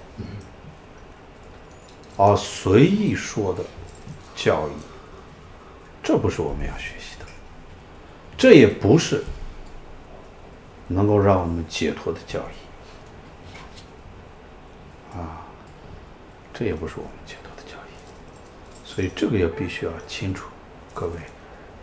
[2.15, 3.61] 而随意说的
[4.33, 4.71] 教义，
[6.01, 7.25] 这不是我们要学习的，
[8.37, 9.25] 这也不是
[10.87, 12.55] 能够让我们解脱的教义，
[15.17, 15.43] 啊，
[16.53, 17.91] 这也不是我们解脱的教义，
[18.85, 20.47] 所以这个也必须要清楚，
[20.93, 21.19] 各位。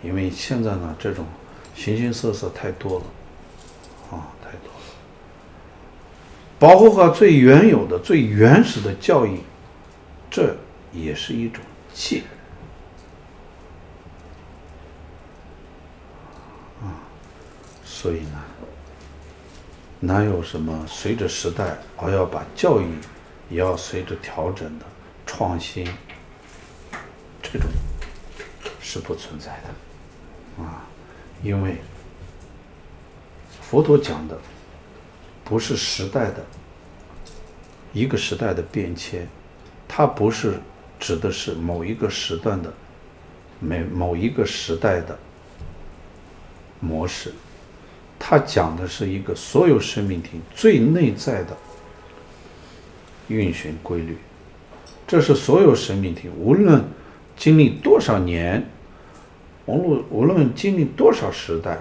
[0.02, 1.24] 因为现在呢，这种
[1.76, 3.04] 形形色色太多了，
[4.10, 4.80] 啊，太多了。
[6.58, 9.40] 保护好最原有的、最原始的教义，
[10.28, 10.56] 这
[10.92, 11.62] 也是一种
[11.94, 12.22] 戒。
[16.82, 16.98] 啊，
[17.84, 18.42] 所以呢，
[20.00, 22.86] 哪有什么随着时代而要把教育
[23.48, 24.84] 也要随着调整的
[25.24, 25.86] 创新，
[27.40, 27.68] 这种
[28.80, 29.91] 是不存在的。
[30.58, 30.84] 啊，
[31.42, 31.76] 因为
[33.60, 34.38] 佛陀讲的
[35.44, 36.44] 不是时代的
[37.92, 39.26] 一个时代的变迁，
[39.88, 40.60] 它不是
[41.00, 42.72] 指的是某一个时段的
[43.58, 45.18] 每某一个时代的
[46.80, 47.32] 模式，
[48.18, 51.56] 它讲的是一个所有生命体最内在的
[53.28, 54.18] 运行规律，
[55.06, 56.84] 这是所有生命体无论
[57.36, 58.68] 经历多少年。
[59.66, 61.78] 无论无论经历多少时代，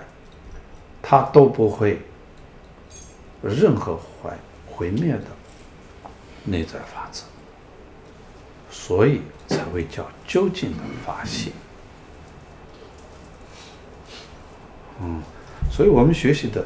[1.01, 1.99] 它都不会
[3.41, 4.29] 任何毁
[4.67, 5.25] 毁灭的
[6.43, 7.23] 内在法则，
[8.69, 11.51] 所以才会叫究竟的法性。
[15.01, 15.21] 嗯，
[15.71, 16.63] 所以我们学习的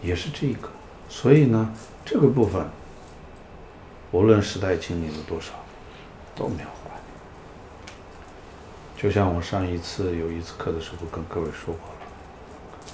[0.00, 0.68] 也是这个，
[1.08, 1.74] 所以呢，
[2.04, 2.64] 这个部分
[4.12, 5.52] 无论时代经历了多少，
[6.36, 6.68] 都没有。
[9.04, 12.88] 就像我上一次有一次课的时候跟各位说过了，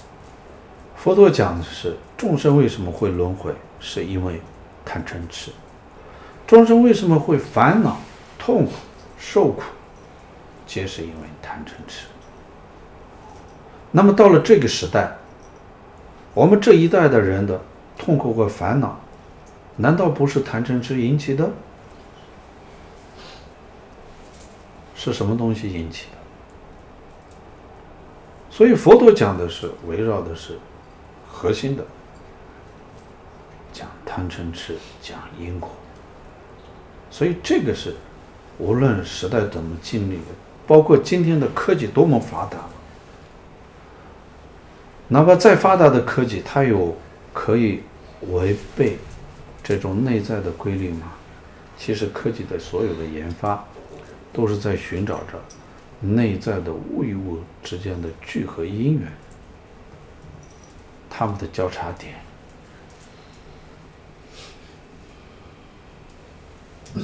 [0.96, 4.40] 佛陀讲的是众生为什么会轮回，是因为
[4.84, 5.52] 贪嗔痴；
[6.48, 8.00] 众生为什么会烦恼、
[8.40, 8.72] 痛苦、
[9.20, 9.62] 受苦，
[10.66, 12.06] 皆是因为贪嗔痴。
[13.92, 15.12] 那么到了这个时代，
[16.34, 17.60] 我们这一代的人的
[17.96, 18.98] 痛苦和烦恼，
[19.76, 21.48] 难道不是贪嗔痴引起的？
[25.02, 26.18] 是什么东西引起的？
[28.50, 30.58] 所以佛陀讲的是围绕的是
[31.26, 31.82] 核心的，
[33.72, 35.70] 讲贪嗔痴，讲因果。
[37.10, 37.96] 所以这个是
[38.58, 40.18] 无论时代怎么经历，
[40.66, 42.58] 包括今天的科技多么发达，
[45.08, 46.94] 哪怕再发达的科技，它有
[47.32, 47.82] 可以
[48.28, 48.98] 违背
[49.62, 51.12] 这种内在的规律吗？
[51.78, 53.64] 其实科技的所有的研发。
[54.32, 55.42] 都是在寻找着
[56.00, 59.10] 内在的物与物之间的聚合因缘，
[61.10, 62.14] 它们的交叉点，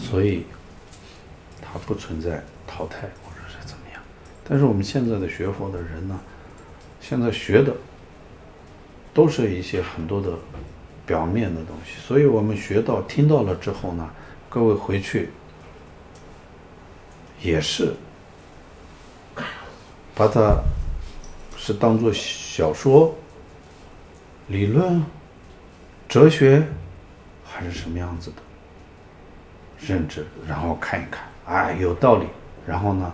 [0.00, 0.44] 所以
[1.60, 4.00] 它不存在淘汰或者是怎么样。
[4.48, 6.18] 但是我们现在的学佛的人呢，
[7.00, 7.74] 现在学的
[9.12, 10.30] 都是一些很多的
[11.04, 14.08] 表面的东西，所以我们学到听到了之后呢，
[14.48, 15.30] 各位回去。
[17.46, 17.94] 也是，
[20.16, 20.60] 把它
[21.56, 23.14] 是当做小说、
[24.48, 25.00] 理论、
[26.08, 26.66] 哲学，
[27.44, 28.36] 还是什么样子的
[29.78, 32.26] 认知，然后看一看，哎，有道理，
[32.66, 33.12] 然后呢，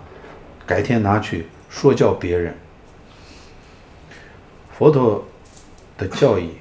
[0.66, 2.56] 改天拿去说教别人。
[4.72, 5.22] 佛陀
[5.98, 6.52] 的教义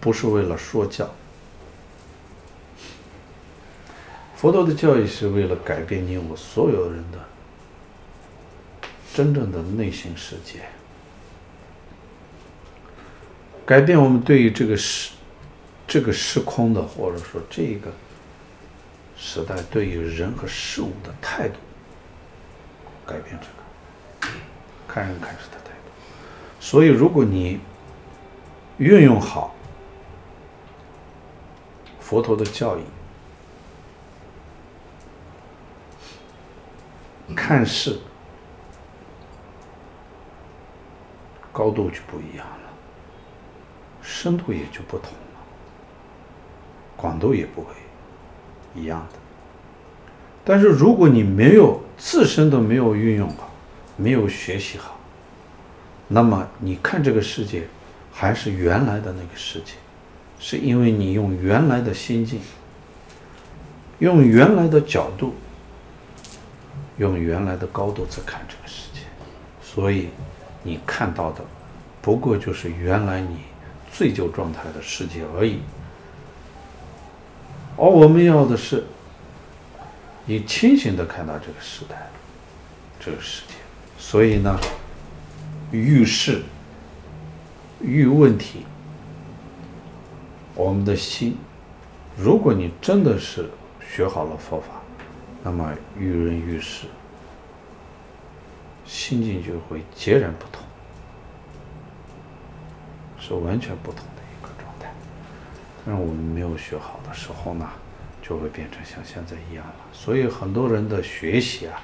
[0.00, 1.12] 不是为了说教。
[4.44, 7.18] 佛陀的教义是为了改变你我所有人的
[9.14, 10.60] 真正的内心世界，
[13.64, 15.12] 改变我们对于这个时
[15.86, 17.90] 这个时空的，或者说这个
[19.16, 21.54] 时代对于人和事物的态度，
[23.06, 24.34] 改变这个
[24.86, 25.90] 看人看事的态度。
[26.60, 27.60] 所以，如果你
[28.76, 29.54] 运用好
[31.98, 32.82] 佛陀的教义。
[37.34, 37.98] 看事
[41.50, 42.68] 高度就不一样了，
[44.02, 45.40] 深度也就不同了，
[46.96, 47.72] 广度也不会
[48.74, 49.18] 一样的。
[50.44, 53.50] 但是如果你没有自身都没有运用好，
[53.96, 54.98] 没有学习好，
[56.08, 57.66] 那么你看这个世界
[58.12, 59.74] 还是原来的那个世界，
[60.38, 62.40] 是因为你用原来的心境，
[64.00, 65.34] 用原来的角度。
[66.96, 69.00] 用原来的高度在看这个世界，
[69.60, 70.10] 所以
[70.62, 71.44] 你看到的
[72.00, 73.38] 不过就是原来你
[73.92, 75.60] 醉酒状态的世界而已。
[77.76, 78.84] 而我们要的是
[80.24, 82.08] 你清醒的看到这个时代，
[83.00, 83.54] 这个世界。
[83.98, 84.56] 所以呢，
[85.72, 86.42] 遇事
[87.80, 88.64] 遇问题，
[90.54, 91.36] 我们的心，
[92.16, 93.50] 如果你真的是
[93.84, 94.83] 学好了佛法。
[95.46, 96.86] 那么遇人遇事，
[98.86, 100.64] 心境就会截然不同，
[103.20, 104.90] 是完全不同的一个状态。
[105.84, 107.68] 但是我们没有学好的时候呢，
[108.22, 109.74] 就会变成像现在一样了。
[109.92, 111.78] 所以很多人的学习啊，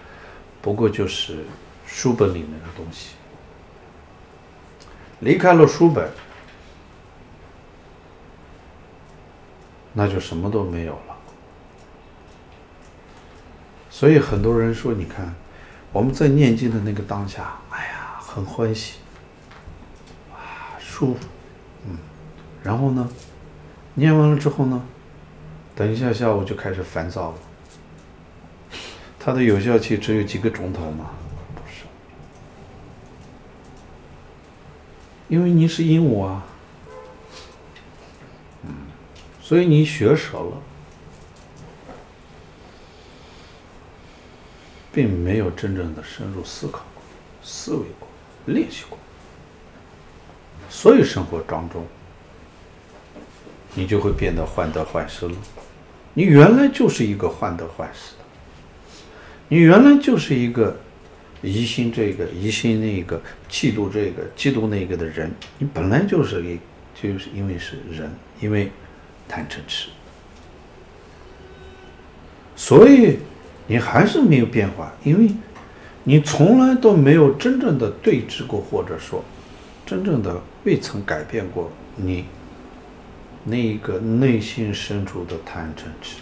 [0.62, 1.44] 不过就是
[1.86, 3.14] 书本里面的东西，
[5.18, 6.10] 离开了书本，
[9.92, 11.09] 那就什么都没有了。
[13.90, 15.34] 所以很多人说，你看，
[15.92, 18.94] 我们在念经的那个当下，哎呀，很欢喜，
[20.32, 20.38] 哇，
[20.78, 21.26] 舒服，
[21.86, 21.98] 嗯，
[22.62, 23.06] 然后呢，
[23.94, 24.80] 念完了之后呢，
[25.74, 27.38] 等一下下午就开始烦躁了。
[29.18, 31.10] 它的有效期只有几个钟头吗？
[31.54, 31.84] 不是，
[35.28, 36.44] 因为你是鹦鹉啊，
[38.62, 38.70] 嗯，
[39.42, 40.62] 所以你学舌了。
[44.92, 47.02] 并没有真正的深入思考过、
[47.42, 48.08] 思维过、
[48.46, 48.98] 练习过，
[50.68, 51.86] 所以生活当中，
[53.74, 55.34] 你就会变得患得患失了。
[56.12, 58.24] 你原来就是一个患得患失的，
[59.48, 60.76] 你原来就是一个
[61.40, 65.30] 疑心这个、疑心那个、嫉妒这个、嫉妒那个的人。
[65.58, 66.58] 你本来就是一，
[67.00, 68.10] 就是因为是人，
[68.40, 68.72] 因为
[69.28, 69.90] 贪嗔痴，
[72.56, 73.18] 所以。
[73.70, 75.32] 你还是没有变化，因为
[76.02, 79.22] 你从来都没有真正的对峙过，或者说，
[79.86, 82.24] 真正的未曾改变过你
[83.44, 86.16] 那一个内心深处的贪嗔痴。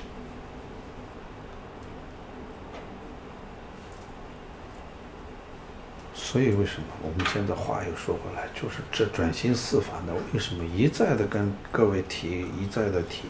[6.15, 10.13] 所以为什么我们现在话又说回来，就是这转心四法呢？
[10.35, 13.23] 为什么一再的跟各位提，一再的提，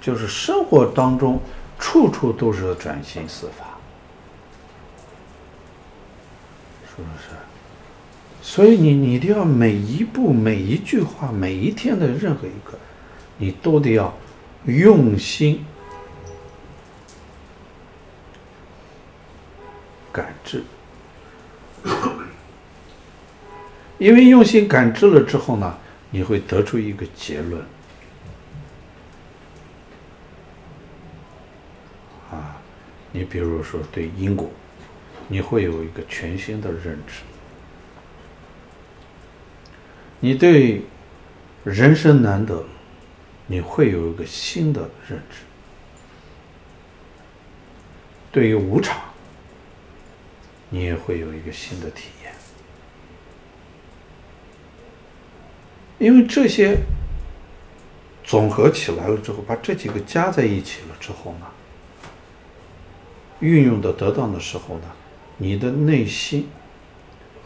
[0.00, 1.40] 就是生活当中。
[1.82, 3.76] 处处都是转心四法，
[6.86, 7.34] 是不是？
[8.40, 12.78] 所以你你一定要每一步、每一句话、每一天的任何一个，
[13.36, 14.16] 你都得要
[14.64, 15.66] 用心
[20.12, 20.62] 感知，
[23.98, 25.76] 因为用心感知了之后呢，
[26.10, 27.60] 你会得出一个结论。
[33.12, 34.50] 你比如说对因果，
[35.28, 37.22] 你会有一个全新的认知；
[40.18, 40.82] 你对
[41.62, 42.64] 人生难得，
[43.46, 45.44] 你会有一个新的认知；
[48.32, 48.98] 对于无常，
[50.70, 52.32] 你也会有一个新的体验。
[55.98, 56.78] 因为这些
[58.24, 61.46] 总合起来了之后，把这几个加在一起了之后呢，
[63.42, 64.84] 运用的得当的时候呢，
[65.36, 66.48] 你的内心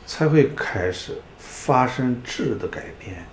[0.05, 3.25] 才会开始发生质的改变，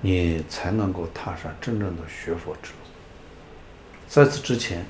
[0.00, 2.78] 你才能够踏上真正的学佛之路。
[4.08, 4.84] 在此之前，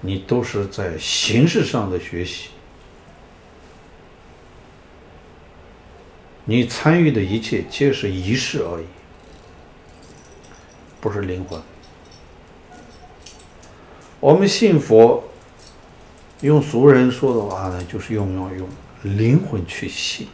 [0.00, 2.50] 你都是在形式上的学习，
[6.44, 8.84] 你参与的一切皆是仪式而已，
[11.00, 11.60] 不是灵魂。
[14.24, 15.22] 我们信佛，
[16.40, 18.66] 用俗人说的话呢，就是用要用
[19.02, 20.28] 灵魂去信。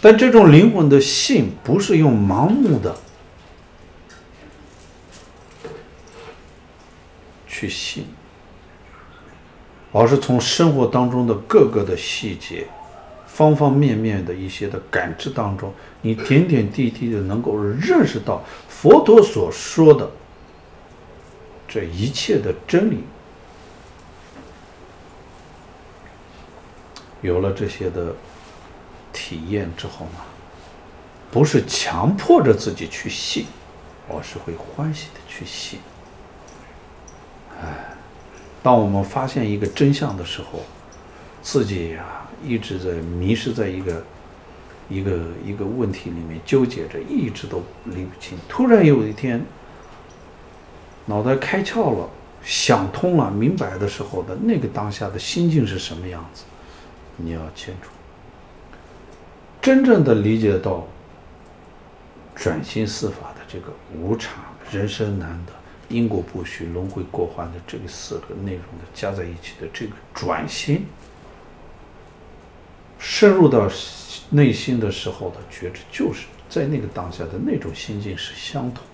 [0.00, 2.92] 但这种灵魂的信，不是用盲目的
[7.46, 8.06] 去信，
[9.92, 12.66] 而是从生活当中的各个的细节、
[13.28, 15.72] 方方面面的一些的感知当中，
[16.02, 20.10] 你点点滴滴的能够认识到佛陀所说的
[21.68, 23.04] 这一切的真理，
[27.20, 28.14] 有了这些的。
[29.10, 30.20] 体验之后呢，
[31.30, 33.46] 不是强迫着自己去信，
[34.08, 35.80] 而是会欢喜的去信。
[37.60, 37.96] 哎，
[38.62, 40.60] 当我们发现一个真相的时候，
[41.42, 44.04] 自己呀、一直在迷失在一个
[44.88, 48.38] 一个一个问题里面纠结着，一直都理不清。
[48.48, 49.44] 突然有一天，
[51.08, 52.08] 脑袋开窍了，
[52.44, 56.44] 想通了，明白的时候的那个当下的心境是什么样子，
[57.16, 57.88] 你要清楚。
[59.62, 60.86] 真正的理解到
[62.34, 65.52] 转心四法的这个无常、人生难得、
[65.88, 70.86] 因果不虚、轮回过患的这个四个内容的加在一起的这个转心，
[72.98, 73.66] 深入到
[74.28, 78.84] 内心的时候的觉知，就是在那个当下的那种心境是相同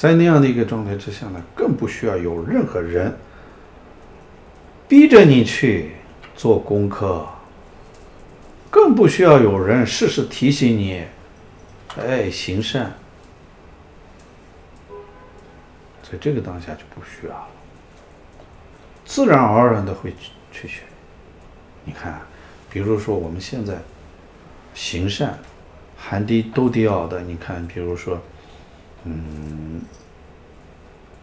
[0.00, 3.14] 在那样的一个状态之下呢，更不需要有任何人。
[4.88, 5.90] 逼着你去
[6.34, 7.28] 做功课，
[8.70, 11.04] 更不需要有人时时提醒你，
[11.98, 12.94] 哎，行善。
[16.02, 17.48] 在这个当下就不需要了，
[19.04, 20.80] 自然而然的会去去学。
[21.84, 22.22] 你看，
[22.70, 23.76] 比如说我们现在
[24.72, 25.38] 行善，
[25.94, 28.18] 含滴都迪奥的，你看，比如说，
[29.04, 29.80] 嗯，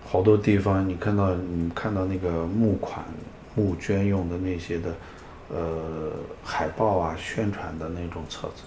[0.05, 3.03] 好多地方你看到你看到那个募款。
[3.59, 4.95] 募捐用的那些的，
[5.49, 6.11] 呃，
[6.43, 8.61] 海报啊，宣传的那种册子，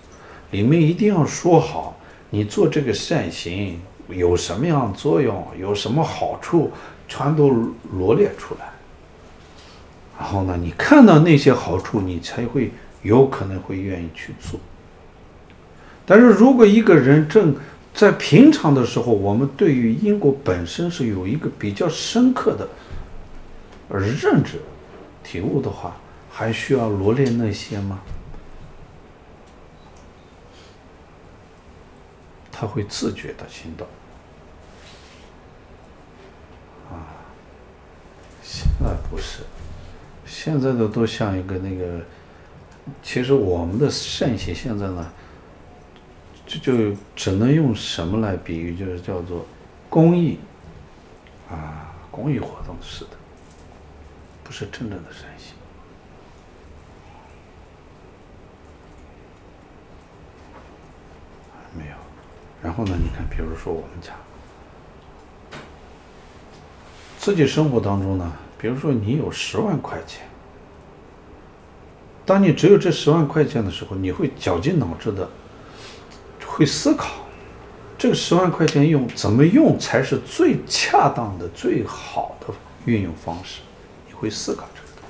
[0.50, 1.96] 里面一定要说好，
[2.28, 6.72] 你做这个善行有什么样作用，有什么好处，
[7.06, 8.72] 全都罗列出来。
[10.18, 12.72] 然后呢，你看到那些好处，你才会
[13.02, 14.58] 有可能会愿意去做。
[16.04, 17.54] 但是如果一个人正
[18.00, 22.66] 在平常的时候，我们对于因果本身是有一个比较深刻的
[23.90, 24.58] 认知。
[25.22, 25.94] 体悟的话，
[26.30, 28.00] 还需要罗列那些吗？
[32.50, 33.86] 他会自觉的行动。
[36.90, 37.04] 啊，
[38.42, 39.42] 现在不是，
[40.24, 42.00] 现在的都像一个那个，
[43.02, 45.12] 其实我们的善行现在呢，
[46.50, 49.46] 就就只能用什么来比喻，就是叫做
[49.88, 50.36] 公益，
[51.48, 53.10] 啊，公益活动似的。
[54.42, 55.54] 不是真正的善行，
[61.78, 61.92] 没有。
[62.60, 62.96] 然后呢？
[63.00, 64.16] 你看，比如说我们讲
[67.16, 70.26] 自己生活当中呢，比如说你有十万块钱，
[72.26, 75.30] 当你只有这十万块钱的时候，你会绞尽脑汁的
[76.50, 77.26] 会思考，
[77.96, 82.52] 这个十万块钱用怎么用才是最恰当的、最好的
[82.84, 83.60] 运用方式。
[84.08, 85.08] 你会思考这个东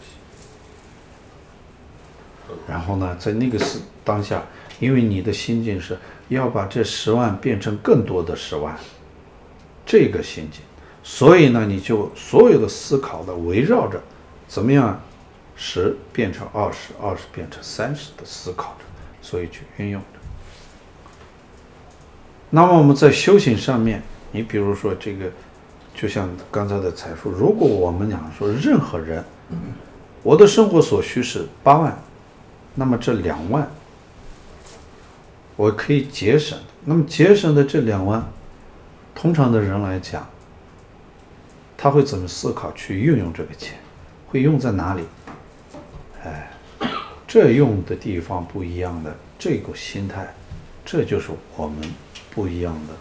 [2.57, 4.43] 西，然后呢，在那个时当下，
[4.79, 5.99] 因为你的心境是
[6.29, 8.79] 要把这十万变成更多的十万，
[9.87, 10.61] 这个心境，
[11.03, 14.01] 所以呢，你就所有的思考的围绕着
[14.47, 15.01] 怎么样
[15.57, 18.85] 十变成二十，二十变成三十的思考着，
[19.23, 20.01] 所以去运用。
[22.51, 24.03] 那么我们在修行上面，
[24.33, 25.31] 你比如说这个。
[25.93, 29.23] 就像刚才的财富，如果我们讲说任何人，
[30.23, 31.99] 我的生活所需是八万，
[32.77, 33.71] 那么这两万
[35.57, 36.59] 我可以节省。
[36.85, 38.25] 那么节省的这两万，
[39.15, 40.27] 通常的人来讲，
[41.77, 43.77] 他会怎么思考去运用这个钱？
[44.29, 45.03] 会用在哪里？
[46.23, 46.51] 哎，
[47.27, 50.33] 这用的地方不一样的这个心态，
[50.83, 51.77] 这就是我们
[52.31, 52.95] 不一样的。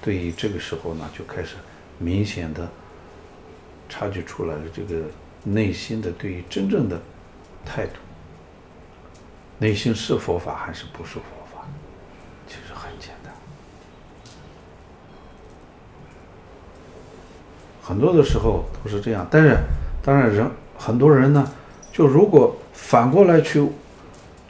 [0.00, 1.56] 对于这个时候呢，就开始。
[1.98, 2.68] 明显的
[3.88, 5.04] 察觉出来了，这个
[5.44, 7.00] 内心的对于真正的
[7.64, 7.92] 态度，
[9.58, 11.22] 内心是佛法还是不是佛
[11.54, 11.64] 法？
[12.48, 13.32] 其实很简单。
[17.80, 19.56] 很多的时候都是这样，但是
[20.02, 21.52] 当然人很多人呢，
[21.92, 23.64] 就如果反过来去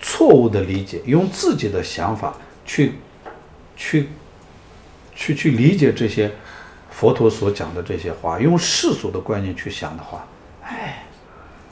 [0.01, 2.35] 错误的理解，用自己的想法
[2.65, 2.95] 去
[3.77, 4.09] 去
[5.23, 6.29] 去去理解这些
[6.91, 10.27] 佛陀所讲的这些话，用世俗的观念去想的话，
[10.65, 11.05] 哎，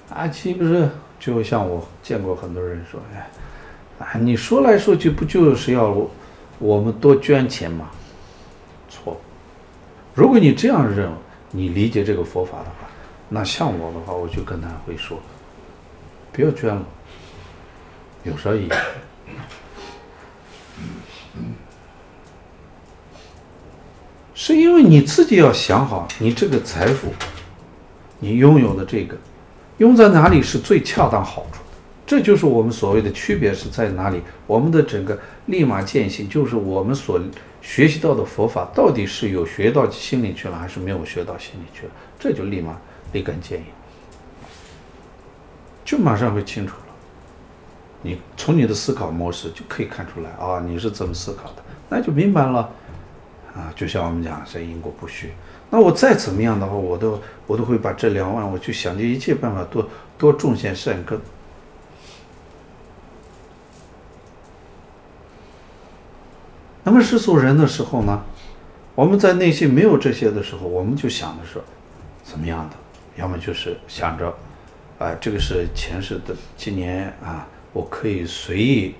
[0.08, 3.28] 啊，岂不是就像我见过很多人说，哎，
[3.98, 5.92] 啊，你说来说去不就是要
[6.60, 7.90] 我们多捐钱吗？
[8.88, 9.20] 错。
[10.14, 11.16] 如果你这样认为，
[11.50, 12.88] 你理解这个佛法的话，
[13.28, 15.18] 那像我的话，我就跟他会说，
[16.30, 16.86] 不要捐了，
[18.22, 18.70] 有啥意义？
[24.42, 27.08] 是因为你自己要想好，你这个财富，
[28.20, 29.14] 你拥有的这个，
[29.76, 31.76] 用在哪里是最恰当好处的？
[32.06, 34.22] 这就是我们所谓的区别是在哪里？
[34.46, 37.20] 我们的整个立马见性，就是我们所
[37.60, 41.92] 学习到的佛法，到底是有学到心里去了，还是没有学到心里去了？
[42.18, 42.74] 这就立马
[43.12, 43.66] 立竿见影，
[45.84, 46.94] 就马上会清楚了。
[48.00, 52.70] 你从你的思考模式就可以看出来啊，你是怎么思考的，那就明白了
[53.60, 53.72] 啊。
[53.76, 55.32] 就像我们讲是因果不虚，
[55.70, 59.88] 那我再怎么样的话，我都我都会把这两万，我就想尽一切办法多
[60.18, 61.20] 多种些善根。
[66.82, 68.24] 那么世俗人的时候呢，
[68.94, 71.60] 我们在内心没有这些的时候，我们就想的是
[72.24, 72.76] 怎么样的？
[73.16, 74.34] 要么就是想着，
[74.98, 78.94] 啊、这个是前世的，今年啊，我可以随意，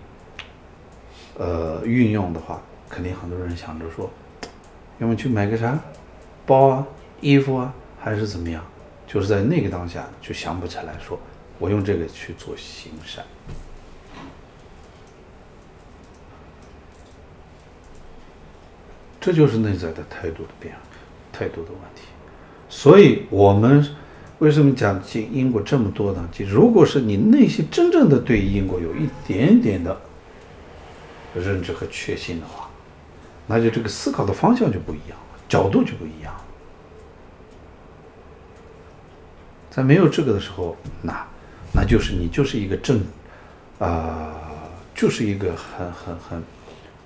[1.39, 4.11] 呃，运用的话，肯定很多人想着说，
[5.01, 5.79] 要么去买个啥，
[6.47, 6.87] 包啊、
[7.21, 8.65] 衣服啊，还是怎么样？
[9.07, 11.19] 就是在那个当下就想不起来说，
[11.59, 13.25] 我用这个去做行善。
[19.19, 20.81] 这就是内在的态度的变化，
[21.33, 22.03] 态度的问题。
[22.69, 23.87] 所以，我们
[24.39, 26.29] 为什么讲经因果这么多呢？
[26.31, 29.99] 就如果是你内心真正的对因果有一点点的
[31.35, 32.60] 认知和确信的话，
[33.51, 36.45] 那就这个思考的方向就不一样了，角度就不一样了。
[39.71, 41.27] 在没有这个的时候，那
[41.75, 43.03] 那就是你就是一个正，
[43.81, 44.33] 啊、
[44.95, 46.43] 就是一个很很很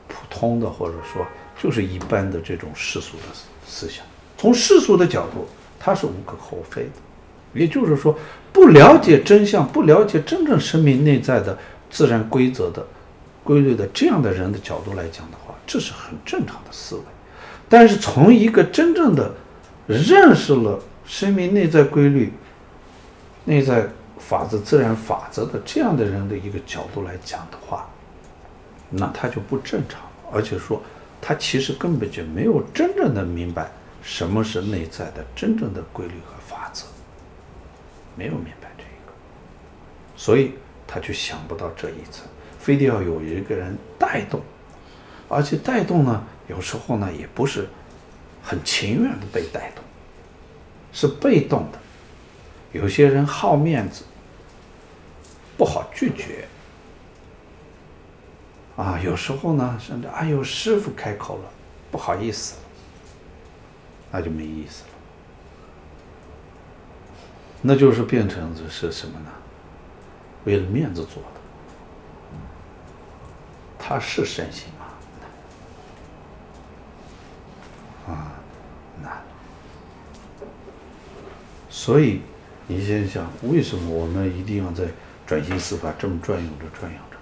[0.06, 1.26] 普通的，或者说。
[1.56, 3.22] 就是一般的这种世俗的
[3.64, 4.04] 思想，
[4.36, 5.46] 从世俗的角度，
[5.78, 6.90] 它是无可厚非的。
[7.54, 8.18] 也就是说，
[8.52, 11.56] 不了解真相，不了解真正生命内在的
[11.88, 12.84] 自然规则的
[13.44, 17.02] 规律的这样的人的角度来讲的话，这是很正常的思维。
[17.68, 19.32] 但是从一个真正的
[19.86, 22.32] 认识了生命内在规律、
[23.44, 23.86] 内在
[24.18, 27.88] 法则、自然法则的这样的人的一个角度来讲的话，
[28.90, 30.00] 那他就不正常，
[30.32, 30.82] 而且说。
[31.26, 33.70] 他其实根本就没有真正的明白
[34.02, 36.84] 什么是内在的真正的规律和法则，
[38.14, 39.12] 没有明白这一个，
[40.14, 40.52] 所以
[40.86, 42.26] 他就想不到这一层，
[42.64, 44.40] 非得要有一个人带动，
[45.28, 47.68] 而且带动呢，有时候呢也不是
[48.42, 49.84] 很情愿的被带动，
[50.90, 51.78] 是被动的，
[52.72, 54.04] 有些人好面子，
[55.58, 56.48] 不好拒绝。
[58.76, 61.50] 啊，有时候呢，甚至哎呦，师傅开口了，
[61.90, 62.56] 不好意思，
[64.10, 64.88] 那就没意思了。
[67.60, 69.30] 那就是变成是什么呢？
[70.44, 71.33] 为了面子做的，
[73.86, 74.86] 他是善心吗？
[78.08, 78.32] 啊，
[79.02, 79.22] 难。
[81.68, 82.22] 所以
[82.66, 84.84] 你想想，为什么我们一定要在
[85.26, 87.18] 转心司法这么转悠着转悠着？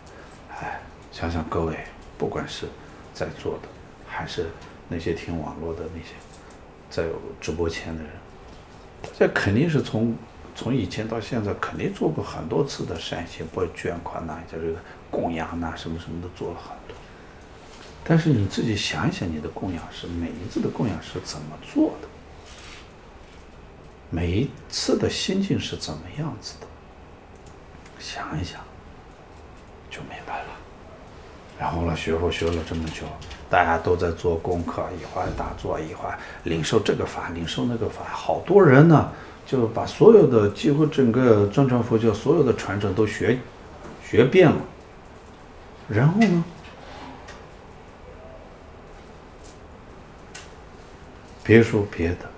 [0.61, 0.81] 哎
[1.11, 1.77] 想想各位，
[2.17, 2.67] 不管是
[3.13, 3.69] 在座的，
[4.07, 4.47] 还是
[4.89, 6.15] 那些听网络的那些，
[6.89, 7.09] 在
[7.41, 8.13] 直播前的人，
[9.19, 10.17] 这肯定是从
[10.55, 14.79] 从以前到现在，肯定做过很多次的善行，包括捐款呐，就这个
[15.11, 16.97] 供养呐，什么什么的做了很多。
[18.05, 22.09] 但是你自己想一想，你的供养是每一次的供养是怎么做的？
[24.11, 26.67] 每一次的心境是怎么样子的？
[27.99, 28.61] 想一想，
[29.89, 30.49] 就明白了。
[31.59, 33.07] 然后呢，学佛学了这么久，
[33.49, 39.11] 大家都在做功课，一会儿打坐，一会儿领受这个法，领受那个法，好多人呢
[39.53, 43.39] 就把所有的几乎整个藏传佛教所有的传承都学
[44.03, 44.57] 学遍了。
[45.91, 46.45] 然后呢，
[51.45, 52.31] 别说别的，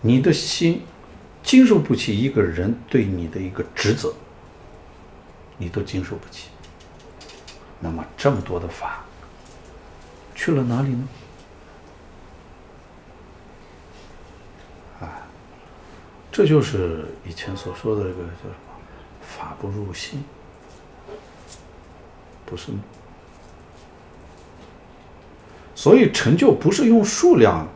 [0.00, 0.80] 你的心
[1.42, 4.14] 经受不起一个人对你的一个指责，
[5.58, 6.48] 你都经受不起。
[7.80, 9.04] 那么这么多的法
[10.34, 11.06] 去了哪里呢？
[16.38, 18.72] 这就是以前所说的这个叫什么
[19.20, 20.22] “法不入心”。
[22.46, 22.78] 不是吗？
[25.74, 27.66] 所以成就不是用数量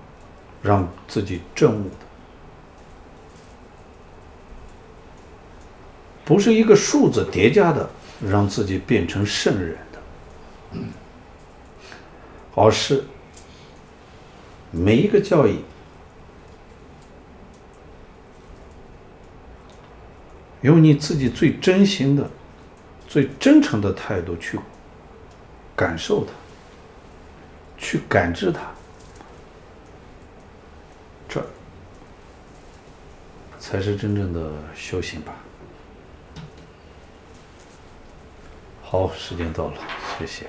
[0.62, 1.96] 让自己证悟的，
[6.24, 7.90] 不是一个数字叠加的
[8.24, 10.78] 让自己变成圣人的，
[12.54, 13.02] 而是
[14.70, 15.58] 每一个教义
[20.62, 22.30] 用你自己最真心的、
[23.06, 24.58] 最真诚的态度去
[25.76, 26.32] 感受它。
[27.84, 28.60] 去感知它，
[31.28, 31.44] 这
[33.58, 35.34] 才是真正的修行吧。
[38.80, 39.74] 好，时间到了，
[40.16, 40.46] 谢谢。